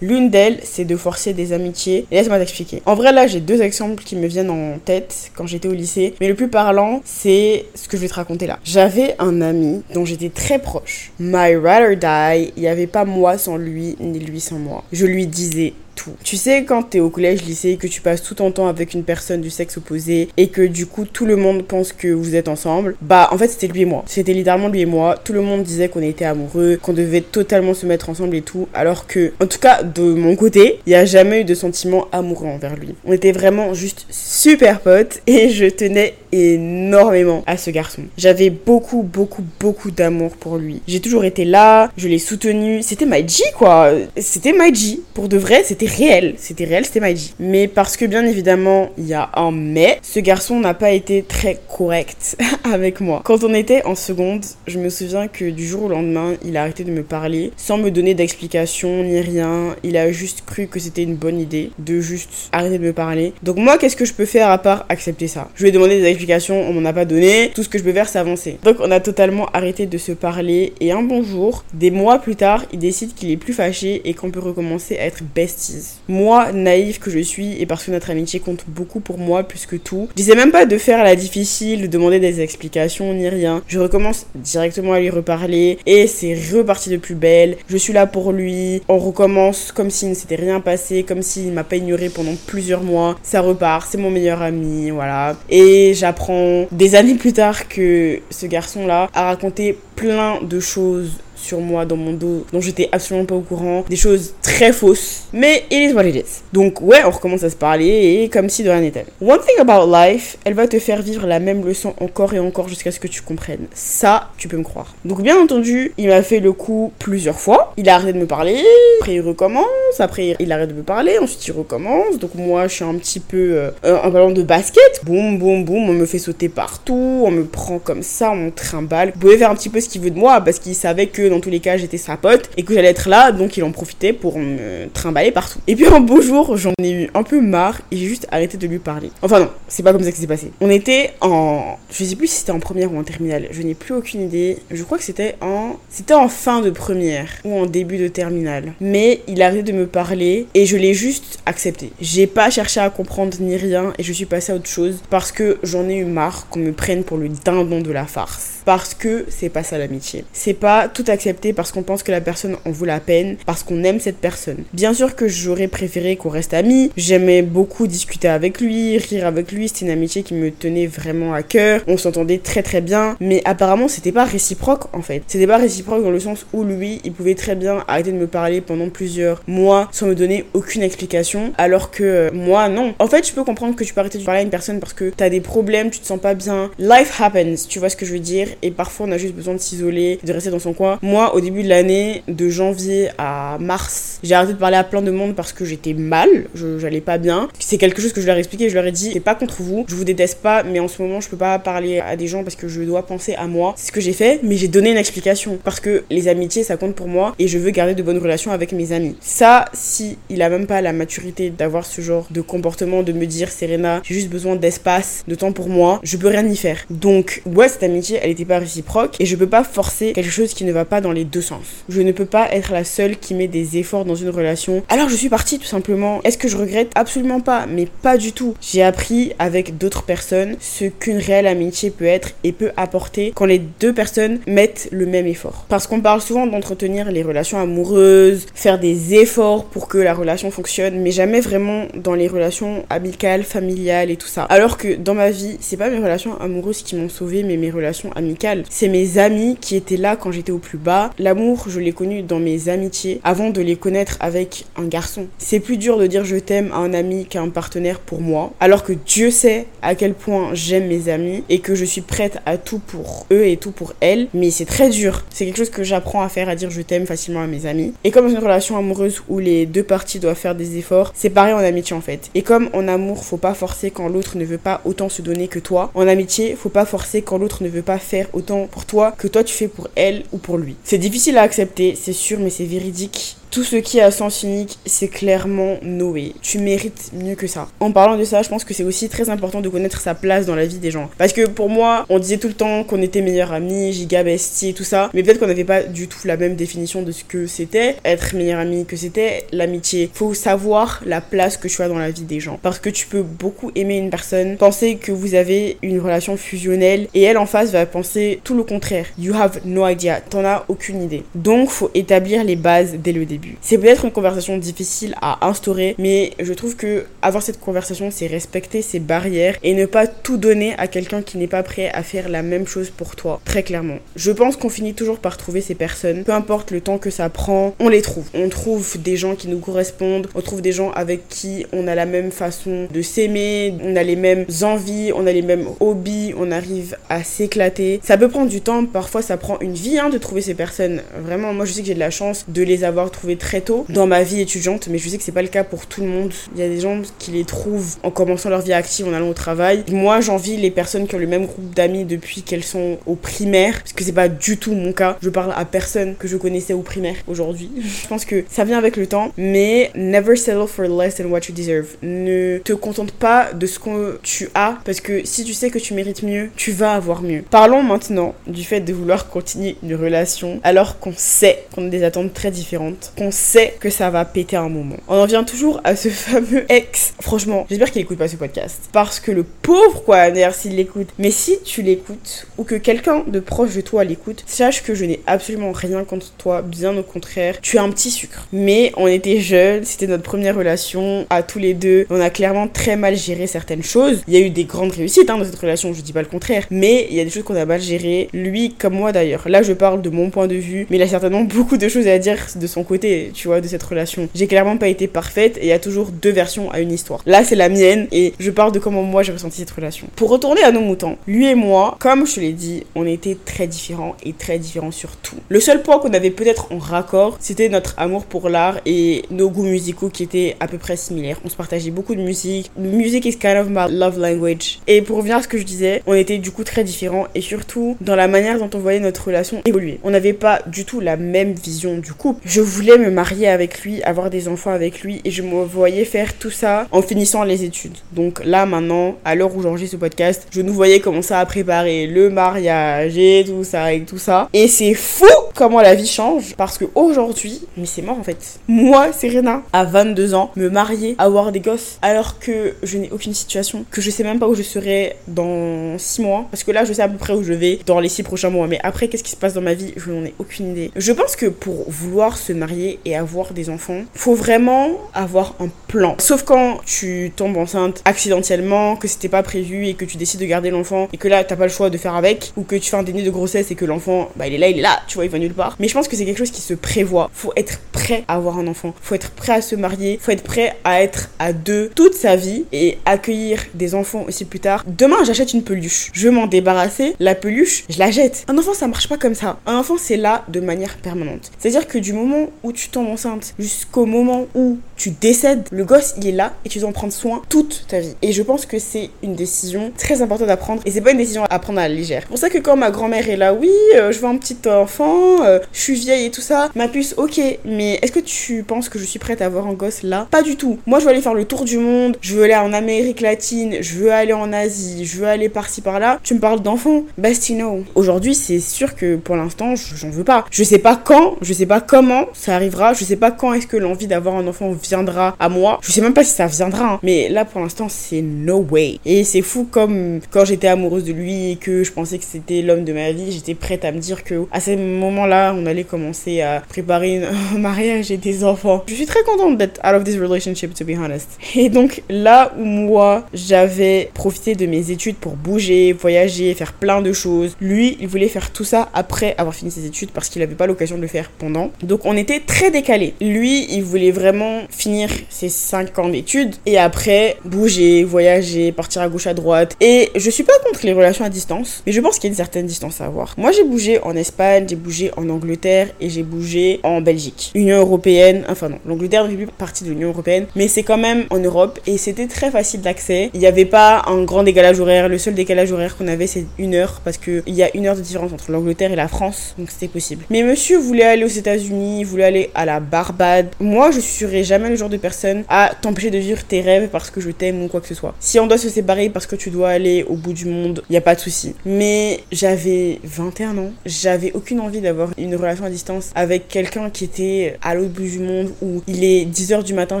L'une 0.00 0.30
d'elles, 0.30 0.60
c'est 0.62 0.84
de 0.84 0.96
forcer 0.96 1.32
des 1.32 1.52
amitiés. 1.52 2.06
Et 2.10 2.16
laisse-moi 2.16 2.38
t'expliquer. 2.38 2.82
En 2.86 2.94
vrai, 2.94 3.12
là, 3.12 3.26
j'ai 3.26 3.40
deux 3.40 3.62
exemples 3.62 4.02
qui 4.02 4.16
me 4.16 4.26
viennent 4.26 4.50
en 4.50 4.78
tête 4.78 5.30
quand 5.34 5.46
j'étais 5.46 5.68
au 5.68 5.72
lycée. 5.72 6.14
Mais 6.20 6.28
le 6.28 6.34
plus 6.34 6.48
parlant, 6.48 7.00
c'est 7.04 7.66
ce 7.74 7.88
que 7.88 7.96
je 7.96 8.02
vais 8.02 8.08
te 8.08 8.14
raconter 8.14 8.46
là. 8.46 8.58
J'avais 8.64 9.14
un 9.18 9.40
ami 9.40 9.82
dont 9.94 10.04
j'étais 10.04 10.30
très 10.30 10.58
proche. 10.58 11.12
My 11.18 11.54
or 11.54 11.96
die. 11.96 12.52
Il 12.56 12.62
n'y 12.62 12.68
avait 12.68 12.86
pas 12.86 13.04
moi 13.04 13.38
sans 13.38 13.56
lui, 13.56 13.96
ni 14.00 14.18
lui 14.18 14.40
sans 14.40 14.58
moi. 14.58 14.84
Je 14.92 15.06
lui 15.06 15.26
disais 15.26 15.74
tu 16.22 16.36
sais, 16.36 16.64
quand 16.64 16.82
t'es 16.82 17.00
au 17.00 17.10
collège, 17.10 17.42
lycée, 17.42 17.76
que 17.76 17.86
tu 17.86 18.00
passes 18.00 18.22
tout 18.22 18.34
ton 18.34 18.50
temps 18.50 18.68
avec 18.68 18.94
une 18.94 19.04
personne 19.04 19.40
du 19.40 19.50
sexe 19.50 19.76
opposé 19.76 20.28
et 20.36 20.48
que 20.48 20.62
du 20.62 20.86
coup 20.86 21.04
tout 21.04 21.26
le 21.26 21.36
monde 21.36 21.64
pense 21.64 21.92
que 21.92 22.08
vous 22.08 22.34
êtes 22.34 22.48
ensemble, 22.48 22.96
bah 23.00 23.28
en 23.30 23.38
fait 23.38 23.48
c'était 23.48 23.68
lui 23.68 23.82
et 23.82 23.84
moi. 23.84 24.04
C'était 24.06 24.32
littéralement 24.32 24.68
lui 24.68 24.80
et 24.80 24.86
moi. 24.86 25.16
Tout 25.22 25.32
le 25.32 25.40
monde 25.40 25.62
disait 25.62 25.88
qu'on 25.88 26.02
était 26.02 26.24
amoureux, 26.24 26.78
qu'on 26.80 26.92
devait 26.92 27.20
totalement 27.20 27.74
se 27.74 27.86
mettre 27.86 28.10
ensemble 28.10 28.36
et 28.36 28.42
tout. 28.42 28.68
Alors 28.74 29.06
que, 29.06 29.32
en 29.40 29.46
tout 29.46 29.58
cas, 29.58 29.82
de 29.82 30.02
mon 30.02 30.36
côté, 30.36 30.80
il 30.86 30.90
n'y 30.90 30.94
a 30.94 31.04
jamais 31.04 31.42
eu 31.42 31.44
de 31.44 31.54
sentiment 31.54 32.08
amoureux 32.12 32.46
envers 32.46 32.76
lui. 32.76 32.94
On 33.04 33.12
était 33.12 33.32
vraiment 33.32 33.74
juste 33.74 34.06
super 34.10 34.80
potes 34.80 35.20
et 35.26 35.50
je 35.50 35.66
tenais 35.66 36.14
énormément 36.32 37.42
à 37.46 37.56
ce 37.56 37.70
garçon. 37.70 38.02
J'avais 38.18 38.50
beaucoup, 38.50 39.02
beaucoup, 39.02 39.44
beaucoup 39.60 39.90
d'amour 39.90 40.36
pour 40.36 40.56
lui. 40.56 40.82
J'ai 40.86 41.00
toujours 41.00 41.24
été 41.24 41.44
là, 41.44 41.90
je 41.96 42.08
l'ai 42.08 42.18
soutenu. 42.18 42.82
C'était 42.82 43.06
my 43.06 43.26
G 43.26 43.42
quoi. 43.56 43.90
C'était 44.18 44.52
my 44.52 44.74
G. 44.74 45.00
Pour 45.14 45.28
de 45.28 45.36
vrai, 45.36 45.62
c'était 45.64 45.85
réel. 45.86 46.34
C'était 46.36 46.64
réel, 46.64 46.84
c'était 46.84 47.00
Maiji. 47.00 47.34
Mais 47.38 47.68
parce 47.68 47.96
que 47.96 48.04
bien 48.04 48.24
évidemment, 48.26 48.90
il 48.98 49.06
y 49.06 49.14
a 49.14 49.30
un 49.34 49.50
mais, 49.50 49.98
ce 50.02 50.20
garçon 50.20 50.60
n'a 50.60 50.74
pas 50.74 50.90
été 50.90 51.22
très 51.22 51.58
correct 51.68 52.36
avec 52.64 53.00
moi. 53.00 53.22
Quand 53.24 53.44
on 53.44 53.54
était 53.54 53.84
en 53.84 53.94
seconde, 53.94 54.44
je 54.66 54.78
me 54.78 54.88
souviens 54.90 55.28
que 55.28 55.50
du 55.50 55.66
jour 55.66 55.84
au 55.84 55.88
lendemain, 55.88 56.34
il 56.44 56.56
a 56.56 56.62
arrêté 56.62 56.84
de 56.84 56.90
me 56.90 57.02
parler 57.02 57.52
sans 57.56 57.78
me 57.78 57.90
donner 57.90 58.14
d'explication 58.14 59.02
ni 59.04 59.20
rien. 59.20 59.76
Il 59.82 59.96
a 59.96 60.12
juste 60.12 60.44
cru 60.44 60.66
que 60.66 60.80
c'était 60.80 61.02
une 61.02 61.16
bonne 61.16 61.40
idée 61.40 61.70
de 61.78 62.00
juste 62.00 62.48
arrêter 62.52 62.78
de 62.78 62.84
me 62.84 62.92
parler. 62.92 63.32
Donc 63.42 63.56
moi, 63.56 63.78
qu'est-ce 63.78 63.96
que 63.96 64.04
je 64.04 64.14
peux 64.14 64.24
faire 64.24 64.50
à 64.50 64.58
part 64.58 64.86
accepter 64.88 65.28
ça? 65.28 65.48
Je 65.54 65.62
lui 65.62 65.68
ai 65.68 65.72
demandé 65.72 66.00
des 66.00 66.06
explications, 66.06 66.68
on 66.68 66.72
m'en 66.72 66.88
a 66.88 66.92
pas 66.92 67.04
donné. 67.04 67.50
Tout 67.54 67.62
ce 67.62 67.68
que 67.68 67.78
je 67.78 67.84
peux 67.84 67.92
faire, 67.92 68.08
c'est 68.08 68.18
avancer. 68.18 68.58
Donc 68.64 68.76
on 68.80 68.90
a 68.90 69.00
totalement 69.00 69.46
arrêté 69.52 69.86
de 69.86 69.98
se 69.98 70.12
parler 70.12 70.72
et 70.80 70.92
un 70.92 71.02
bon 71.02 71.22
jour, 71.22 71.64
des 71.74 71.90
mois 71.90 72.18
plus 72.18 72.36
tard, 72.36 72.64
il 72.72 72.78
décide 72.78 73.14
qu'il 73.14 73.30
est 73.30 73.36
plus 73.36 73.52
fâché 73.52 74.02
et 74.04 74.14
qu'on 74.14 74.30
peut 74.30 74.40
recommencer 74.40 74.96
à 74.98 75.06
être 75.06 75.22
bestie. 75.34 75.75
Moi, 76.08 76.52
naïve 76.52 76.98
que 76.98 77.10
je 77.10 77.18
suis, 77.18 77.60
et 77.60 77.66
parce 77.66 77.84
que 77.84 77.90
notre 77.90 78.10
amitié 78.10 78.40
compte 78.40 78.64
beaucoup 78.68 79.00
pour 79.00 79.18
moi 79.18 79.42
plus 79.42 79.66
que 79.66 79.76
tout, 79.76 80.08
je 80.10 80.14
disais 80.14 80.34
même 80.34 80.52
pas 80.52 80.66
de 80.66 80.78
faire 80.78 81.02
la 81.04 81.16
difficile, 81.16 81.82
de 81.82 81.86
demander 81.86 82.20
des 82.20 82.40
explications 82.40 83.12
ni 83.14 83.28
rien. 83.28 83.62
Je 83.66 83.78
recommence 83.78 84.26
directement 84.34 84.92
à 84.92 85.00
lui 85.00 85.10
reparler 85.10 85.78
et 85.86 86.06
c'est 86.06 86.34
reparti 86.52 86.90
de 86.90 86.96
plus 86.96 87.14
belle. 87.14 87.56
Je 87.68 87.76
suis 87.76 87.92
là 87.92 88.06
pour 88.06 88.32
lui. 88.32 88.82
On 88.88 88.98
recommence 88.98 89.72
comme 89.72 89.90
s'il 89.90 90.10
ne 90.10 90.14
s'était 90.14 90.36
rien 90.36 90.60
passé, 90.60 91.02
comme 91.02 91.22
s'il 91.22 91.52
m'a 91.52 91.64
pas 91.64 91.76
ignoré 91.76 92.08
pendant 92.08 92.34
plusieurs 92.46 92.82
mois. 92.82 93.16
Ça 93.22 93.40
repart, 93.40 93.88
c'est 93.90 93.98
mon 93.98 94.10
meilleur 94.10 94.42
ami, 94.42 94.90
voilà. 94.90 95.36
Et 95.50 95.94
j'apprends 95.94 96.66
des 96.70 96.94
années 96.94 97.14
plus 97.14 97.32
tard 97.32 97.68
que 97.68 98.20
ce 98.30 98.46
garçon-là 98.46 99.08
a 99.14 99.26
raconté 99.26 99.78
plein 99.96 100.40
de 100.42 100.60
choses 100.60 101.12
sur 101.36 101.60
moi 101.60 101.84
dans 101.84 101.96
mon 101.96 102.12
dos 102.12 102.44
dont 102.52 102.60
j'étais 102.60 102.88
absolument 102.92 103.26
pas 103.26 103.34
au 103.34 103.40
courant, 103.40 103.84
des 103.88 103.96
choses 103.96 104.34
très 104.42 104.72
fausses, 104.72 105.24
mais 105.32 105.64
it 105.70 105.90
is 105.90 105.92
what 105.92 106.04
it 106.04 106.16
is. 106.16 106.42
Donc 106.52 106.80
ouais, 106.80 106.98
on 107.04 107.10
recommence 107.10 107.44
à 107.44 107.50
se 107.50 107.56
parler 107.56 108.22
et 108.22 108.28
comme 108.28 108.48
si 108.48 108.62
de 108.62 108.70
rien 108.70 108.80
n'était. 108.80 109.06
One 109.20 109.38
thing 109.40 109.60
about 109.60 109.90
life, 109.90 110.38
elle 110.44 110.54
va 110.54 110.66
te 110.66 110.78
faire 110.78 111.02
vivre 111.02 111.26
la 111.26 111.38
même 111.38 111.64
leçon 111.64 111.94
encore 112.00 112.34
et 112.34 112.38
encore 112.38 112.68
jusqu'à 112.68 112.90
ce 112.90 113.00
que 113.00 113.08
tu 113.08 113.22
comprennes. 113.22 113.66
Ça, 113.74 114.30
tu 114.38 114.48
peux 114.48 114.56
me 114.56 114.62
croire. 114.62 114.94
Donc 115.04 115.22
bien 115.22 115.40
entendu, 115.40 115.92
il 115.98 116.08
m'a 116.08 116.22
fait 116.22 116.40
le 116.40 116.52
coup 116.52 116.92
plusieurs 116.98 117.38
fois. 117.38 117.72
Il 117.76 117.88
a 117.88 117.96
arrêté 117.96 118.12
de 118.14 118.18
me 118.18 118.26
parler, 118.26 118.62
après 119.00 119.14
il 119.14 119.20
recommence, 119.20 119.64
après 119.98 120.36
il 120.38 120.52
arrête 120.52 120.70
de 120.70 120.74
me 120.74 120.82
parler, 120.82 121.18
ensuite 121.18 121.46
il 121.46 121.52
recommence. 121.52 122.18
Donc 122.18 122.34
moi, 122.34 122.66
je 122.68 122.74
suis 122.74 122.84
un 122.84 122.94
petit 122.94 123.20
peu 123.20 123.36
euh, 123.56 123.70
un 123.84 124.10
ballon 124.10 124.30
de 124.30 124.42
basket. 124.42 125.00
Boum, 125.04 125.38
boum, 125.38 125.64
boum, 125.64 125.90
on 125.90 125.92
me 125.92 126.06
fait 126.06 126.18
sauter 126.18 126.48
partout, 126.48 127.22
on 127.24 127.30
me 127.30 127.44
prend 127.44 127.78
comme 127.78 128.02
ça, 128.02 128.30
on 128.30 128.36
me 128.36 128.50
trimballe. 128.50 129.12
Vous 129.14 129.20
pouvez 129.20 129.38
faire 129.38 129.50
un 129.50 129.54
petit 129.54 129.68
peu 129.68 129.80
ce 129.80 129.88
qu'il 129.88 130.00
veut 130.00 130.10
de 130.10 130.18
moi 130.18 130.40
parce 130.40 130.58
qu'il 130.58 130.74
savait 130.74 131.06
que 131.06 131.22
dans 131.28 131.40
tous 131.40 131.50
les 131.50 131.60
cas 131.60 131.76
j'étais 131.76 131.98
sa 131.98 132.16
pote 132.16 132.50
et 132.56 132.62
que 132.62 132.74
j'allais 132.74 132.88
être 132.88 133.08
là, 133.08 133.32
donc 133.32 133.56
il 133.56 133.64
en 133.64 133.72
profitait 133.72 134.12
pour 134.12 134.38
me 134.38 134.88
trimballer 134.92 135.30
partout. 135.30 135.58
Et 135.66 135.76
puis 135.76 135.86
un 135.86 136.00
beau 136.00 136.20
jour, 136.20 136.56
j'en 136.56 136.72
ai 136.82 136.90
eu 136.90 137.10
un 137.14 137.22
peu 137.22 137.40
marre 137.40 137.80
et 137.90 137.96
j'ai 137.96 138.06
juste 138.06 138.26
arrêté 138.30 138.56
de 138.56 138.66
lui 138.66 138.78
parler. 138.78 139.10
Enfin 139.22 139.40
non, 139.40 139.50
c'est 139.68 139.82
pas 139.82 139.92
comme 139.92 140.02
ça 140.02 140.10
que 140.10 140.18
c'est 140.18 140.26
passé. 140.26 140.50
On 140.60 140.70
était 140.70 141.12
en, 141.20 141.76
je 141.90 142.04
sais 142.04 142.16
plus 142.16 142.26
si 142.28 142.40
c'était 142.40 142.52
en 142.52 142.60
première 142.60 142.92
ou 142.92 142.98
en 142.98 143.04
terminale, 143.04 143.48
je 143.50 143.62
n'ai 143.62 143.74
plus 143.74 143.94
aucune 143.94 144.22
idée. 144.22 144.58
Je 144.70 144.82
crois 144.82 144.98
que 144.98 145.04
c'était 145.04 145.36
en, 145.40 145.76
c'était 145.88 146.14
en 146.14 146.28
fin 146.28 146.60
de 146.60 146.70
première 146.70 147.28
ou 147.44 147.54
en 147.58 147.66
début 147.66 147.98
de 147.98 148.08
terminale. 148.08 148.72
Mais 148.80 149.22
il 149.28 149.42
a 149.42 149.46
arrêté 149.46 149.72
de 149.72 149.72
me 149.72 149.86
parler 149.86 150.46
et 150.54 150.66
je 150.66 150.76
l'ai 150.76 150.94
juste 150.94 151.38
accepté. 151.46 151.92
J'ai 152.00 152.26
pas 152.26 152.50
cherché 152.50 152.80
à 152.80 152.90
comprendre 152.90 153.36
ni 153.40 153.56
rien 153.56 153.92
et 153.98 154.02
je 154.02 154.12
suis 154.12 154.26
passée 154.26 154.52
à 154.52 154.56
autre 154.56 154.68
chose 154.68 155.00
parce 155.10 155.32
que 155.32 155.58
j'en 155.62 155.88
ai 155.88 155.96
eu 155.96 156.04
marre 156.04 156.48
qu'on 156.48 156.60
me 156.60 156.72
prenne 156.72 157.04
pour 157.04 157.16
le 157.16 157.28
dindon 157.28 157.80
de 157.80 157.92
la 157.92 158.06
farce 158.06 158.55
parce 158.66 158.94
que 158.94 159.24
c'est 159.28 159.48
pas 159.48 159.62
ça 159.62 159.78
l'amitié. 159.78 160.24
C'est 160.32 160.52
pas 160.52 160.88
tout 160.88 161.04
accepter 161.06 161.52
parce 161.52 161.70
qu'on 161.72 161.84
pense 161.84 162.02
que 162.02 162.10
la 162.10 162.20
personne 162.20 162.56
en 162.66 162.70
vaut 162.72 162.84
la 162.84 163.00
peine, 163.00 163.36
parce 163.46 163.62
qu'on 163.62 163.84
aime 163.84 164.00
cette 164.00 164.18
personne. 164.18 164.64
Bien 164.74 164.92
sûr 164.92 165.14
que 165.14 165.28
j'aurais 165.28 165.68
préféré 165.68 166.16
qu'on 166.16 166.28
reste 166.28 166.52
amis. 166.52 166.90
J'aimais 166.96 167.42
beaucoup 167.42 167.86
discuter 167.86 168.28
avec 168.28 168.60
lui, 168.60 168.98
rire 168.98 169.24
avec 169.26 169.52
lui. 169.52 169.68
C'était 169.68 169.86
une 169.86 169.92
amitié 169.92 170.24
qui 170.24 170.34
me 170.34 170.50
tenait 170.50 170.88
vraiment 170.88 171.32
à 171.32 171.44
cœur. 171.44 171.80
On 171.86 171.96
s'entendait 171.96 172.38
très 172.38 172.64
très 172.64 172.80
bien, 172.80 173.16
mais 173.20 173.40
apparemment 173.44 173.86
c'était 173.86 174.10
pas 174.10 174.24
réciproque 174.24 174.92
en 174.94 175.00
fait. 175.00 175.22
C'était 175.28 175.46
pas 175.46 175.58
réciproque 175.58 176.02
dans 176.02 176.10
le 176.10 176.20
sens 176.20 176.44
où 176.52 176.64
lui, 176.64 177.00
il 177.04 177.12
pouvait 177.12 177.36
très 177.36 177.54
bien 177.54 177.84
arrêter 177.86 178.10
de 178.10 178.18
me 178.18 178.26
parler 178.26 178.60
pendant 178.60 178.88
plusieurs 178.88 179.42
mois 179.46 179.88
sans 179.92 180.06
me 180.06 180.16
donner 180.16 180.44
aucune 180.54 180.82
explication, 180.82 181.52
alors 181.56 181.92
que 181.92 182.02
euh, 182.02 182.30
moi 182.32 182.68
non. 182.68 182.94
En 182.98 183.06
fait, 183.06 183.28
je 183.28 183.32
peux 183.32 183.44
comprendre 183.44 183.76
que 183.76 183.84
tu 183.84 183.94
peux 183.94 184.00
arrêter 184.00 184.18
de 184.18 184.24
parler 184.24 184.40
à 184.40 184.42
une 184.42 184.50
personne 184.50 184.80
parce 184.80 184.92
que 184.92 185.12
t'as 185.16 185.30
des 185.30 185.40
problèmes, 185.40 185.90
tu 185.90 186.00
te 186.00 186.06
sens 186.06 186.20
pas 186.20 186.34
bien. 186.34 186.72
Life 186.80 187.20
happens, 187.20 187.68
tu 187.68 187.78
vois 187.78 187.90
ce 187.90 187.96
que 187.96 188.04
je 188.04 188.12
veux 188.12 188.18
dire? 188.18 188.48
Et 188.62 188.70
parfois 188.70 189.06
on 189.06 189.12
a 189.12 189.18
juste 189.18 189.34
besoin 189.34 189.54
de 189.54 189.60
s'isoler, 189.60 190.18
de 190.22 190.32
rester 190.32 190.50
dans 190.50 190.58
son 190.58 190.72
coin. 190.72 190.98
Moi, 191.02 191.34
au 191.34 191.40
début 191.40 191.62
de 191.62 191.68
l'année, 191.68 192.22
de 192.28 192.48
janvier 192.48 193.08
à 193.18 193.58
mars, 193.60 194.18
j'ai 194.22 194.34
arrêté 194.34 194.54
de 194.54 194.58
parler 194.58 194.76
à 194.76 194.84
plein 194.84 195.02
de 195.02 195.10
monde 195.10 195.34
parce 195.34 195.52
que 195.52 195.64
j'étais 195.64 195.94
mal, 195.94 196.28
j'allais 196.54 197.00
pas 197.00 197.18
bien. 197.18 197.48
C'est 197.58 197.78
quelque 197.78 198.00
chose 198.00 198.12
que 198.12 198.20
je 198.20 198.26
leur 198.26 198.36
ai 198.36 198.40
expliqué, 198.40 198.68
je 198.68 198.74
leur 198.74 198.86
ai 198.86 198.92
dit, 198.92 199.10
c'est 199.12 199.20
pas 199.20 199.34
contre 199.34 199.62
vous, 199.62 199.84
je 199.88 199.94
vous 199.94 200.04
déteste 200.04 200.40
pas, 200.42 200.62
mais 200.62 200.80
en 200.80 200.88
ce 200.88 201.02
moment, 201.02 201.20
je 201.20 201.28
peux 201.28 201.36
pas 201.36 201.58
parler 201.58 202.00
à 202.00 202.16
des 202.16 202.26
gens 202.26 202.42
parce 202.42 202.56
que 202.56 202.68
je 202.68 202.82
dois 202.82 203.06
penser 203.06 203.34
à 203.34 203.46
moi. 203.46 203.74
C'est 203.76 203.88
ce 203.88 203.92
que 203.92 204.00
j'ai 204.00 204.12
fait, 204.12 204.40
mais 204.42 204.56
j'ai 204.56 204.68
donné 204.68 204.90
une 204.90 204.96
explication 204.96 205.58
parce 205.62 205.80
que 205.80 206.04
les 206.10 206.28
amitiés, 206.28 206.64
ça 206.64 206.76
compte 206.76 206.94
pour 206.94 207.08
moi 207.08 207.34
et 207.38 207.48
je 207.48 207.58
veux 207.58 207.70
garder 207.70 207.94
de 207.94 208.02
bonnes 208.02 208.18
relations 208.18 208.52
avec 208.52 208.72
mes 208.72 208.92
amis. 208.92 209.16
Ça, 209.20 209.66
si 209.72 210.18
il 210.30 210.42
a 210.42 210.48
même 210.48 210.66
pas 210.66 210.80
la 210.80 210.92
maturité 210.92 211.50
d'avoir 211.50 211.84
ce 211.84 212.00
genre 212.00 212.26
de 212.30 212.40
comportement, 212.40 213.02
de 213.02 213.12
me 213.12 213.26
dire, 213.26 213.50
Serena, 213.50 214.00
j'ai 214.04 214.14
juste 214.14 214.30
besoin 214.30 214.56
d'espace, 214.56 215.24
de 215.28 215.34
temps 215.34 215.52
pour 215.52 215.68
moi, 215.68 216.00
je 216.02 216.16
peux 216.16 216.28
rien 216.28 216.46
y 216.46 216.56
faire. 216.56 216.84
Donc, 216.90 217.42
ouais, 217.46 217.68
cette 217.68 217.82
amitié, 217.82 218.18
elle 218.22 218.30
était 218.30 218.44
pas 218.46 218.58
réciproque 218.58 219.16
et 219.20 219.26
je 219.26 219.36
peux 219.36 219.48
pas 219.48 219.64
forcer 219.64 220.12
quelque 220.12 220.30
chose 220.30 220.54
qui 220.54 220.64
ne 220.64 220.72
va 220.72 220.84
pas 220.84 221.00
dans 221.00 221.12
les 221.12 221.24
deux 221.24 221.42
sens. 221.42 221.64
Je 221.88 222.00
ne 222.00 222.12
peux 222.12 222.26
pas 222.26 222.48
être 222.52 222.72
la 222.72 222.84
seule 222.84 223.16
qui 223.16 223.34
met 223.34 223.48
des 223.48 223.78
efforts 223.78 224.04
dans 224.04 224.14
une 224.14 224.30
relation. 224.30 224.82
Alors 224.88 225.08
je 225.08 225.16
suis 225.16 225.28
partie 225.28 225.58
tout 225.58 225.66
simplement. 225.66 226.20
Est-ce 226.24 226.38
que 226.38 226.48
je 226.48 226.56
regrette? 226.56 226.90
Absolument 226.94 227.40
pas, 227.40 227.66
mais 227.66 227.86
pas 228.02 228.16
du 228.16 228.32
tout. 228.32 228.54
J'ai 228.60 228.82
appris 228.82 229.32
avec 229.38 229.78
d'autres 229.78 230.02
personnes 230.02 230.56
ce 230.60 230.84
qu'une 230.86 231.18
réelle 231.18 231.46
amitié 231.46 231.90
peut 231.90 232.04
être 232.04 232.32
et 232.44 232.52
peut 232.52 232.70
apporter 232.76 233.32
quand 233.34 233.44
les 233.44 233.58
deux 233.58 233.92
personnes 233.92 234.40
mettent 234.46 234.88
le 234.92 235.06
même 235.06 235.26
effort. 235.26 235.66
Parce 235.68 235.86
qu'on 235.86 236.00
parle 236.00 236.20
souvent 236.20 236.46
d'entretenir 236.46 237.10
les 237.10 237.22
relations 237.22 237.58
amoureuses, 237.58 238.46
faire 238.54 238.78
des 238.78 239.14
efforts 239.14 239.64
pour 239.64 239.88
que 239.88 239.98
la 239.98 240.14
relation 240.14 240.50
fonctionne, 240.50 241.00
mais 241.00 241.10
jamais 241.10 241.40
vraiment 241.40 241.86
dans 241.94 242.14
les 242.14 242.28
relations 242.28 242.84
amicales, 242.90 243.42
familiales 243.42 244.10
et 244.10 244.16
tout 244.16 244.28
ça. 244.28 244.44
Alors 244.44 244.76
que 244.76 244.94
dans 244.94 245.14
ma 245.14 245.30
vie, 245.30 245.56
c'est 245.60 245.76
pas 245.76 245.90
mes 245.90 245.98
relations 245.98 246.40
amoureuses 246.40 246.82
qui 246.82 246.96
m'ont 246.96 247.08
sauvé, 247.08 247.42
mais 247.42 247.56
mes 247.56 247.70
relations 247.70 248.12
amicales 248.12 248.35
c'est 248.68 248.88
mes 248.88 249.18
amis 249.18 249.56
qui 249.60 249.76
étaient 249.76 249.96
là 249.96 250.16
quand 250.16 250.30
j'étais 250.30 250.52
au 250.52 250.58
plus 250.58 250.78
bas. 250.78 251.10
L'amour, 251.18 251.66
je 251.68 251.80
l'ai 251.80 251.92
connu 251.92 252.22
dans 252.22 252.38
mes 252.38 252.68
amitiés 252.68 253.20
avant 253.24 253.50
de 253.50 253.60
les 253.60 253.76
connaître 253.76 254.16
avec 254.20 254.66
un 254.76 254.86
garçon. 254.86 255.26
C'est 255.38 255.60
plus 255.60 255.76
dur 255.76 255.98
de 255.98 256.06
dire 256.06 256.24
je 256.24 256.36
t'aime 256.36 256.70
à 256.72 256.76
un 256.76 256.92
ami 256.92 257.26
qu'à 257.26 257.40
un 257.40 257.48
partenaire 257.48 258.00
pour 258.00 258.20
moi, 258.20 258.52
alors 258.60 258.84
que 258.84 258.92
Dieu 258.92 259.30
sait 259.30 259.66
à 259.82 259.94
quel 259.94 260.14
point 260.14 260.50
j'aime 260.54 260.88
mes 260.88 261.08
amis 261.08 261.44
et 261.48 261.60
que 261.60 261.74
je 261.74 261.84
suis 261.84 262.00
prête 262.00 262.38
à 262.46 262.58
tout 262.58 262.78
pour 262.78 263.26
eux 263.32 263.46
et 263.46 263.56
tout 263.56 263.70
pour 263.70 263.94
elles, 264.00 264.28
mais 264.34 264.50
c'est 264.50 264.64
très 264.64 264.90
dur. 264.90 265.24
C'est 265.30 265.46
quelque 265.46 265.58
chose 265.58 265.70
que 265.70 265.84
j'apprends 265.84 266.22
à 266.22 266.28
faire, 266.28 266.48
à 266.48 266.54
dire 266.54 266.70
je 266.70 266.82
t'aime 266.82 267.06
facilement 267.06 267.42
à 267.42 267.46
mes 267.46 267.66
amis. 267.66 267.94
Et 268.04 268.10
comme 268.10 268.26
dans 268.26 268.32
une 268.32 268.42
relation 268.42 268.76
amoureuse 268.76 269.22
où 269.28 269.38
les 269.38 269.66
deux 269.66 269.82
parties 269.82 270.18
doivent 270.18 270.36
faire 270.36 270.54
des 270.54 270.78
efforts, 270.78 271.12
c'est 271.14 271.30
pareil 271.30 271.54
en 271.54 271.58
amitié 271.58 271.96
en 271.96 272.00
fait. 272.00 272.30
Et 272.34 272.42
comme 272.42 272.68
en 272.72 272.88
amour, 272.88 273.24
faut 273.24 273.36
pas 273.36 273.54
forcer 273.54 273.90
quand 273.90 274.08
l'autre 274.08 274.36
ne 274.36 274.44
veut 274.44 274.58
pas 274.58 274.80
autant 274.84 275.08
se 275.08 275.22
donner 275.22 275.48
que 275.48 275.58
toi, 275.58 275.90
en 275.94 276.06
amitié, 276.06 276.56
faut 276.56 276.68
pas 276.68 276.84
forcer 276.84 277.22
quand 277.22 277.38
l'autre 277.38 277.62
ne 277.62 277.68
veut 277.68 277.82
pas 277.82 277.98
faire 277.98 278.25
autant 278.32 278.66
pour 278.66 278.86
toi 278.86 279.12
que 279.12 279.28
toi 279.28 279.44
tu 279.44 279.54
fais 279.54 279.68
pour 279.68 279.88
elle 279.94 280.24
ou 280.32 280.38
pour 280.38 280.58
lui. 280.58 280.76
C'est 280.84 280.98
difficile 280.98 281.38
à 281.38 281.42
accepter, 281.42 281.94
c'est 281.94 282.12
sûr, 282.12 282.38
mais 282.38 282.50
c'est 282.50 282.64
véridique 282.64 283.36
tout 283.56 283.64
ce 283.64 283.76
qui 283.76 284.02
à 284.02 284.10
sens 284.10 284.42
unique, 284.42 284.78
c'est 284.84 285.08
clairement 285.08 285.78
Noé. 285.80 286.34
Tu 286.42 286.58
mérites 286.58 287.10
mieux 287.14 287.36
que 287.36 287.46
ça. 287.46 287.68
En 287.80 287.90
parlant 287.90 288.18
de 288.18 288.24
ça, 288.24 288.42
je 288.42 288.50
pense 288.50 288.64
que 288.64 288.74
c'est 288.74 288.84
aussi 288.84 289.08
très 289.08 289.30
important 289.30 289.62
de 289.62 289.70
connaître 289.70 289.98
sa 289.98 290.14
place 290.14 290.44
dans 290.44 290.54
la 290.54 290.66
vie 290.66 290.76
des 290.76 290.90
gens. 290.90 291.08
Parce 291.16 291.32
que 291.32 291.48
pour 291.48 291.70
moi, 291.70 292.04
on 292.10 292.18
disait 292.18 292.36
tout 292.36 292.48
le 292.48 292.52
temps 292.52 292.84
qu'on 292.84 293.00
était 293.00 293.22
meilleurs 293.22 293.52
amis, 293.52 293.94
giga 293.94 294.22
bestie 294.22 294.68
et 294.68 294.72
tout 294.74 294.84
ça, 294.84 295.08
mais 295.14 295.22
peut-être 295.22 295.38
qu'on 295.38 295.46
n'avait 295.46 295.64
pas 295.64 295.82
du 295.82 296.06
tout 296.06 296.18
la 296.26 296.36
même 296.36 296.54
définition 296.54 297.00
de 297.00 297.12
ce 297.12 297.24
que 297.24 297.46
c'était 297.46 297.96
être 298.04 298.36
meilleur 298.36 298.60
ami, 298.60 298.84
que 298.84 298.94
c'était 298.94 299.46
l'amitié. 299.52 300.10
Faut 300.12 300.34
savoir 300.34 301.00
la 301.06 301.22
place 301.22 301.56
que 301.56 301.68
tu 301.68 301.80
as 301.80 301.88
dans 301.88 301.98
la 301.98 302.10
vie 302.10 302.24
des 302.24 302.40
gens. 302.40 302.60
Parce 302.62 302.78
que 302.78 302.90
tu 302.90 303.06
peux 303.06 303.22
beaucoup 303.22 303.72
aimer 303.74 303.96
une 303.96 304.10
personne, 304.10 304.58
penser 304.58 304.96
que 304.96 305.12
vous 305.12 305.34
avez 305.34 305.78
une 305.80 305.98
relation 305.98 306.36
fusionnelle, 306.36 307.08
et 307.14 307.22
elle 307.22 307.38
en 307.38 307.46
face 307.46 307.70
va 307.70 307.86
penser 307.86 308.38
tout 308.44 308.54
le 308.54 308.64
contraire. 308.64 309.06
You 309.18 309.34
have 309.34 309.60
no 309.64 309.88
idea. 309.88 310.20
T'en 310.20 310.44
as 310.44 310.66
aucune 310.68 311.02
idée. 311.02 311.22
Donc, 311.34 311.70
faut 311.70 311.90
établir 311.94 312.44
les 312.44 312.56
bases 312.56 312.96
dès 313.02 313.12
le 313.12 313.24
début. 313.24 313.45
C'est 313.60 313.78
peut-être 313.78 314.04
une 314.04 314.10
conversation 314.10 314.56
difficile 314.58 315.14
à 315.20 315.46
instaurer, 315.46 315.94
mais 315.98 316.32
je 316.40 316.52
trouve 316.52 316.76
que 316.76 317.04
avoir 317.22 317.42
cette 317.42 317.60
conversation, 317.60 318.10
c'est 318.10 318.26
respecter 318.26 318.82
ses 318.82 319.00
barrières 319.00 319.56
et 319.62 319.74
ne 319.74 319.86
pas 319.86 320.06
tout 320.06 320.36
donner 320.36 320.74
à 320.78 320.86
quelqu'un 320.86 321.22
qui 321.22 321.38
n'est 321.38 321.46
pas 321.46 321.62
prêt 321.62 321.90
à 321.92 322.02
faire 322.02 322.28
la 322.28 322.42
même 322.42 322.66
chose 322.66 322.90
pour 322.90 323.16
toi, 323.16 323.40
très 323.44 323.62
clairement. 323.62 323.98
Je 324.14 324.32
pense 324.32 324.56
qu'on 324.56 324.68
finit 324.68 324.94
toujours 324.94 325.18
par 325.18 325.36
trouver 325.36 325.60
ces 325.60 325.74
personnes, 325.74 326.24
peu 326.24 326.32
importe 326.32 326.70
le 326.70 326.80
temps 326.80 326.98
que 326.98 327.10
ça 327.10 327.28
prend, 327.28 327.74
on 327.78 327.88
les 327.88 328.02
trouve. 328.02 328.28
On 328.34 328.48
trouve 328.48 329.00
des 329.00 329.16
gens 329.16 329.34
qui 329.34 329.48
nous 329.48 329.58
correspondent, 329.58 330.28
on 330.34 330.40
trouve 330.40 330.62
des 330.62 330.72
gens 330.72 330.90
avec 330.92 331.28
qui 331.28 331.66
on 331.72 331.88
a 331.88 331.94
la 331.94 332.06
même 332.06 332.30
façon 332.30 332.88
de 332.92 333.02
s'aimer, 333.02 333.74
on 333.82 333.96
a 333.96 334.02
les 334.02 334.16
mêmes 334.16 334.46
envies, 334.62 335.12
on 335.14 335.26
a 335.26 335.32
les 335.32 335.42
mêmes 335.42 335.68
hobbies, 335.80 336.34
on 336.38 336.50
arrive 336.50 336.96
à 337.08 337.24
s'éclater. 337.24 338.00
Ça 338.02 338.16
peut 338.16 338.28
prendre 338.28 338.48
du 338.48 338.60
temps, 338.60 338.84
parfois 338.86 339.22
ça 339.22 339.36
prend 339.36 339.58
une 339.60 339.74
vie 339.74 339.98
hein, 339.98 340.08
de 340.08 340.18
trouver 340.18 340.40
ces 340.40 340.54
personnes. 340.54 341.02
Vraiment, 341.18 341.52
moi 341.52 341.64
je 341.64 341.72
sais 341.72 341.80
que 341.80 341.86
j'ai 341.86 341.94
de 341.94 342.00
la 342.00 342.10
chance 342.10 342.44
de 342.48 342.62
les 342.62 342.84
avoir 342.84 343.10
trouvées 343.10 343.25
très 343.34 343.60
tôt 343.60 343.84
dans 343.88 344.06
ma 344.06 344.22
vie 344.22 344.40
étudiante, 344.40 344.86
mais 344.88 344.98
je 344.98 345.08
sais 345.08 345.18
que 345.18 345.24
c'est 345.24 345.32
pas 345.32 345.42
le 345.42 345.48
cas 345.48 345.64
pour 345.64 345.86
tout 345.86 346.02
le 346.02 346.06
monde. 346.06 346.32
Il 346.54 346.60
y 346.60 346.62
a 346.62 346.68
des 346.68 346.80
gens 346.80 347.02
qui 347.18 347.32
les 347.32 347.44
trouvent 347.44 347.96
en 348.04 348.12
commençant 348.12 348.48
leur 348.48 348.60
vie 348.60 348.72
active, 348.72 349.08
en 349.08 349.12
allant 349.12 349.28
au 349.28 349.34
travail. 349.34 349.82
Moi, 349.90 350.20
j'envie 350.20 350.56
les 350.56 350.70
personnes 350.70 351.08
qui 351.08 351.16
ont 351.16 351.18
le 351.18 351.26
même 351.26 351.46
groupe 351.46 351.74
d'amis 351.74 352.04
depuis 352.04 352.42
qu'elles 352.42 352.62
sont 352.62 352.98
au 353.06 353.16
primaire, 353.16 353.80
parce 353.80 353.92
que 353.92 354.04
c'est 354.04 354.12
pas 354.12 354.28
du 354.28 354.56
tout 354.56 354.72
mon 354.72 354.92
cas. 354.92 355.16
Je 355.20 355.30
parle 355.30 355.52
à 355.56 355.64
personne 355.64 356.14
que 356.14 356.28
je 356.28 356.36
connaissais 356.36 356.74
au 356.74 356.82
primaire 356.82 357.16
aujourd'hui. 357.26 357.70
je 358.02 358.06
pense 358.06 358.24
que 358.24 358.44
ça 358.48 358.64
vient 358.64 358.78
avec 358.78 358.96
le 358.96 359.06
temps, 359.06 359.32
mais 359.36 359.90
never 359.96 360.36
settle 360.36 360.68
for 360.68 360.86
less 360.86 361.16
than 361.16 361.24
what 361.24 361.40
you 361.48 361.54
deserve. 361.54 361.96
Ne 362.02 362.58
te 362.58 362.72
contente 362.72 363.12
pas 363.12 363.52
de 363.52 363.66
ce 363.66 363.78
que 363.78 364.20
tu 364.22 364.48
as, 364.54 364.78
parce 364.84 365.00
que 365.00 365.24
si 365.24 365.44
tu 365.44 365.54
sais 365.54 365.70
que 365.70 365.78
tu 365.78 365.94
mérites 365.94 366.22
mieux, 366.22 366.50
tu 366.56 366.70
vas 366.72 366.92
avoir 366.92 367.22
mieux. 367.22 367.42
Parlons 367.50 367.82
maintenant 367.82 368.34
du 368.46 368.64
fait 368.64 368.80
de 368.80 368.92
vouloir 368.92 369.28
continuer 369.28 369.76
une 369.82 369.94
relation 369.94 370.60
alors 370.62 370.98
qu'on 370.98 371.14
sait 371.16 371.64
qu'on 371.74 371.86
a 371.86 371.90
des 371.90 372.04
attentes 372.04 372.34
très 372.34 372.50
différentes 372.50 373.12
qu'on 373.16 373.30
sait 373.30 373.74
que 373.80 373.90
ça 373.90 374.10
va 374.10 374.24
péter 374.24 374.56
un 374.56 374.68
moment. 374.68 374.96
On 375.08 375.16
en 375.16 375.26
vient 375.26 375.44
toujours 375.44 375.80
à 375.84 375.96
ce 375.96 376.08
fameux 376.26 376.64
ex. 376.70 377.14
Franchement, 377.20 377.66
j'espère 377.68 377.90
qu'il 377.90 378.02
écoute 378.02 378.18
pas 378.18 378.28
ce 378.28 378.36
podcast. 378.36 378.88
Parce 378.92 379.20
que 379.20 379.32
le 379.32 379.42
pauvre, 379.42 380.02
quoi, 380.04 380.30
d'ailleurs, 380.30 380.54
s'il 380.54 380.76
l'écoute. 380.76 381.08
Mais 381.18 381.30
si 381.30 381.58
tu 381.64 381.82
l'écoutes, 381.82 382.46
ou 382.58 382.64
que 382.64 382.74
quelqu'un 382.74 383.24
de 383.26 383.40
proche 383.40 383.74
de 383.74 383.80
toi 383.80 384.04
l'écoute, 384.04 384.44
sache 384.46 384.82
que 384.82 384.94
je 384.94 385.04
n'ai 385.04 385.20
absolument 385.26 385.72
rien 385.72 386.04
contre 386.04 386.32
toi, 386.32 386.62
bien 386.62 386.96
au 386.96 387.02
contraire. 387.02 387.56
Tu 387.62 387.76
es 387.76 387.80
un 387.80 387.90
petit 387.90 388.10
sucre. 388.10 388.46
Mais 388.52 388.92
on 388.96 389.06
était 389.06 389.40
jeunes, 389.40 389.84
c'était 389.84 390.06
notre 390.06 390.22
première 390.22 390.56
relation 390.56 391.26
à 391.30 391.42
tous 391.42 391.58
les 391.58 391.74
deux. 391.74 392.06
On 392.10 392.20
a 392.20 392.30
clairement 392.30 392.68
très 392.68 392.96
mal 392.96 393.16
géré 393.16 393.46
certaines 393.46 393.82
choses. 393.82 394.22
Il 394.28 394.34
y 394.34 394.36
a 394.36 394.40
eu 394.40 394.50
des 394.50 394.64
grandes 394.64 394.92
réussites 394.92 395.30
hein, 395.30 395.38
dans 395.38 395.44
cette 395.44 395.58
relation, 395.58 395.92
je 395.92 396.00
dis 396.00 396.12
pas 396.12 396.22
le 396.22 396.28
contraire. 396.28 396.66
Mais 396.70 397.06
il 397.10 397.16
y 397.16 397.20
a 397.20 397.24
des 397.24 397.30
choses 397.30 397.44
qu'on 397.44 397.56
a 397.56 397.64
mal 397.64 397.80
gérées, 397.80 398.28
lui 398.32 398.74
comme 398.74 398.94
moi 398.94 399.12
d'ailleurs. 399.12 399.48
Là, 399.48 399.62
je 399.62 399.72
parle 399.72 400.02
de 400.02 400.10
mon 400.10 400.30
point 400.30 400.46
de 400.46 400.56
vue, 400.56 400.86
mais 400.90 400.96
il 400.96 401.02
a 401.02 401.08
certainement 401.08 401.42
beaucoup 401.42 401.76
de 401.76 401.88
choses 401.88 402.06
à 402.06 402.18
dire 402.18 402.38
de 402.54 402.66
son 402.66 402.84
côté, 402.84 403.05
tu 403.34 403.48
vois, 403.48 403.60
de 403.60 403.68
cette 403.68 403.82
relation. 403.82 404.28
J'ai 404.34 404.46
clairement 404.46 404.76
pas 404.76 404.88
été 404.88 405.06
parfaite 405.06 405.56
et 405.58 405.62
il 405.62 405.68
y 405.68 405.72
a 405.72 405.78
toujours 405.78 406.10
deux 406.10 406.30
versions 406.30 406.70
à 406.70 406.80
une 406.80 406.92
histoire. 406.92 407.20
Là, 407.26 407.44
c'est 407.44 407.56
la 407.56 407.68
mienne 407.68 408.08
et 408.12 408.32
je 408.38 408.50
parle 408.50 408.72
de 408.72 408.78
comment 408.78 409.02
moi 409.02 409.22
j'ai 409.22 409.32
ressenti 409.32 409.58
cette 409.58 409.70
relation. 409.70 410.08
Pour 410.16 410.30
retourner 410.30 410.62
à 410.62 410.72
nos 410.72 410.80
moutons, 410.80 411.16
lui 411.26 411.46
et 411.46 411.54
moi, 411.54 411.96
comme 411.98 412.26
je 412.26 412.34
te 412.34 412.40
l'ai 412.40 412.52
dit, 412.52 412.84
on 412.94 413.06
était 413.06 413.36
très 413.44 413.66
différents 413.66 414.16
et 414.24 414.32
très 414.32 414.58
différents 414.58 414.90
sur 414.90 415.16
tout. 415.16 415.36
Le 415.48 415.60
seul 415.60 415.82
point 415.82 415.98
qu'on 415.98 416.12
avait 416.12 416.30
peut-être 416.30 416.72
en 416.72 416.78
raccord, 416.78 417.36
c'était 417.40 417.68
notre 417.68 417.94
amour 417.98 418.24
pour 418.24 418.48
l'art 418.48 418.80
et 418.86 419.22
nos 419.30 419.50
goûts 419.50 419.64
musicaux 419.64 420.08
qui 420.08 420.22
étaient 420.22 420.56
à 420.60 420.68
peu 420.68 420.78
près 420.78 420.96
similaires. 420.96 421.40
On 421.44 421.48
se 421.48 421.56
partageait 421.56 421.90
beaucoup 421.90 422.14
de 422.14 422.20
musique. 422.20 422.70
Music 422.76 423.24
is 423.26 423.36
kind 423.36 423.56
of 423.56 423.68
my 423.68 423.86
love 423.90 424.18
language. 424.18 424.80
Et 424.86 425.02
pour 425.02 425.16
revenir 425.16 425.36
à 425.36 425.42
ce 425.42 425.48
que 425.48 425.58
je 425.58 425.64
disais, 425.64 426.02
on 426.06 426.14
était 426.14 426.38
du 426.38 426.50
coup 426.50 426.64
très 426.64 426.84
différents 426.84 427.26
et 427.34 427.40
surtout 427.40 427.96
dans 428.00 428.16
la 428.16 428.28
manière 428.28 428.58
dont 428.58 428.70
on 428.74 428.78
voyait 428.78 429.00
notre 429.00 429.26
relation 429.26 429.62
évoluer. 429.64 429.98
On 430.04 430.10
n'avait 430.10 430.32
pas 430.32 430.60
du 430.66 430.84
tout 430.84 431.00
la 431.00 431.16
même 431.16 431.52
vision 431.52 431.98
du 431.98 432.12
couple. 432.12 432.40
Je 432.44 432.60
voulais 432.60 432.95
me 432.98 433.10
marier 433.10 433.48
avec 433.48 433.82
lui, 433.82 434.02
avoir 434.02 434.30
des 434.30 434.48
enfants 434.48 434.70
avec 434.70 435.02
lui 435.02 435.20
et 435.24 435.30
je 435.30 435.42
me 435.42 435.64
voyais 435.64 436.04
faire 436.04 436.34
tout 436.38 436.50
ça 436.50 436.86
en 436.92 437.02
finissant 437.02 437.44
les 437.44 437.64
études. 437.64 437.96
Donc 438.12 438.42
là 438.44 438.66
maintenant, 438.66 439.16
à 439.24 439.34
l'heure 439.34 439.54
où 439.54 439.62
j'enregistre 439.62 439.92
ce 439.92 440.00
podcast, 440.00 440.46
je 440.50 440.60
nous 440.62 440.72
voyais 440.72 441.00
commencer 441.00 441.34
à 441.34 441.44
préparer 441.46 442.06
le 442.06 442.30
mariage 442.30 443.16
et 443.16 443.44
tout 443.46 443.64
ça 443.64 443.92
et 443.92 444.02
tout 444.02 444.18
ça. 444.18 444.48
Et 444.52 444.68
c'est 444.68 444.94
fou 444.94 445.26
comment 445.54 445.80
la 445.80 445.94
vie 445.94 446.06
change 446.06 446.54
parce 446.56 446.78
que 446.78 446.84
aujourd'hui, 446.94 447.62
mais 447.76 447.86
c'est 447.86 448.02
mort 448.02 448.18
en 448.18 448.22
fait. 448.22 448.60
Moi, 448.68 449.12
Serena, 449.12 449.62
à 449.72 449.84
22 449.84 450.34
ans, 450.34 450.50
me 450.56 450.68
marier, 450.68 451.14
avoir 451.18 451.52
des 451.52 451.60
gosses 451.60 451.98
alors 452.02 452.38
que 452.38 452.74
je 452.82 452.98
n'ai 452.98 453.10
aucune 453.10 453.34
situation, 453.34 453.84
que 453.90 454.00
je 454.00 454.10
sais 454.10 454.24
même 454.24 454.38
pas 454.38 454.48
où 454.48 454.54
je 454.54 454.62
serai 454.62 455.16
dans 455.28 455.98
6 455.98 456.22
mois 456.22 456.46
parce 456.50 456.64
que 456.64 456.72
là, 456.72 456.84
je 456.84 456.92
sais 456.92 457.02
à 457.02 457.08
peu 457.08 457.18
près 457.18 457.32
où 457.32 457.42
je 457.42 457.52
vais 457.52 457.78
dans 457.86 458.00
les 458.00 458.08
6 458.08 458.22
prochains 458.22 458.50
mois. 458.50 458.66
Mais 458.66 458.78
après, 458.82 459.08
qu'est-ce 459.08 459.24
qui 459.24 459.30
se 459.30 459.36
passe 459.36 459.54
dans 459.54 459.60
ma 459.60 459.74
vie? 459.74 459.92
Je 459.96 460.10
n'en 460.10 460.24
ai 460.24 460.34
aucune 460.38 460.70
idée. 460.70 460.90
Je 460.96 461.12
pense 461.12 461.36
que 461.36 461.46
pour 461.46 461.84
vouloir 461.88 462.36
se 462.36 462.52
marier 462.52 462.85
et 463.04 463.16
avoir 463.16 463.52
des 463.52 463.70
enfants, 463.70 464.02
faut 464.14 464.34
vraiment 464.34 464.90
avoir 465.14 465.54
un 465.60 465.68
plan. 465.88 466.14
Sauf 466.18 466.42
quand 466.42 466.80
tu 466.84 467.32
tombes 467.34 467.56
enceinte 467.56 468.02
accidentellement, 468.04 468.96
que 468.96 469.08
c'était 469.08 469.28
pas 469.28 469.42
prévu 469.42 469.86
et 469.86 469.94
que 469.94 470.04
tu 470.04 470.16
décides 470.16 470.40
de 470.40 470.46
garder 470.46 470.70
l'enfant 470.70 471.08
et 471.12 471.16
que 471.16 471.28
là, 471.28 471.44
t'as 471.44 471.56
pas 471.56 471.66
le 471.66 471.72
choix 471.72 471.90
de 471.90 471.98
faire 471.98 472.14
avec 472.14 472.52
ou 472.56 472.62
que 472.62 472.76
tu 472.76 472.90
fais 472.90 472.96
un 472.96 473.02
déni 473.02 473.22
de 473.22 473.30
grossesse 473.30 473.70
et 473.70 473.74
que 473.74 473.84
l'enfant, 473.84 474.30
bah 474.36 474.46
il 474.46 474.54
est 474.54 474.58
là, 474.58 474.68
il 474.68 474.78
est 474.78 474.82
là, 474.82 475.00
tu 475.08 475.14
vois, 475.14 475.24
il 475.24 475.30
va 475.30 475.38
nulle 475.38 475.54
part. 475.54 475.76
Mais 475.78 475.88
je 475.88 475.94
pense 475.94 476.08
que 476.08 476.16
c'est 476.16 476.24
quelque 476.24 476.38
chose 476.38 476.50
qui 476.50 476.60
se 476.60 476.74
prévoit. 476.74 477.30
Faut 477.32 477.52
être 477.56 477.80
prêt 477.92 478.24
à 478.28 478.34
avoir 478.34 478.58
un 478.58 478.66
enfant. 478.66 478.94
Faut 479.02 479.14
être 479.14 479.30
prêt 479.30 479.52
à 479.52 479.62
se 479.62 479.74
marier. 479.74 480.18
Faut 480.20 480.30
être 480.30 480.42
prêt 480.44 480.76
à 480.84 481.02
être 481.02 481.30
à 481.38 481.52
deux 481.52 481.90
toute 481.94 482.14
sa 482.14 482.36
vie 482.36 482.64
et 482.72 482.98
accueillir 483.04 483.64
des 483.74 483.94
enfants 483.94 484.24
aussi 484.28 484.44
plus 484.44 484.60
tard. 484.60 484.84
Demain, 484.86 485.24
j'achète 485.24 485.52
une 485.52 485.62
peluche. 485.62 486.10
Je 486.12 486.28
m'en 486.28 486.46
débarrasser. 486.46 487.14
La 487.20 487.34
peluche, 487.34 487.84
je 487.88 487.98
la 487.98 488.10
jette. 488.10 488.44
Un 488.48 488.58
enfant, 488.58 488.74
ça 488.74 488.86
marche 488.86 489.08
pas 489.08 489.18
comme 489.18 489.34
ça. 489.34 489.58
Un 489.66 489.76
enfant, 489.76 489.96
c'est 489.98 490.16
là 490.16 490.44
de 490.48 490.60
manière 490.60 490.96
permanente. 490.98 491.50
C'est-à-dire 491.58 491.88
que 491.88 491.98
du 491.98 492.12
moment 492.12 492.50
où 492.62 492.72
tu 492.76 492.88
tombes 492.88 493.08
enceinte 493.08 493.54
jusqu'au 493.58 494.06
moment 494.06 494.46
où 494.54 494.78
tu 494.96 495.10
décèdes, 495.10 495.66
le 495.70 495.84
gosse, 495.84 496.14
il 496.18 496.26
est 496.28 496.32
là 496.32 496.54
et 496.64 496.68
tu 496.68 496.78
dois 496.78 496.88
en 496.88 496.92
prendre 496.92 497.12
soin 497.12 497.42
toute 497.48 497.86
ta 497.88 498.00
vie. 498.00 498.14
Et 498.22 498.32
je 498.32 498.42
pense 498.42 498.66
que 498.66 498.78
c'est 498.78 499.10
une 499.22 499.34
décision 499.34 499.92
très 499.96 500.22
importante 500.22 500.48
à 500.48 500.56
prendre 500.56 500.82
et 500.84 500.90
c'est 500.90 501.00
pas 501.00 501.10
une 501.10 501.18
décision 501.18 501.44
à 501.44 501.58
prendre 501.58 501.78
à 501.78 501.88
la 501.88 501.94
légère. 501.94 502.22
C'est 502.22 502.28
pour 502.28 502.38
ça 502.38 502.50
que 502.50 502.58
quand 502.58 502.76
ma 502.76 502.90
grand-mère 502.90 503.28
est 503.28 503.36
là, 503.36 503.54
oui, 503.54 503.70
euh, 503.94 504.12
je 504.12 504.18
veux 504.20 504.26
un 504.26 504.36
petit 504.36 504.56
enfant, 504.68 505.44
euh, 505.44 505.58
je 505.72 505.80
suis 505.80 505.94
vieille 505.94 506.26
et 506.26 506.30
tout 506.30 506.40
ça, 506.40 506.70
ma 506.74 506.88
puce, 506.88 507.14
ok, 507.16 507.40
mais 507.64 507.98
est-ce 508.02 508.12
que 508.12 508.20
tu 508.20 508.62
penses 508.62 508.88
que 508.88 508.98
je 508.98 509.04
suis 509.04 509.18
prête 509.18 509.42
à 509.42 509.46
avoir 509.46 509.66
un 509.66 509.74
gosse 509.74 510.02
là? 510.02 510.26
Pas 510.30 510.42
du 510.42 510.56
tout. 510.56 510.78
Moi, 510.86 510.98
je 510.98 511.04
veux 511.04 511.10
aller 511.10 511.20
faire 511.20 511.34
le 511.34 511.44
tour 511.44 511.64
du 511.64 511.78
monde, 511.78 512.16
je 512.20 512.34
veux 512.34 512.44
aller 512.44 512.54
en 512.54 512.72
Amérique 512.72 513.20
latine, 513.20 513.76
je 513.80 513.96
veux 513.96 514.12
aller 514.12 514.32
en 514.32 514.52
Asie, 514.52 515.04
je 515.04 515.18
veux 515.18 515.26
aller 515.26 515.48
par-ci 515.48 515.80
par-là. 515.80 516.20
Tu 516.22 516.34
me 516.34 516.40
parles 516.40 516.60
d'enfant 516.60 517.04
Bastino. 517.18 517.84
Aujourd'hui, 517.94 518.34
c'est 518.34 518.60
sûr 518.60 518.94
que 518.94 519.16
pour 519.16 519.36
l'instant, 519.36 519.74
j'en 519.76 520.10
veux 520.10 520.24
pas. 520.24 520.44
Je 520.50 520.64
sais 520.64 520.78
pas 520.78 520.96
quand, 520.96 521.36
je 521.42 521.52
sais 521.52 521.66
pas 521.66 521.80
comment 521.80 522.26
ça 522.32 522.56
je 522.70 523.04
sais 523.04 523.16
pas 523.16 523.30
quand 523.30 523.52
est-ce 523.52 523.66
que 523.66 523.76
l'envie 523.76 524.06
d'avoir 524.06 524.36
un 524.36 524.46
enfant 524.46 524.72
viendra 524.72 525.36
à 525.38 525.48
moi. 525.48 525.78
Je 525.82 525.92
sais 525.92 526.00
même 526.00 526.14
pas 526.14 526.24
si 526.24 526.30
ça 526.30 526.46
viendra, 526.46 526.94
hein. 526.94 527.00
mais 527.02 527.28
là 527.28 527.44
pour 527.44 527.60
l'instant, 527.60 527.88
c'est 527.88 528.22
no 528.22 528.64
way. 528.70 528.98
Et 529.04 529.24
c'est 529.24 529.42
fou 529.42 529.66
comme 529.70 530.20
quand 530.30 530.44
j'étais 530.44 530.68
amoureuse 530.68 531.04
de 531.04 531.12
lui 531.12 531.52
et 531.52 531.56
que 531.56 531.84
je 531.84 531.92
pensais 531.92 532.18
que 532.18 532.24
c'était 532.24 532.62
l'homme 532.62 532.84
de 532.84 532.92
ma 532.92 533.12
vie, 533.12 533.32
j'étais 533.32 533.54
prête 533.54 533.84
à 533.84 533.92
me 533.92 533.98
dire 533.98 534.24
que 534.24 534.46
à 534.52 534.60
ce 534.60 534.76
moment-là, 534.76 535.54
on 535.56 535.66
allait 535.66 535.84
commencer 535.84 536.40
à 536.40 536.62
préparer 536.68 537.22
un 537.54 537.58
mariage 537.58 538.10
et 538.10 538.16
des 538.16 538.44
enfants. 538.44 538.84
Je 538.88 538.94
suis 538.94 539.06
très 539.06 539.22
contente 539.22 539.58
d'être 539.58 539.80
out 539.84 539.94
of 539.94 540.04
this 540.04 540.16
relationship, 540.16 540.74
to 540.74 540.84
be 540.84 540.96
honest. 540.98 541.38
Et 541.54 541.68
donc 541.68 542.02
là 542.08 542.52
où 542.58 542.64
moi, 542.64 543.26
j'avais 543.32 544.10
profité 544.14 544.54
de 544.54 544.66
mes 544.66 544.90
études 544.90 545.16
pour 545.16 545.36
bouger, 545.36 545.92
voyager, 545.92 546.54
faire 546.54 546.72
plein 546.72 547.02
de 547.02 547.12
choses, 547.12 547.56
lui, 547.60 547.96
il 548.00 548.08
voulait 548.08 548.28
faire 548.28 548.50
tout 548.50 548.64
ça 548.64 548.88
après 548.94 549.34
avoir 549.38 549.54
fini 549.54 549.70
ses 549.70 549.86
études 549.86 550.10
parce 550.10 550.28
qu'il 550.28 550.40
n'avait 550.40 550.54
pas 550.54 550.66
l'occasion 550.66 550.96
de 550.96 551.02
le 551.02 551.08
faire 551.08 551.30
pendant. 551.30 551.70
Donc 551.82 552.00
on 552.04 552.16
était 552.16 552.40
très 552.40 552.55
décalés. 552.64 553.14
Lui, 553.20 553.66
il 553.70 553.82
voulait 553.82 554.10
vraiment 554.10 554.62
finir 554.70 555.10
ses 555.28 555.48
5 555.48 555.98
ans 555.98 556.08
d'études 556.08 556.54
et 556.64 556.78
après 556.78 557.36
bouger, 557.44 558.02
voyager, 558.02 558.72
partir 558.72 559.02
à 559.02 559.08
gauche 559.08 559.26
à 559.26 559.34
droite. 559.34 559.76
Et 559.80 560.10
je 560.16 560.30
suis 560.30 560.42
pas 560.42 560.58
contre 560.64 560.80
les 560.84 560.92
relations 560.92 561.24
à 561.24 561.28
distance, 561.28 561.82
mais 561.86 561.92
je 561.92 562.00
pense 562.00 562.18
qu'il 562.18 562.24
y 562.24 562.26
a 562.28 562.32
une 562.32 562.36
certaine 562.36 562.66
distance 562.66 563.00
à 563.00 563.06
avoir. 563.06 563.34
Moi, 563.36 563.52
j'ai 563.52 563.62
bougé 563.62 564.00
en 564.02 564.16
Espagne, 564.16 564.66
j'ai 564.68 564.76
bougé 564.76 565.10
en 565.16 565.28
Angleterre 565.28 565.88
et 566.00 566.08
j'ai 566.08 566.22
bougé 566.22 566.80
en 566.82 567.00
Belgique. 567.00 567.52
Union 567.54 567.78
européenne, 567.78 568.44
enfin 568.48 568.68
non, 568.68 568.78
l'Angleterre 568.86 569.24
ne 569.24 569.30
fait 569.30 569.36
plus 569.36 569.46
partie 569.46 569.84
de 569.84 569.90
l'Union 569.90 570.08
européenne, 570.08 570.46
mais 570.56 570.68
c'est 570.68 570.82
quand 570.82 570.98
même 570.98 571.24
en 571.30 571.38
Europe 571.38 571.78
et 571.86 571.98
c'était 571.98 572.26
très 572.26 572.50
facile 572.50 572.80
d'accès. 572.80 573.30
Il 573.34 573.40
n'y 573.40 573.46
avait 573.46 573.64
pas 573.64 574.02
un 574.06 574.24
grand 574.24 574.42
décalage 574.42 574.80
horaire. 574.80 575.08
Le 575.08 575.18
seul 575.18 575.34
décalage 575.34 575.72
horaire 575.72 575.96
qu'on 575.96 576.08
avait, 576.08 576.26
c'est 576.26 576.46
une 576.58 576.74
heure 576.74 577.00
parce 577.04 577.18
qu'il 577.18 577.42
y 577.46 577.62
a 577.62 577.70
une 577.76 577.86
heure 577.86 577.96
de 577.96 578.00
différence 578.00 578.32
entre 578.32 578.50
l'Angleterre 578.50 578.92
et 578.92 578.96
la 578.96 579.08
France, 579.08 579.54
donc 579.58 579.70
c'était 579.70 579.88
possible. 579.88 580.24
Mais 580.30 580.42
monsieur 580.42 580.78
voulait 580.78 581.04
aller 581.04 581.24
aux 581.24 581.28
États-Unis, 581.28 582.04
voulait 582.04 582.24
aller 582.24 582.45
à 582.54 582.64
la 582.64 582.80
Barbade. 582.80 583.48
Moi, 583.60 583.90
je 583.90 584.00
serais 584.00 584.44
jamais 584.44 584.68
le 584.68 584.76
genre 584.76 584.88
de 584.88 584.96
personne 584.96 585.44
à 585.48 585.72
t'empêcher 585.80 586.10
de 586.10 586.18
vivre 586.18 586.42
tes 586.44 586.60
rêves 586.60 586.88
parce 586.90 587.10
que 587.10 587.20
je 587.20 587.30
t'aime 587.30 587.62
ou 587.62 587.68
quoi 587.68 587.80
que 587.80 587.88
ce 587.88 587.94
soit. 587.94 588.14
Si 588.20 588.38
on 588.38 588.46
doit 588.46 588.58
se 588.58 588.68
séparer 588.68 589.10
parce 589.10 589.26
que 589.26 589.36
tu 589.36 589.50
dois 589.50 589.70
aller 589.70 590.04
au 590.08 590.14
bout 590.14 590.32
du 590.32 590.46
monde, 590.46 590.82
il 590.88 590.92
n'y 590.92 590.96
a 590.96 591.02
pas 591.02 591.14
de 591.14 591.20
souci. 591.20 591.54
Mais 591.64 592.20
j'avais 592.32 593.00
21 593.04 593.58
ans, 593.58 593.70
j'avais 593.84 594.32
aucune 594.32 594.60
envie 594.60 594.80
d'avoir 594.80 595.10
une 595.18 595.34
relation 595.36 595.64
à 595.64 595.70
distance 595.70 596.10
avec 596.14 596.48
quelqu'un 596.48 596.90
qui 596.90 597.04
était 597.04 597.56
à 597.62 597.74
l'autre 597.74 597.90
bout 597.90 598.02
du 598.02 598.18
monde 598.18 598.52
où 598.62 598.82
il 598.86 599.04
est 599.04 599.24
10h 599.24 599.64
du 599.64 599.74
matin 599.74 600.00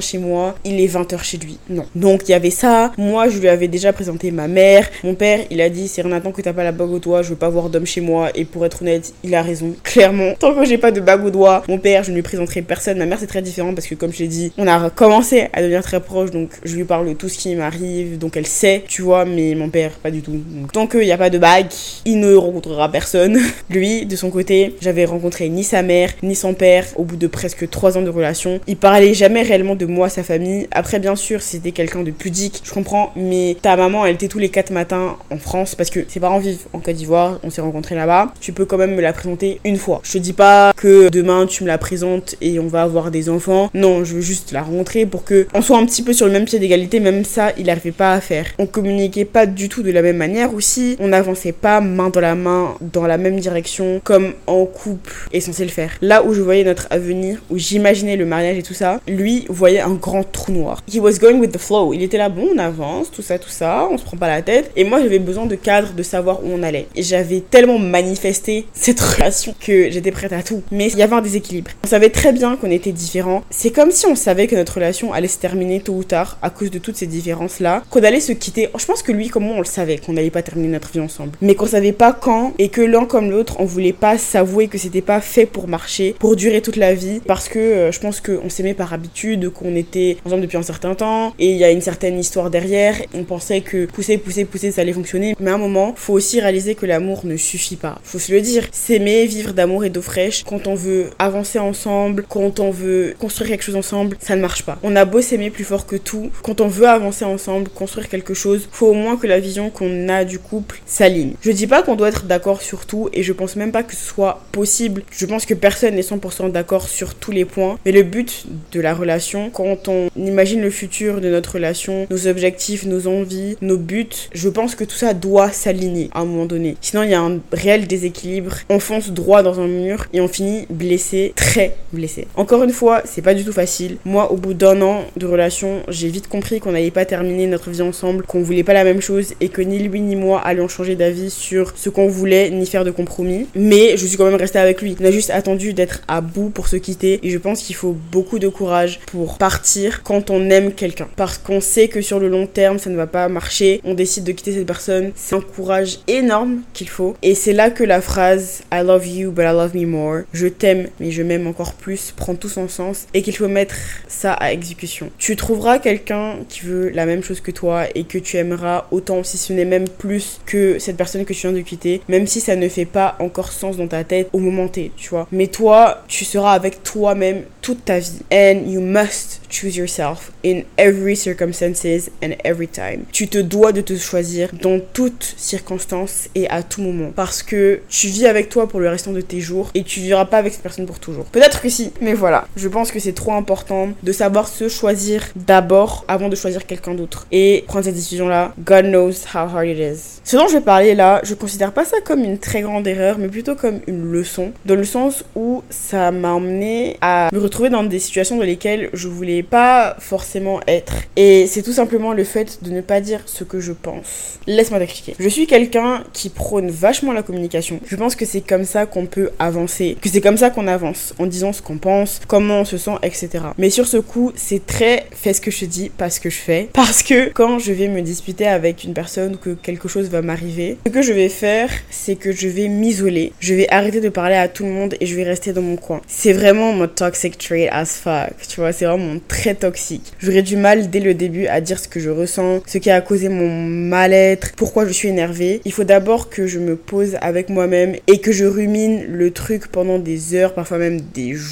chez 0.00 0.18
moi, 0.18 0.54
il 0.64 0.80
est 0.80 0.86
20h 0.86 1.22
chez 1.22 1.38
lui. 1.38 1.58
Non. 1.68 1.84
Donc 1.94 2.22
il 2.28 2.32
y 2.32 2.34
avait 2.34 2.50
ça. 2.50 2.92
Moi, 2.98 3.28
je 3.28 3.38
lui 3.38 3.48
avais 3.48 3.68
déjà 3.68 3.92
présenté 3.92 4.30
ma 4.30 4.48
mère. 4.48 4.88
Mon 5.04 5.14
père, 5.14 5.40
il 5.50 5.60
a 5.60 5.68
dit 5.68 5.88
c'est 5.88 6.02
Renatan 6.02 6.32
que 6.32 6.42
t'as 6.42 6.52
pas 6.52 6.64
la 6.64 6.72
bague 6.72 6.90
au 6.90 6.98
doigt, 6.98 7.22
je 7.22 7.30
veux 7.30 7.36
pas 7.36 7.48
voir 7.48 7.68
d'homme 7.68 7.86
chez 7.86 8.00
moi. 8.00 8.30
Et 8.34 8.44
pour 8.44 8.64
être 8.66 8.82
honnête, 8.82 9.12
il 9.24 9.34
a 9.34 9.42
raison. 9.42 9.74
Clairement, 9.82 10.34
tant 10.38 10.54
que 10.54 10.64
j'ai 10.64 10.78
pas 10.78 10.90
de 10.90 11.00
bague 11.00 11.24
au 11.24 11.30
doigt, 11.30 11.62
mon 11.68 11.78
père, 11.78 12.04
je 12.04 12.10
ne 12.10 12.16
lui 12.16 12.22
présenterai 12.26 12.62
personne. 12.62 12.98
Ma 12.98 13.06
mère, 13.06 13.18
c'est 13.18 13.26
très 13.26 13.42
différent 13.42 13.72
parce 13.72 13.86
que 13.86 13.94
comme 13.94 14.12
je 14.12 14.18
l'ai 14.18 14.28
dit, 14.28 14.52
on 14.58 14.66
a 14.66 14.90
commencé 14.90 15.48
à 15.52 15.62
devenir 15.62 15.82
très 15.82 16.00
proche, 16.00 16.30
donc 16.30 16.50
je 16.64 16.76
lui 16.76 16.84
parle 16.84 17.08
de 17.08 17.12
tout 17.14 17.28
ce 17.28 17.38
qui 17.38 17.54
m'arrive, 17.54 18.18
donc 18.18 18.36
elle 18.36 18.46
sait, 18.46 18.84
tu 18.86 19.02
vois, 19.02 19.24
mais 19.24 19.54
mon 19.54 19.70
père, 19.70 19.92
pas 19.92 20.10
du 20.10 20.22
tout. 20.22 20.32
Donc, 20.32 20.72
tant 20.72 20.86
qu'il 20.86 21.00
n'y 21.00 21.12
a 21.12 21.18
pas 21.18 21.30
de 21.30 21.38
bague, 21.38 21.68
il 22.04 22.18
ne 22.20 22.34
rencontrera 22.34 22.90
personne. 22.90 23.38
Lui, 23.70 24.06
de 24.06 24.16
son 24.16 24.30
côté, 24.30 24.76
j'avais 24.80 25.04
rencontré 25.04 25.48
ni 25.48 25.64
sa 25.64 25.82
mère, 25.82 26.10
ni 26.22 26.34
son 26.34 26.54
père 26.54 26.84
au 26.96 27.04
bout 27.04 27.16
de 27.16 27.26
presque 27.26 27.68
3 27.70 27.96
ans 27.96 28.02
de 28.02 28.10
relation. 28.10 28.60
Il 28.66 28.76
parlait 28.76 29.14
jamais 29.14 29.42
réellement 29.42 29.76
de 29.76 29.86
moi, 29.86 30.08
sa 30.08 30.22
famille. 30.22 30.66
Après, 30.72 30.98
bien 30.98 31.16
sûr, 31.16 31.40
c'était 31.42 31.72
quelqu'un 31.72 32.02
de 32.02 32.10
pudique, 32.10 32.60
je 32.64 32.72
comprends, 32.72 33.12
mais 33.16 33.56
ta 33.62 33.76
maman, 33.76 34.04
elle 34.04 34.16
était 34.16 34.28
tous 34.28 34.38
les 34.38 34.48
4 34.48 34.72
matins 34.72 35.16
en 35.30 35.38
France 35.38 35.74
parce 35.74 35.90
que 35.90 36.00
ses 36.08 36.20
parents 36.20 36.38
vivent 36.38 36.66
en 36.72 36.80
Côte 36.80 36.96
d'Ivoire, 36.96 37.38
on 37.44 37.50
s'est 37.50 37.60
rencontrés 37.60 37.94
là-bas. 37.94 38.32
Tu 38.40 38.52
peux 38.52 38.64
quand 38.64 38.78
même 38.78 38.94
me 38.94 39.02
la 39.02 39.12
présenter 39.12 39.60
une 39.64 39.76
fois. 39.76 40.00
Je 40.02 40.12
te 40.12 40.18
dis 40.18 40.32
pas 40.32 40.72
que 40.76 41.08
demain 41.08 41.46
tu 41.46 41.62
me 41.62 41.68
la 41.68 41.78
présentes 41.78 42.15
et 42.40 42.58
on 42.58 42.66
va 42.66 42.82
avoir 42.82 43.10
des 43.10 43.28
enfants. 43.28 43.70
Non, 43.74 44.04
je 44.04 44.14
veux 44.14 44.20
juste 44.20 44.52
la 44.52 44.62
rencontrer 44.62 45.06
pour 45.06 45.24
que 45.24 45.46
on 45.54 45.62
soit 45.62 45.78
un 45.78 45.86
petit 45.86 46.02
peu 46.02 46.12
sur 46.12 46.26
le 46.26 46.32
même 46.32 46.44
pied 46.44 46.58
d'égalité, 46.58 47.00
même 47.00 47.24
ça, 47.24 47.52
il 47.58 47.66
n'arrivait 47.66 47.92
pas 47.92 48.12
à 48.12 48.20
faire. 48.20 48.46
On 48.58 48.66
communiquait 48.66 49.24
pas 49.24 49.46
du 49.46 49.68
tout 49.68 49.82
de 49.82 49.90
la 49.90 50.02
même 50.02 50.16
manière 50.16 50.54
aussi. 50.54 50.96
On 51.00 51.08
n'avançait 51.08 51.52
pas 51.52 51.80
main 51.80 52.10
dans 52.10 52.20
la 52.20 52.34
main 52.34 52.76
dans 52.80 53.06
la 53.06 53.18
même 53.18 53.38
direction 53.38 54.00
comme 54.04 54.34
en 54.46 54.64
couple 54.66 55.12
est 55.32 55.40
censé 55.40 55.64
le 55.64 55.70
faire. 55.70 55.92
Là 56.00 56.24
où 56.24 56.34
je 56.34 56.42
voyais 56.42 56.64
notre 56.64 56.86
avenir, 56.90 57.38
où 57.50 57.58
j'imaginais 57.58 58.16
le 58.16 58.26
mariage 58.26 58.58
et 58.58 58.62
tout 58.62 58.74
ça, 58.74 59.00
lui 59.06 59.44
voyait 59.48 59.80
un 59.80 59.94
grand 59.94 60.24
trou 60.24 60.52
noir. 60.52 60.82
He 60.92 60.98
was 60.98 61.18
going 61.18 61.38
with 61.38 61.52
the 61.52 61.58
flow. 61.58 61.92
Il 61.92 62.02
était 62.02 62.18
là, 62.18 62.28
bon, 62.28 62.48
on 62.54 62.58
avance, 62.58 63.10
tout 63.10 63.22
ça, 63.22 63.38
tout 63.38 63.48
ça, 63.48 63.88
on 63.90 63.98
se 63.98 64.04
prend 64.04 64.16
pas 64.16 64.28
la 64.28 64.42
tête. 64.42 64.70
Et 64.76 64.84
moi, 64.84 65.00
j'avais 65.00 65.18
besoin 65.18 65.46
de 65.46 65.54
cadre, 65.54 65.92
de 65.92 66.02
savoir 66.02 66.44
où 66.44 66.48
on 66.52 66.62
allait. 66.62 66.86
J'avais 66.96 67.40
tellement 67.40 67.78
manifesté 67.78 68.66
cette 68.72 69.00
relation 69.16 69.54
que 69.58 69.90
j'étais 69.90 70.10
prête 70.10 70.32
à 70.32 70.42
tout. 70.42 70.62
Mais 70.70 70.88
il 70.88 70.98
y 70.98 71.02
avait 71.02 71.16
un 71.16 71.22
déséquilibre. 71.22 71.70
On 71.84 71.88
savait 71.88 72.05
très 72.10 72.32
bien 72.32 72.56
qu'on 72.56 72.70
était 72.70 72.92
différents. 72.92 73.42
C'est 73.50 73.70
comme 73.70 73.90
si 73.90 74.06
on 74.06 74.14
savait 74.14 74.46
que 74.46 74.56
notre 74.56 74.74
relation 74.74 75.12
allait 75.12 75.28
se 75.28 75.38
terminer 75.38 75.80
tôt 75.80 75.94
ou 75.94 76.04
tard 76.04 76.38
à 76.42 76.50
cause 76.50 76.70
de 76.70 76.78
toutes 76.78 76.96
ces 76.96 77.06
différences-là, 77.06 77.82
qu'on 77.90 78.02
allait 78.02 78.20
se 78.20 78.32
quitter. 78.32 78.68
Je 78.76 78.84
pense 78.84 79.02
que 79.02 79.12
lui, 79.12 79.28
comme 79.28 79.44
moi, 79.44 79.56
on 79.56 79.60
le 79.60 79.64
savait 79.64 79.98
qu'on 79.98 80.12
n'allait 80.12 80.30
pas 80.30 80.42
terminer 80.42 80.68
notre 80.68 80.90
vie 80.90 81.00
ensemble. 81.00 81.32
Mais 81.40 81.54
qu'on 81.54 81.66
savait 81.66 81.92
pas 81.92 82.12
quand 82.12 82.52
et 82.58 82.68
que 82.68 82.80
l'un 82.80 83.04
comme 83.04 83.30
l'autre, 83.30 83.56
on 83.58 83.64
voulait 83.64 83.92
pas 83.92 84.18
s'avouer 84.18 84.68
que 84.68 84.78
c'était 84.78 85.00
pas 85.00 85.20
fait 85.20 85.46
pour 85.46 85.68
marcher, 85.68 86.14
pour 86.18 86.36
durer 86.36 86.60
toute 86.62 86.76
la 86.76 86.94
vie. 86.94 87.20
Parce 87.26 87.48
que 87.48 87.58
euh, 87.58 87.92
je 87.92 88.00
pense 88.00 88.20
qu'on 88.20 88.48
s'aimait 88.48 88.74
par 88.74 88.92
habitude, 88.92 89.50
qu'on 89.50 89.74
était 89.76 90.16
ensemble 90.24 90.42
depuis 90.42 90.58
un 90.58 90.62
certain 90.62 90.94
temps 90.94 91.34
et 91.38 91.50
il 91.50 91.56
y 91.56 91.64
a 91.64 91.70
une 91.70 91.80
certaine 91.80 92.18
histoire 92.18 92.50
derrière. 92.50 92.96
On 93.14 93.24
pensait 93.24 93.60
que 93.60 93.86
pousser, 93.86 94.18
pousser, 94.18 94.44
pousser, 94.44 94.70
ça 94.70 94.82
allait 94.82 94.92
fonctionner. 94.92 95.34
Mais 95.40 95.50
à 95.50 95.54
un 95.54 95.58
moment, 95.58 95.94
faut 95.96 96.14
aussi 96.14 96.40
réaliser 96.40 96.74
que 96.74 96.86
l'amour 96.86 97.24
ne 97.24 97.36
suffit 97.36 97.76
pas. 97.76 97.98
Faut 98.02 98.18
se 98.18 98.32
le 98.32 98.40
dire. 98.40 98.64
S'aimer, 98.72 99.26
vivre 99.26 99.52
d'amour 99.52 99.84
et 99.84 99.90
d'eau 99.90 100.02
fraîche, 100.02 100.44
quand 100.44 100.66
on 100.66 100.74
veut 100.74 101.10
avancer 101.18 101.58
ensemble, 101.58 101.95
quand 102.28 102.60
on 102.60 102.70
veut 102.70 103.14
construire 103.18 103.50
quelque 103.50 103.64
chose 103.64 103.76
ensemble, 103.76 104.16
ça 104.20 104.36
ne 104.36 104.40
marche 104.40 104.64
pas. 104.64 104.78
On 104.82 104.96
a 104.96 105.04
beau 105.04 105.20
s'aimer 105.20 105.50
plus 105.50 105.64
fort 105.64 105.86
que 105.86 105.96
tout, 105.96 106.30
quand 106.42 106.60
on 106.60 106.68
veut 106.68 106.88
avancer 106.88 107.24
ensemble, 107.24 107.68
construire 107.68 108.08
quelque 108.08 108.34
chose, 108.34 108.68
faut 108.70 108.88
au 108.88 108.94
moins 108.94 109.16
que 109.16 109.26
la 109.26 109.40
vision 109.40 109.70
qu'on 109.70 110.08
a 110.08 110.24
du 110.24 110.38
couple 110.38 110.80
s'aligne. 110.86 111.34
Je 111.40 111.50
dis 111.50 111.66
pas 111.66 111.82
qu'on 111.82 111.96
doit 111.96 112.08
être 112.08 112.24
d'accord 112.24 112.62
sur 112.62 112.86
tout 112.86 113.08
et 113.12 113.22
je 113.22 113.32
pense 113.32 113.56
même 113.56 113.72
pas 113.72 113.82
que 113.82 113.94
ce 113.94 114.04
soit 114.04 114.42
possible. 114.52 115.02
Je 115.10 115.26
pense 115.26 115.46
que 115.46 115.54
personne 115.54 115.94
n'est 115.94 116.02
100% 116.02 116.50
d'accord 116.50 116.88
sur 116.88 117.14
tous 117.14 117.32
les 117.32 117.44
points, 117.44 117.78
mais 117.84 117.92
le 117.92 118.02
but 118.02 118.46
de 118.72 118.80
la 118.80 118.94
relation, 118.94 119.50
quand 119.50 119.88
on 119.88 120.08
imagine 120.16 120.60
le 120.60 120.70
futur 120.70 121.20
de 121.20 121.28
notre 121.28 121.54
relation, 121.54 122.06
nos 122.10 122.26
objectifs, 122.26 122.84
nos 122.84 123.06
envies, 123.06 123.56
nos 123.60 123.78
buts, 123.78 124.06
je 124.32 124.48
pense 124.48 124.74
que 124.74 124.84
tout 124.84 124.96
ça 124.96 125.14
doit 125.14 125.50
s'aligner 125.50 126.10
à 126.12 126.20
un 126.20 126.24
moment 126.24 126.46
donné. 126.46 126.76
Sinon, 126.80 127.02
il 127.02 127.10
y 127.10 127.14
a 127.14 127.20
un 127.20 127.38
réel 127.52 127.86
déséquilibre. 127.86 128.56
On 128.68 128.80
fonce 128.80 129.10
droit 129.10 129.42
dans 129.42 129.60
un 129.60 129.66
mur 129.66 130.06
et 130.12 130.20
on 130.20 130.28
finit 130.28 130.66
blessé, 130.70 131.32
très 131.36 131.76
blessé. 131.92 132.26
Encore 132.36 132.62
une 132.62 132.70
fois, 132.70 133.02
c'est 133.04 133.22
pas 133.22 133.34
du 133.34 133.44
tout 133.44 133.52
facile. 133.52 133.96
Moi, 134.04 134.30
au 134.32 134.36
bout 134.36 134.54
d'un 134.54 134.80
an 134.82 135.04
de 135.16 135.26
relation, 135.26 135.82
j'ai 135.88 136.08
vite 136.08 136.28
compris 136.28 136.60
qu'on 136.60 136.72
n'allait 136.72 136.90
pas 136.90 137.04
terminer 137.04 137.46
notre 137.46 137.70
vie 137.70 137.82
ensemble, 137.82 138.24
qu'on 138.24 138.42
voulait 138.42 138.62
pas 138.62 138.72
la 138.72 138.84
même 138.84 139.00
chose 139.00 139.34
et 139.40 139.48
que 139.48 139.62
ni 139.62 139.78
lui 139.78 140.00
ni 140.00 140.16
moi 140.16 140.40
allions 140.40 140.68
changer 140.68 140.96
d'avis 140.96 141.30
sur 141.30 141.72
ce 141.76 141.88
qu'on 141.88 142.08
voulait 142.08 142.50
ni 142.50 142.66
faire 142.66 142.84
de 142.84 142.90
compromis. 142.90 143.46
Mais 143.54 143.96
je 143.96 144.06
suis 144.06 144.16
quand 144.16 144.26
même 144.26 144.34
restée 144.34 144.58
avec 144.58 144.82
lui. 144.82 144.96
On 145.00 145.04
a 145.04 145.10
juste 145.10 145.30
attendu 145.30 145.72
d'être 145.72 146.02
à 146.08 146.20
bout 146.20 146.50
pour 146.50 146.68
se 146.68 146.76
quitter 146.76 147.20
et 147.22 147.30
je 147.30 147.38
pense 147.38 147.62
qu'il 147.62 147.76
faut 147.76 147.96
beaucoup 148.12 148.38
de 148.38 148.48
courage 148.48 149.00
pour 149.06 149.38
partir 149.38 150.02
quand 150.02 150.30
on 150.30 150.50
aime 150.50 150.72
quelqu'un. 150.72 151.08
Parce 151.16 151.38
qu'on 151.38 151.60
sait 151.60 151.88
que 151.88 152.00
sur 152.00 152.18
le 152.18 152.28
long 152.28 152.46
terme, 152.46 152.78
ça 152.78 152.90
ne 152.90 152.96
va 152.96 153.06
pas 153.06 153.28
marcher. 153.28 153.80
On 153.84 153.94
décide 153.94 154.24
de 154.24 154.32
quitter 154.32 154.52
cette 154.52 154.66
personne. 154.66 155.12
C'est 155.14 155.34
un 155.34 155.40
courage 155.40 156.00
énorme 156.08 156.60
qu'il 156.72 156.88
faut. 156.88 157.14
Et 157.22 157.34
c'est 157.34 157.52
là 157.52 157.70
que 157.70 157.84
la 157.84 158.00
phrase 158.00 158.62
I 158.72 158.82
love 158.84 159.06
you 159.06 159.30
but 159.30 159.42
I 159.42 159.52
love 159.52 159.74
me 159.74 159.86
more, 159.86 160.22
je 160.32 160.46
t'aime 160.46 160.88
mais 161.00 161.10
je 161.10 161.22
m'aime 161.22 161.46
encore 161.46 161.74
plus, 161.76 162.12
prend 162.16 162.34
tout 162.34 162.48
son 162.48 162.68
sens 162.68 163.06
et 163.14 163.22
qu'il 163.22 163.36
faut 163.36 163.48
mettre 163.48 163.76
ça 164.08 164.32
à 164.32 164.52
exécution. 164.52 165.10
Tu 165.18 165.36
trouveras 165.36 165.78
quelqu'un 165.78 166.36
qui 166.48 166.60
veut 166.60 166.90
la 166.90 167.06
même 167.06 167.22
chose 167.22 167.40
que 167.40 167.50
toi 167.50 167.84
et 167.94 168.04
que 168.04 168.18
tu 168.18 168.36
aimeras 168.36 168.86
autant, 168.90 169.22
si 169.22 169.38
ce 169.38 169.52
n'est 169.52 169.64
même 169.64 169.88
plus 169.88 170.40
que 170.46 170.78
cette 170.78 170.96
personne 170.96 171.24
que 171.24 171.32
tu 171.32 171.46
viens 171.46 171.52
de 171.52 171.60
quitter, 171.60 172.00
même 172.08 172.26
si 172.26 172.40
ça 172.40 172.56
ne 172.56 172.68
fait 172.68 172.84
pas 172.84 173.16
encore 173.18 173.52
sens 173.52 173.76
dans 173.76 173.88
ta 173.88 174.04
tête 174.04 174.28
au 174.32 174.38
moment 174.38 174.68
T, 174.68 174.92
tu 174.96 175.10
vois. 175.10 175.28
Mais 175.32 175.46
toi, 175.46 176.02
tu 176.08 176.24
seras 176.24 176.52
avec 176.52 176.82
toi-même 176.82 177.42
toute 177.62 177.84
ta 177.84 177.98
vie. 177.98 178.20
And 178.32 178.62
you 178.66 178.80
must 178.80 179.40
choose 179.48 179.76
yourself 179.76 180.32
in 180.44 180.62
every 180.76 181.16
circumstances 181.16 182.10
and 182.22 182.30
every 182.44 182.68
time. 182.68 183.04
Tu 183.12 183.28
te 183.28 183.38
dois 183.38 183.72
de 183.72 183.80
te 183.80 183.96
choisir 183.96 184.50
dans 184.60 184.80
toutes 184.92 185.34
circonstances 185.36 186.28
et 186.34 186.48
à 186.48 186.62
tout 186.62 186.82
moment 186.82 187.12
parce 187.14 187.42
que 187.42 187.80
tu 187.88 188.08
vis 188.08 188.26
avec 188.26 188.48
toi 188.48 188.68
pour 188.68 188.80
le 188.80 188.88
restant 188.88 189.12
de 189.12 189.20
tes 189.20 189.40
jours 189.40 189.70
et 189.74 189.82
tu 189.82 190.00
vivras 190.00 190.26
pas 190.26 190.38
avec 190.38 190.52
cette 190.52 190.62
personne 190.62 190.86
pour 190.86 190.98
toujours. 190.98 191.24
Peut-être 191.26 191.60
que 191.60 191.65
mais 192.00 192.14
voilà. 192.14 192.46
Je 192.56 192.68
pense 192.68 192.90
que 192.90 193.00
c'est 193.00 193.12
trop 193.12 193.32
important 193.32 193.88
de 194.02 194.12
savoir 194.12 194.48
se 194.48 194.68
choisir 194.68 195.22
d'abord 195.36 196.04
avant 196.08 196.28
de 196.28 196.36
choisir 196.36 196.66
quelqu'un 196.66 196.94
d'autre 196.94 197.26
et 197.32 197.64
prendre 197.66 197.84
cette 197.84 197.94
décision 197.94 198.28
là. 198.28 198.54
God 198.64 198.86
knows 198.86 199.12
how 199.34 199.38
hard 199.38 199.66
it 199.66 199.78
is. 199.78 200.20
Ce 200.24 200.36
dont 200.36 200.48
je 200.48 200.54
vais 200.54 200.60
parler 200.60 200.94
là, 200.94 201.20
je 201.22 201.34
considère 201.34 201.72
pas 201.72 201.84
ça 201.84 201.98
comme 202.04 202.24
une 202.24 202.38
très 202.38 202.62
grande 202.62 202.86
erreur, 202.86 203.18
mais 203.18 203.28
plutôt 203.28 203.54
comme 203.54 203.80
une 203.86 204.10
leçon 204.10 204.52
dans 204.64 204.74
le 204.74 204.84
sens 204.84 205.24
où 205.34 205.62
ça 205.70 206.10
m'a 206.10 206.32
emmené 206.32 206.96
à 207.00 207.28
me 207.32 207.38
retrouver 207.38 207.70
dans 207.70 207.84
des 207.84 207.98
situations 207.98 208.36
dans 208.36 208.42
lesquelles 208.42 208.90
je 208.92 209.08
voulais 209.08 209.42
pas 209.42 209.96
forcément 209.98 210.60
être. 210.66 210.94
Et 211.16 211.46
c'est 211.46 211.62
tout 211.62 211.72
simplement 211.72 212.12
le 212.12 212.24
fait 212.24 212.62
de 212.62 212.70
ne 212.70 212.80
pas 212.80 213.00
dire 213.00 213.20
ce 213.26 213.44
que 213.44 213.60
je 213.60 213.72
pense. 213.72 214.38
Laisse-moi 214.46 214.78
t'expliquer. 214.80 215.14
Je 215.18 215.28
suis 215.28 215.46
quelqu'un 215.46 216.04
qui 216.12 216.28
prône 216.28 216.70
vachement 216.70 217.12
la 217.12 217.22
communication. 217.22 217.80
Je 217.86 217.96
pense 217.96 218.16
que 218.16 218.24
c'est 218.24 218.40
comme 218.40 218.64
ça 218.64 218.86
qu'on 218.86 219.06
peut 219.06 219.30
avancer, 219.38 219.96
que 220.00 220.08
c'est 220.08 220.20
comme 220.20 220.36
ça 220.36 220.50
qu'on 220.50 220.66
avance, 220.66 221.14
en 221.18 221.26
disant 221.26 221.52
ce 221.56 221.62
qu'on 221.62 221.78
pense, 221.78 222.20
comment 222.26 222.60
on 222.60 222.64
se 222.64 222.78
sent, 222.78 222.96
etc. 223.02 223.28
Mais 223.58 223.70
sur 223.70 223.86
ce 223.86 223.96
coup, 223.96 224.32
c'est 224.36 224.66
très 224.66 225.06
fais 225.10 225.32
ce 225.32 225.40
que 225.40 225.50
je 225.50 225.64
dis, 225.64 225.90
pas 225.90 226.10
ce 226.10 226.20
que 226.20 226.30
je 226.30 226.36
fais. 226.36 226.68
Parce 226.72 227.02
que 227.02 227.30
quand 227.30 227.58
je 227.58 227.72
vais 227.72 227.88
me 227.88 228.02
disputer 228.02 228.46
avec 228.46 228.84
une 228.84 228.94
personne 228.94 229.34
ou 229.34 229.38
que 229.38 229.50
quelque 229.50 229.88
chose 229.88 230.08
va 230.08 230.22
m'arriver, 230.22 230.78
ce 230.86 230.92
que 230.92 231.02
je 231.02 231.12
vais 231.12 231.28
faire, 231.28 231.70
c'est 231.90 232.16
que 232.16 232.32
je 232.32 232.48
vais 232.48 232.68
m'isoler. 232.68 233.32
Je 233.40 233.54
vais 233.54 233.68
arrêter 233.70 234.00
de 234.00 234.08
parler 234.08 234.36
à 234.36 234.48
tout 234.48 234.64
le 234.64 234.70
monde 234.70 234.94
et 235.00 235.06
je 235.06 235.16
vais 235.16 235.24
rester 235.24 235.52
dans 235.52 235.62
mon 235.62 235.76
coin. 235.76 236.00
C'est 236.06 236.32
vraiment 236.32 236.72
mon 236.72 236.86
toxic 236.86 237.38
trait 237.38 237.68
as 237.68 237.96
fuck. 237.96 238.36
Tu 238.48 238.60
vois, 238.60 238.72
c'est 238.72 238.84
vraiment 238.84 239.18
très 239.28 239.54
toxique. 239.54 240.12
J'aurais 240.18 240.42
du 240.42 240.56
mal 240.56 240.90
dès 240.90 241.00
le 241.00 241.14
début 241.14 241.46
à 241.46 241.60
dire 241.60 241.78
ce 241.78 241.88
que 241.88 242.00
je 242.00 242.10
ressens, 242.10 242.62
ce 242.66 242.78
qui 242.78 242.90
a 242.90 243.00
causé 243.00 243.28
mon 243.28 243.48
mal-être, 243.48 244.52
pourquoi 244.56 244.86
je 244.86 244.92
suis 244.92 245.08
énervée. 245.08 245.60
Il 245.64 245.72
faut 245.72 245.84
d'abord 245.84 246.30
que 246.30 246.46
je 246.46 246.58
me 246.58 246.76
pose 246.76 247.16
avec 247.20 247.48
moi-même 247.48 247.96
et 248.06 248.20
que 248.20 248.32
je 248.32 248.44
rumine 248.44 249.04
le 249.08 249.30
truc 249.30 249.68
pendant 249.68 249.98
des 249.98 250.34
heures, 250.34 250.54
parfois 250.54 250.78
même 250.78 251.00
des 251.00 251.34
jours. 251.34 251.45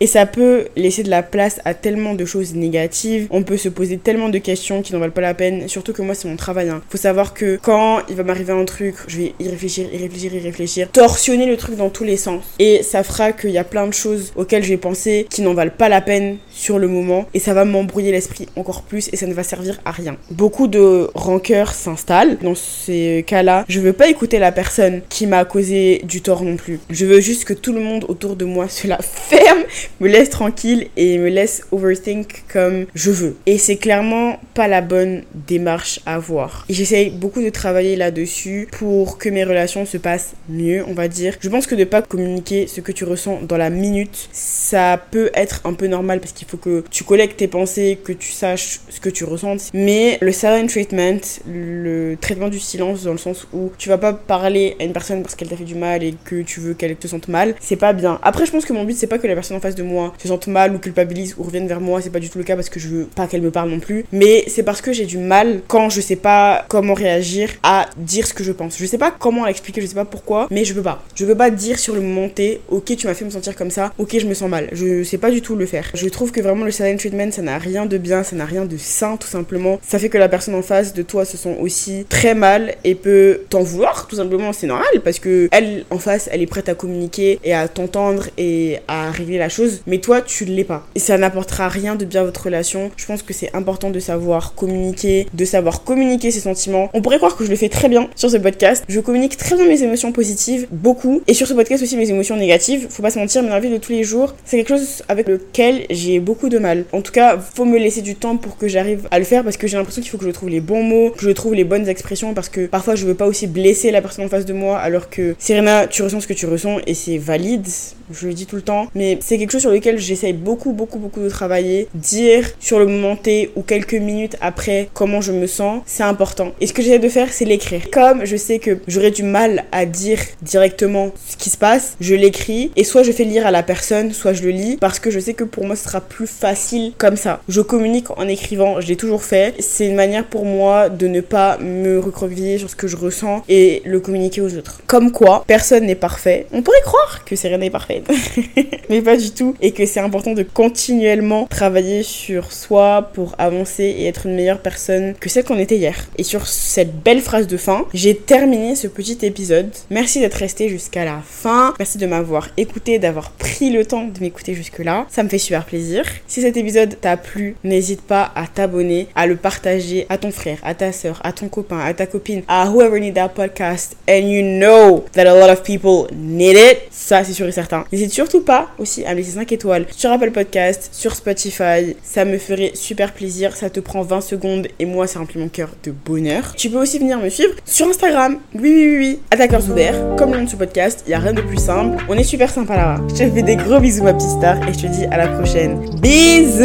Et 0.00 0.06
ça 0.06 0.26
peut 0.26 0.66
laisser 0.76 1.02
de 1.02 1.10
la 1.10 1.22
place 1.22 1.60
à 1.64 1.74
tellement 1.74 2.14
de 2.14 2.24
choses 2.24 2.54
négatives. 2.54 3.26
On 3.30 3.42
peut 3.42 3.56
se 3.56 3.68
poser 3.68 3.98
tellement 3.98 4.28
de 4.28 4.38
questions 4.38 4.82
qui 4.82 4.92
n'en 4.92 4.98
valent 4.98 5.12
pas 5.12 5.20
la 5.20 5.34
peine. 5.34 5.68
Surtout 5.68 5.92
que 5.92 6.02
moi, 6.02 6.14
c'est 6.14 6.28
mon 6.28 6.36
travail. 6.36 6.68
Hein. 6.68 6.82
Faut 6.88 6.98
savoir 6.98 7.34
que 7.34 7.58
quand 7.62 8.00
il 8.08 8.16
va 8.16 8.22
m'arriver 8.22 8.52
un 8.52 8.64
truc, 8.64 8.94
je 9.06 9.18
vais 9.18 9.34
y 9.40 9.48
réfléchir, 9.48 9.86
y 9.92 9.98
réfléchir, 9.98 10.34
y 10.34 10.40
réfléchir, 10.40 10.90
torsionner 10.90 11.46
le 11.46 11.56
truc 11.56 11.76
dans 11.76 11.90
tous 11.90 12.04
les 12.04 12.16
sens. 12.16 12.42
Et 12.58 12.82
ça 12.82 13.02
fera 13.02 13.32
qu'il 13.32 13.50
y 13.50 13.58
a 13.58 13.64
plein 13.64 13.86
de 13.86 13.94
choses 13.94 14.32
auxquelles 14.36 14.62
je 14.62 14.68
vais 14.68 14.76
penser 14.76 15.26
qui 15.30 15.42
n'en 15.42 15.54
valent 15.54 15.72
pas 15.76 15.88
la 15.88 16.00
peine 16.00 16.38
sur 16.64 16.78
le 16.78 16.88
moment. 16.88 17.26
Et 17.34 17.40
ça 17.40 17.52
va 17.52 17.66
m'embrouiller 17.66 18.10
l'esprit 18.10 18.48
encore 18.56 18.82
plus 18.82 19.10
et 19.12 19.16
ça 19.16 19.26
ne 19.26 19.34
va 19.34 19.42
servir 19.42 19.78
à 19.84 19.90
rien. 19.90 20.16
Beaucoup 20.30 20.66
de 20.66 21.10
rancœur 21.14 21.74
s'installe. 21.74 22.38
Dans 22.38 22.54
ces 22.54 23.22
cas-là, 23.26 23.66
je 23.68 23.80
veux 23.80 23.92
pas 23.92 24.08
écouter 24.08 24.38
la 24.38 24.50
personne 24.50 25.02
qui 25.10 25.26
m'a 25.26 25.44
causé 25.44 26.00
du 26.04 26.22
tort 26.22 26.42
non 26.42 26.56
plus. 26.56 26.80
Je 26.88 27.04
veux 27.04 27.20
juste 27.20 27.44
que 27.44 27.52
tout 27.52 27.74
le 27.74 27.80
monde 27.80 28.06
autour 28.08 28.34
de 28.36 28.46
moi 28.46 28.68
se 28.74 28.86
la 28.86 28.98
ferme, 29.02 29.62
me 30.00 30.08
laisse 30.08 30.30
tranquille 30.30 30.88
et 30.96 31.18
me 31.18 31.28
laisse 31.28 31.64
overthink 31.70 32.44
comme 32.50 32.86
je 32.94 33.10
veux. 33.10 33.36
Et 33.44 33.58
c'est 33.58 33.76
clairement 33.76 34.40
pas 34.54 34.66
la 34.66 34.80
bonne 34.80 35.22
démarche 35.34 36.00
à 36.06 36.14
avoir. 36.14 36.64
J'essaye 36.70 37.10
beaucoup 37.10 37.42
de 37.42 37.50
travailler 37.50 37.94
là-dessus 37.94 38.68
pour 38.72 39.18
que 39.18 39.28
mes 39.28 39.44
relations 39.44 39.84
se 39.84 39.98
passent 39.98 40.32
mieux, 40.48 40.82
on 40.88 40.94
va 40.94 41.08
dire. 41.08 41.36
Je 41.40 41.50
pense 41.50 41.66
que 41.66 41.74
de 41.74 41.84
pas 41.84 42.00
communiquer 42.00 42.66
ce 42.68 42.80
que 42.80 42.92
tu 42.92 43.04
ressens 43.04 43.40
dans 43.42 43.58
la 43.58 43.68
minute, 43.68 44.30
ça 44.32 44.98
peut 45.10 45.30
être 45.34 45.60
un 45.64 45.74
peu 45.74 45.88
normal 45.88 46.20
parce 46.20 46.32
qu'il 46.32 46.48
faut 46.48 46.53
que 46.56 46.84
tu 46.90 47.04
collectes 47.04 47.36
tes 47.38 47.48
pensées, 47.48 47.98
que 48.02 48.12
tu 48.12 48.32
saches 48.32 48.80
ce 48.88 49.00
que 49.00 49.08
tu 49.08 49.24
ressens. 49.24 49.70
Mais 49.74 50.18
le 50.20 50.32
silent 50.32 50.66
treatment, 50.66 51.20
le 51.46 52.16
traitement 52.20 52.48
du 52.48 52.60
silence 52.60 53.04
dans 53.04 53.12
le 53.12 53.18
sens 53.18 53.46
où 53.52 53.70
tu 53.78 53.88
vas 53.88 53.98
pas 53.98 54.12
parler 54.12 54.76
à 54.80 54.84
une 54.84 54.92
personne 54.92 55.22
parce 55.22 55.34
qu'elle 55.34 55.48
t'a 55.48 55.56
fait 55.56 55.64
du 55.64 55.74
mal 55.74 56.02
et 56.02 56.14
que 56.24 56.42
tu 56.42 56.60
veux 56.60 56.74
qu'elle 56.74 56.96
te 56.96 57.06
sente 57.06 57.28
mal, 57.28 57.54
c'est 57.60 57.76
pas 57.76 57.92
bien. 57.92 58.18
Après, 58.22 58.46
je 58.46 58.52
pense 58.52 58.64
que 58.64 58.72
mon 58.72 58.84
but 58.84 58.96
c'est 58.96 59.06
pas 59.06 59.18
que 59.18 59.26
la 59.26 59.34
personne 59.34 59.56
en 59.56 59.60
face 59.60 59.74
de 59.74 59.82
moi 59.82 60.14
se 60.18 60.28
sente 60.28 60.46
mal 60.46 60.74
ou 60.74 60.78
culpabilise 60.78 61.34
ou 61.38 61.42
revienne 61.42 61.66
vers 61.66 61.80
moi, 61.80 62.00
c'est 62.00 62.10
pas 62.10 62.20
du 62.20 62.30
tout 62.30 62.38
le 62.38 62.44
cas 62.44 62.54
parce 62.54 62.68
que 62.68 62.80
je 62.80 62.88
veux 62.88 63.04
pas 63.04 63.26
qu'elle 63.26 63.42
me 63.42 63.50
parle 63.50 63.70
non 63.70 63.80
plus. 63.80 64.04
Mais 64.12 64.44
c'est 64.48 64.62
parce 64.62 64.80
que 64.80 64.92
j'ai 64.92 65.06
du 65.06 65.18
mal 65.18 65.62
quand 65.68 65.90
je 65.90 66.00
sais 66.00 66.16
pas 66.16 66.64
comment 66.68 66.94
réagir 66.94 67.50
à 67.62 67.88
dire 67.96 68.26
ce 68.26 68.34
que 68.34 68.44
je 68.44 68.52
pense. 68.52 68.78
Je 68.78 68.86
sais 68.86 68.98
pas 68.98 69.10
comment 69.10 69.44
l'expliquer, 69.46 69.80
je 69.80 69.86
sais 69.86 69.94
pas 69.94 70.04
pourquoi, 70.04 70.48
mais 70.50 70.64
je 70.64 70.74
peux 70.74 70.82
pas. 70.82 71.02
Je 71.14 71.24
veux 71.24 71.36
pas 71.36 71.50
dire 71.50 71.78
sur 71.78 71.94
le 71.94 72.00
moment 72.00 72.28
T, 72.28 72.60
ok, 72.68 72.96
tu 72.96 73.06
m'as 73.06 73.14
fait 73.14 73.24
me 73.24 73.30
sentir 73.30 73.56
comme 73.56 73.70
ça, 73.70 73.92
ok, 73.98 74.18
je 74.18 74.26
me 74.26 74.34
sens 74.34 74.48
mal. 74.48 74.68
Je 74.72 75.02
sais 75.02 75.18
pas 75.18 75.30
du 75.30 75.42
tout 75.42 75.56
le 75.56 75.66
faire. 75.66 75.90
Je 75.94 76.08
trouve 76.08 76.32
que 76.32 76.40
vraiment 76.44 76.64
le 76.64 76.70
silent 76.70 76.96
treatment, 76.96 77.32
ça 77.32 77.42
n'a 77.42 77.58
rien 77.58 77.86
de 77.86 77.98
bien, 77.98 78.22
ça 78.22 78.36
n'a 78.36 78.44
rien 78.44 78.64
de 78.64 78.76
sain 78.76 79.16
tout 79.16 79.28
simplement. 79.28 79.78
Ça 79.86 79.98
fait 79.98 80.08
que 80.08 80.18
la 80.18 80.28
personne 80.28 80.54
en 80.54 80.62
face 80.62 80.94
de 80.94 81.02
toi 81.02 81.24
se 81.24 81.36
sent 81.36 81.56
aussi 81.60 82.06
très 82.08 82.34
mal 82.34 82.74
et 82.84 82.94
peut 82.94 83.40
t'en 83.50 83.62
vouloir 83.62 84.06
tout 84.06 84.16
simplement, 84.16 84.52
c'est 84.52 84.66
normal 84.66 84.86
parce 85.02 85.18
que 85.18 85.48
elle 85.50 85.84
en 85.90 85.98
face, 85.98 86.28
elle 86.32 86.42
est 86.42 86.46
prête 86.46 86.68
à 86.68 86.74
communiquer 86.74 87.40
et 87.44 87.54
à 87.54 87.66
t'entendre 87.68 88.26
et 88.38 88.78
à 88.88 89.10
régler 89.10 89.38
la 89.38 89.48
chose, 89.48 89.80
mais 89.86 89.98
toi 89.98 90.20
tu 90.20 90.46
ne 90.46 90.54
l'es 90.54 90.64
pas. 90.64 90.86
Et 90.94 91.00
ça 91.00 91.18
n'apportera 91.18 91.68
rien 91.68 91.96
de 91.96 92.04
bien 92.04 92.20
à 92.20 92.24
votre 92.24 92.44
relation. 92.44 92.90
Je 92.96 93.06
pense 93.06 93.22
que 93.22 93.32
c'est 93.32 93.54
important 93.54 93.90
de 93.90 94.00
savoir 94.00 94.54
communiquer, 94.54 95.26
de 95.32 95.44
savoir 95.44 95.84
communiquer 95.84 96.30
ses 96.30 96.40
sentiments. 96.40 96.90
On 96.92 97.02
pourrait 97.02 97.18
croire 97.18 97.36
que 97.36 97.44
je 97.44 97.50
le 97.50 97.56
fais 97.56 97.68
très 97.68 97.88
bien 97.88 98.08
sur 98.14 98.30
ce 98.30 98.36
podcast. 98.36 98.84
Je 98.88 99.00
communique 99.00 99.36
très 99.36 99.56
bien 99.56 99.66
mes 99.66 99.82
émotions 99.82 100.12
positives, 100.12 100.66
beaucoup, 100.70 101.22
et 101.26 101.34
sur 101.34 101.46
ce 101.46 101.54
podcast 101.54 101.82
aussi 101.82 101.96
mes 101.96 102.10
émotions 102.10 102.36
négatives. 102.36 102.86
Faut 102.90 103.02
pas 103.02 103.10
se 103.10 103.18
mentir, 103.18 103.42
mais 103.42 103.48
dans 103.48 103.54
la 103.54 103.60
vie 103.60 103.70
de 103.70 103.78
tous 103.78 103.92
les 103.92 104.04
jours, 104.04 104.34
c'est 104.44 104.56
quelque 104.56 104.76
chose 104.76 105.02
avec 105.08 105.28
lequel 105.28 105.86
j'ai 105.90 106.20
beaucoup 106.20 106.33
de 106.42 106.58
mal. 106.58 106.84
En 106.92 107.00
tout 107.00 107.12
cas, 107.12 107.38
faut 107.38 107.64
me 107.64 107.78
laisser 107.78 108.02
du 108.02 108.16
temps 108.16 108.36
pour 108.36 108.56
que 108.56 108.68
j'arrive 108.68 109.08
à 109.10 109.18
le 109.18 109.24
faire 109.24 109.44
parce 109.44 109.56
que 109.56 109.66
j'ai 109.66 109.76
l'impression 109.76 110.02
qu'il 110.02 110.10
faut 110.10 110.18
que 110.18 110.26
je 110.26 110.30
trouve 110.30 110.48
les 110.48 110.60
bons 110.60 110.82
mots, 110.82 111.10
que 111.10 111.22
je 111.22 111.30
trouve 111.30 111.54
les 111.54 111.64
bonnes 111.64 111.88
expressions 111.88 112.34
parce 112.34 112.48
que 112.48 112.66
parfois 112.66 112.94
je 112.94 113.06
veux 113.06 113.14
pas 113.14 113.26
aussi 113.26 113.46
blesser 113.46 113.90
la 113.90 114.02
personne 114.02 114.24
en 114.24 114.28
face 114.28 114.44
de 114.44 114.52
moi 114.52 114.78
alors 114.78 115.08
que 115.10 115.34
Serena, 115.38 115.86
tu 115.86 116.02
ressens 116.02 116.20
ce 116.20 116.26
que 116.26 116.34
tu 116.34 116.46
ressens 116.46 116.78
et 116.86 116.94
c'est 116.94 117.18
valide 117.18 117.66
je 118.12 118.26
le 118.26 118.34
dis 118.34 118.46
tout 118.46 118.56
le 118.56 118.62
temps, 118.62 118.88
mais 118.94 119.18
c'est 119.20 119.38
quelque 119.38 119.52
chose 119.52 119.62
sur 119.62 119.70
lequel 119.70 119.98
j'essaye 119.98 120.32
beaucoup, 120.32 120.72
beaucoup, 120.72 120.98
beaucoup 120.98 121.20
de 121.20 121.28
travailler. 121.28 121.88
Dire 121.94 122.44
sur 122.60 122.78
le 122.78 122.86
moment 122.86 123.16
T 123.16 123.50
ou 123.56 123.62
quelques 123.62 123.94
minutes 123.94 124.36
après 124.40 124.88
comment 124.92 125.20
je 125.20 125.32
me 125.32 125.46
sens, 125.46 125.82
c'est 125.86 126.02
important. 126.02 126.52
Et 126.60 126.66
ce 126.66 126.72
que 126.72 126.82
j'essaie 126.82 126.98
de 126.98 127.08
faire, 127.08 127.32
c'est 127.32 127.44
l'écrire. 127.44 127.90
Comme 127.90 128.24
je 128.24 128.36
sais 128.36 128.58
que 128.58 128.78
j'aurais 128.88 129.10
du 129.10 129.22
mal 129.22 129.64
à 129.72 129.86
dire 129.86 130.18
directement 130.42 131.12
ce 131.28 131.36
qui 131.36 131.50
se 131.50 131.56
passe, 131.56 131.96
je 132.00 132.14
l'écris 132.14 132.70
et 132.76 132.84
soit 132.84 133.02
je 133.02 133.12
fais 133.12 133.24
lire 133.24 133.46
à 133.46 133.50
la 133.50 133.62
personne, 133.62 134.12
soit 134.12 134.32
je 134.32 134.42
le 134.42 134.50
lis 134.50 134.76
parce 134.76 134.98
que 134.98 135.10
je 135.10 135.20
sais 135.20 135.34
que 135.34 135.44
pour 135.44 135.64
moi 135.64 135.76
ce 135.76 135.84
sera 135.84 136.00
plus 136.00 136.13
facile 136.26 136.92
comme 136.96 137.16
ça. 137.16 137.40
Je 137.48 137.60
communique 137.60 138.10
en 138.10 138.28
écrivant, 138.28 138.80
je 138.80 138.88
l'ai 138.88 138.96
toujours 138.96 139.22
fait. 139.22 139.54
C'est 139.58 139.86
une 139.86 139.94
manière 139.94 140.24
pour 140.24 140.44
moi 140.44 140.88
de 140.88 141.06
ne 141.06 141.20
pas 141.20 141.58
me 141.58 141.98
recroqueviller 141.98 142.58
sur 142.58 142.70
ce 142.70 142.76
que 142.76 142.86
je 142.86 142.96
ressens 142.96 143.42
et 143.48 143.82
le 143.84 144.00
communiquer 144.00 144.40
aux 144.40 144.56
autres. 144.56 144.80
Comme 144.86 145.12
quoi, 145.12 145.44
personne 145.46 145.86
n'est 145.86 145.94
parfait. 145.94 146.46
On 146.52 146.62
pourrait 146.62 146.80
croire 146.82 147.24
que 147.24 147.36
c'est 147.36 147.48
rien 147.48 147.58
n'est 147.58 147.70
parfait 147.70 148.02
mais 148.88 149.02
pas 149.02 149.16
du 149.16 149.30
tout. 149.30 149.54
Et 149.60 149.72
que 149.72 149.86
c'est 149.86 150.00
important 150.00 150.32
de 150.32 150.42
continuellement 150.42 151.46
travailler 151.46 152.02
sur 152.02 152.52
soi 152.52 153.10
pour 153.12 153.34
avancer 153.38 153.84
et 153.84 154.06
être 154.06 154.26
une 154.26 154.34
meilleure 154.34 154.60
personne 154.60 155.14
que 155.18 155.28
celle 155.28 155.44
qu'on 155.44 155.58
était 155.58 155.76
hier. 155.76 156.06
Et 156.18 156.22
sur 156.22 156.46
cette 156.46 157.02
belle 157.02 157.20
phrase 157.20 157.46
de 157.46 157.56
fin, 157.56 157.86
j'ai 157.94 158.16
terminé 158.16 158.76
ce 158.76 158.86
petit 158.86 159.18
épisode. 159.22 159.70
Merci 159.90 160.20
d'être 160.20 160.34
resté 160.34 160.68
jusqu'à 160.68 161.04
la 161.04 161.20
fin. 161.24 161.74
Merci 161.78 161.98
de 161.98 162.06
m'avoir 162.06 162.48
écouté, 162.56 162.98
d'avoir 162.98 163.30
pris 163.32 163.70
le 163.70 163.84
temps 163.84 164.04
de 164.04 164.20
m'écouter 164.20 164.54
jusque-là. 164.54 165.06
Ça 165.10 165.22
me 165.22 165.28
fait 165.28 165.38
super 165.38 165.64
plaisir. 165.64 166.03
Si 166.26 166.40
cet 166.42 166.56
épisode 166.56 166.96
t'a 167.00 167.16
plu, 167.16 167.56
n'hésite 167.64 168.02
pas 168.02 168.32
à 168.34 168.46
t'abonner, 168.46 169.08
à 169.14 169.26
le 169.26 169.36
partager 169.36 170.06
à 170.08 170.18
ton 170.18 170.30
frère, 170.30 170.58
à 170.62 170.74
ta 170.74 170.92
soeur, 170.92 171.20
à 171.24 171.32
ton 171.32 171.48
copain, 171.48 171.78
à 171.78 171.94
ta 171.94 172.06
copine, 172.06 172.42
à 172.48 172.70
whoever 172.70 173.00
need 173.00 173.14
that 173.14 173.30
podcast. 173.30 173.96
And 174.08 174.26
you 174.28 174.42
know 174.42 175.04
that 175.12 175.26
a 175.26 175.34
lot 175.34 175.52
of 175.52 175.62
people 175.62 176.08
need 176.14 176.56
it. 176.56 176.78
Ça, 176.90 177.24
c'est 177.24 177.32
sûr 177.32 177.46
et 177.46 177.52
certain. 177.52 177.84
N'hésite 177.92 178.12
surtout 178.12 178.40
pas 178.40 178.68
aussi 178.78 179.04
à 179.04 179.14
laisser 179.14 179.32
5 179.32 179.50
étoiles 179.52 179.86
sur 179.94 180.10
Apple 180.10 180.30
Podcast, 180.30 180.88
sur 180.92 181.14
Spotify. 181.14 181.96
Ça 182.02 182.24
me 182.24 182.38
ferait 182.38 182.72
super 182.74 183.12
plaisir. 183.12 183.56
Ça 183.56 183.70
te 183.70 183.80
prend 183.80 184.02
20 184.02 184.20
secondes 184.20 184.68
et 184.78 184.86
moi, 184.86 185.06
ça 185.06 185.18
remplit 185.18 185.40
mon 185.40 185.48
cœur 185.48 185.70
de 185.84 185.90
bonheur. 185.92 186.54
Tu 186.56 186.70
peux 186.70 186.78
aussi 186.80 186.98
venir 186.98 187.18
me 187.18 187.28
suivre 187.28 187.54
sur 187.64 187.86
Instagram. 187.86 188.38
Oui, 188.54 188.60
oui, 188.62 188.86
oui, 188.86 188.98
oui. 188.98 189.20
Attaqueur 189.30 189.62
Soubert, 189.62 190.16
comme 190.16 190.32
le 190.32 190.38
nom 190.38 190.44
de 190.44 190.50
ce 190.50 190.56
podcast. 190.56 191.02
Il 191.06 191.10
n'y 191.10 191.14
a 191.14 191.18
rien 191.18 191.32
de 191.32 191.42
plus 191.42 191.58
simple. 191.58 192.02
On 192.08 192.14
est 192.14 192.24
super 192.24 192.50
sympa 192.50 192.76
là-bas. 192.76 193.02
Je 193.08 193.24
te 193.24 193.30
fais 193.30 193.42
des 193.42 193.56
gros 193.56 193.80
bisous, 193.80 194.04
ma 194.04 194.14
petite 194.14 194.30
star, 194.30 194.56
et 194.68 194.72
je 194.72 194.78
te 194.80 194.86
dis 194.86 195.04
à 195.06 195.16
la 195.16 195.28
prochaine. 195.28 195.93
Bisous! 196.00 196.64